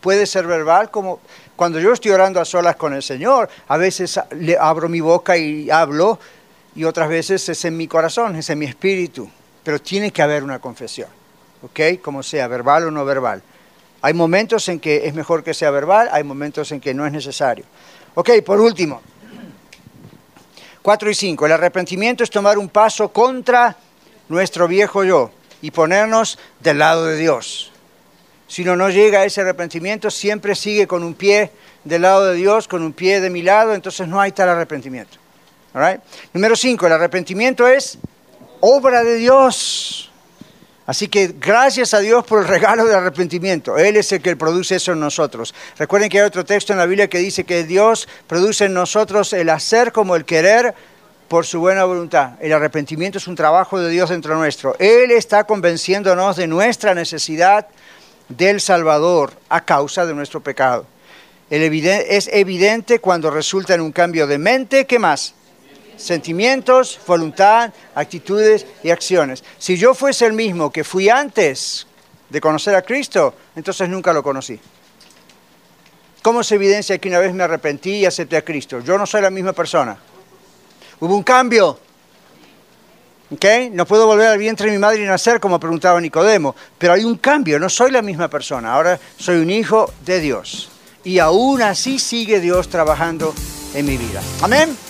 puede 0.00 0.26
ser 0.26 0.46
verbal 0.46 0.90
como 0.90 1.20
cuando 1.56 1.78
yo 1.78 1.92
estoy 1.92 2.10
orando 2.10 2.40
a 2.40 2.44
solas 2.46 2.76
con 2.76 2.94
el 2.94 3.02
Señor, 3.02 3.50
a 3.68 3.76
veces 3.76 4.18
le 4.30 4.56
abro 4.56 4.88
mi 4.88 5.00
boca 5.00 5.36
y 5.36 5.70
hablo, 5.70 6.18
y 6.74 6.84
otras 6.84 7.08
veces 7.08 7.46
es 7.48 7.64
en 7.66 7.76
mi 7.76 7.86
corazón, 7.86 8.36
es 8.36 8.48
en 8.48 8.58
mi 8.58 8.64
espíritu, 8.64 9.28
pero 9.62 9.78
tiene 9.78 10.10
que 10.10 10.22
haber 10.22 10.42
una 10.42 10.58
confesión, 10.58 11.08
¿ok? 11.62 12.00
Como 12.00 12.22
sea, 12.22 12.48
verbal 12.48 12.86
o 12.86 12.90
no 12.90 13.04
verbal. 13.04 13.42
Hay 14.02 14.14
momentos 14.14 14.68
en 14.68 14.80
que 14.80 15.06
es 15.06 15.14
mejor 15.14 15.44
que 15.44 15.54
sea 15.54 15.70
verbal, 15.70 16.08
hay 16.12 16.24
momentos 16.24 16.72
en 16.72 16.80
que 16.80 16.94
no 16.94 17.06
es 17.06 17.12
necesario. 17.12 17.64
Ok, 18.14 18.30
por 18.44 18.60
último, 18.60 19.02
4 20.82 21.10
y 21.10 21.14
5, 21.14 21.46
el 21.46 21.52
arrepentimiento 21.52 22.24
es 22.24 22.30
tomar 22.30 22.56
un 22.56 22.68
paso 22.68 23.12
contra 23.12 23.76
nuestro 24.28 24.66
viejo 24.66 25.04
yo 25.04 25.30
y 25.60 25.70
ponernos 25.70 26.38
del 26.60 26.78
lado 26.78 27.04
de 27.06 27.16
Dios. 27.16 27.70
Si 28.48 28.62
uno 28.62 28.74
no 28.76 28.90
llega 28.90 29.20
a 29.20 29.24
ese 29.24 29.42
arrepentimiento, 29.42 30.10
siempre 30.10 30.54
sigue 30.54 30.86
con 30.86 31.04
un 31.04 31.14
pie 31.14 31.52
del 31.84 32.02
lado 32.02 32.26
de 32.26 32.34
Dios, 32.34 32.66
con 32.66 32.82
un 32.82 32.92
pie 32.92 33.20
de 33.20 33.30
mi 33.30 33.42
lado, 33.42 33.74
entonces 33.74 34.08
no 34.08 34.20
hay 34.20 34.32
tal 34.32 34.48
arrepentimiento. 34.48 35.18
All? 35.74 36.00
Número 36.32 36.56
5, 36.56 36.86
el 36.86 36.92
arrepentimiento 36.92 37.68
es 37.68 37.98
obra 38.60 39.04
de 39.04 39.16
Dios. 39.16 40.09
Así 40.90 41.06
que 41.06 41.36
gracias 41.38 41.94
a 41.94 42.00
Dios 42.00 42.26
por 42.26 42.40
el 42.40 42.48
regalo 42.48 42.84
del 42.84 42.96
arrepentimiento. 42.96 43.78
Él 43.78 43.96
es 43.96 44.10
el 44.10 44.20
que 44.20 44.34
produce 44.34 44.74
eso 44.74 44.90
en 44.90 44.98
nosotros. 44.98 45.54
Recuerden 45.78 46.10
que 46.10 46.18
hay 46.18 46.26
otro 46.26 46.44
texto 46.44 46.72
en 46.72 46.80
la 46.80 46.86
Biblia 46.86 47.06
que 47.08 47.18
dice 47.18 47.44
que 47.44 47.62
Dios 47.62 48.08
produce 48.26 48.64
en 48.64 48.74
nosotros 48.74 49.32
el 49.32 49.50
hacer 49.50 49.92
como 49.92 50.16
el 50.16 50.24
querer 50.24 50.74
por 51.28 51.46
su 51.46 51.60
buena 51.60 51.84
voluntad. 51.84 52.32
El 52.40 52.52
arrepentimiento 52.52 53.18
es 53.18 53.28
un 53.28 53.36
trabajo 53.36 53.78
de 53.78 53.88
Dios 53.88 54.10
dentro 54.10 54.34
nuestro. 54.34 54.74
Él 54.80 55.12
está 55.12 55.44
convenciéndonos 55.44 56.34
de 56.34 56.48
nuestra 56.48 56.92
necesidad 56.92 57.68
del 58.28 58.60
Salvador 58.60 59.32
a 59.48 59.64
causa 59.64 60.06
de 60.06 60.14
nuestro 60.14 60.40
pecado. 60.40 60.86
Es 61.50 62.28
evidente 62.32 62.98
cuando 62.98 63.30
resulta 63.30 63.74
en 63.74 63.80
un 63.80 63.92
cambio 63.92 64.26
de 64.26 64.38
mente, 64.38 64.86
¿qué 64.88 64.98
más? 64.98 65.34
Sentimientos, 66.00 66.98
voluntad, 67.06 67.72
actitudes 67.94 68.66
y 68.82 68.90
acciones. 68.90 69.44
Si 69.58 69.76
yo 69.76 69.94
fuese 69.94 70.26
el 70.26 70.32
mismo 70.32 70.70
que 70.70 70.82
fui 70.82 71.08
antes 71.08 71.86
de 72.30 72.40
conocer 72.40 72.74
a 72.74 72.82
Cristo, 72.82 73.34
entonces 73.54 73.88
nunca 73.88 74.12
lo 74.12 74.22
conocí. 74.22 74.58
¿Cómo 76.22 76.42
se 76.42 76.54
evidencia 76.54 76.98
que 76.98 77.08
una 77.08 77.18
vez 77.18 77.34
me 77.34 77.44
arrepentí 77.44 77.96
y 77.96 78.06
acepté 78.06 78.36
a 78.36 78.42
Cristo? 78.42 78.80
Yo 78.80 78.96
no 78.96 79.06
soy 79.06 79.22
la 79.22 79.30
misma 79.30 79.52
persona. 79.52 79.96
Hubo 81.00 81.16
un 81.16 81.22
cambio. 81.22 81.78
¿Okay? 83.32 83.70
No 83.70 83.86
puedo 83.86 84.06
volver 84.06 84.28
al 84.28 84.38
vientre 84.38 84.66
de 84.66 84.72
mi 84.72 84.78
madre 84.78 85.02
y 85.02 85.06
nacer, 85.06 85.38
como 85.38 85.60
preguntaba 85.60 86.00
Nicodemo, 86.00 86.56
pero 86.78 86.94
hay 86.94 87.04
un 87.04 87.16
cambio, 87.16 87.60
no 87.60 87.68
soy 87.68 87.92
la 87.92 88.02
misma 88.02 88.28
persona, 88.28 88.72
ahora 88.72 88.98
soy 89.18 89.36
un 89.36 89.50
hijo 89.50 89.92
de 90.04 90.18
Dios. 90.18 90.68
Y 91.04 91.20
aún 91.20 91.62
así 91.62 91.98
sigue 91.98 92.40
Dios 92.40 92.68
trabajando 92.68 93.32
en 93.74 93.86
mi 93.86 93.96
vida. 93.96 94.20
Amén. 94.42 94.89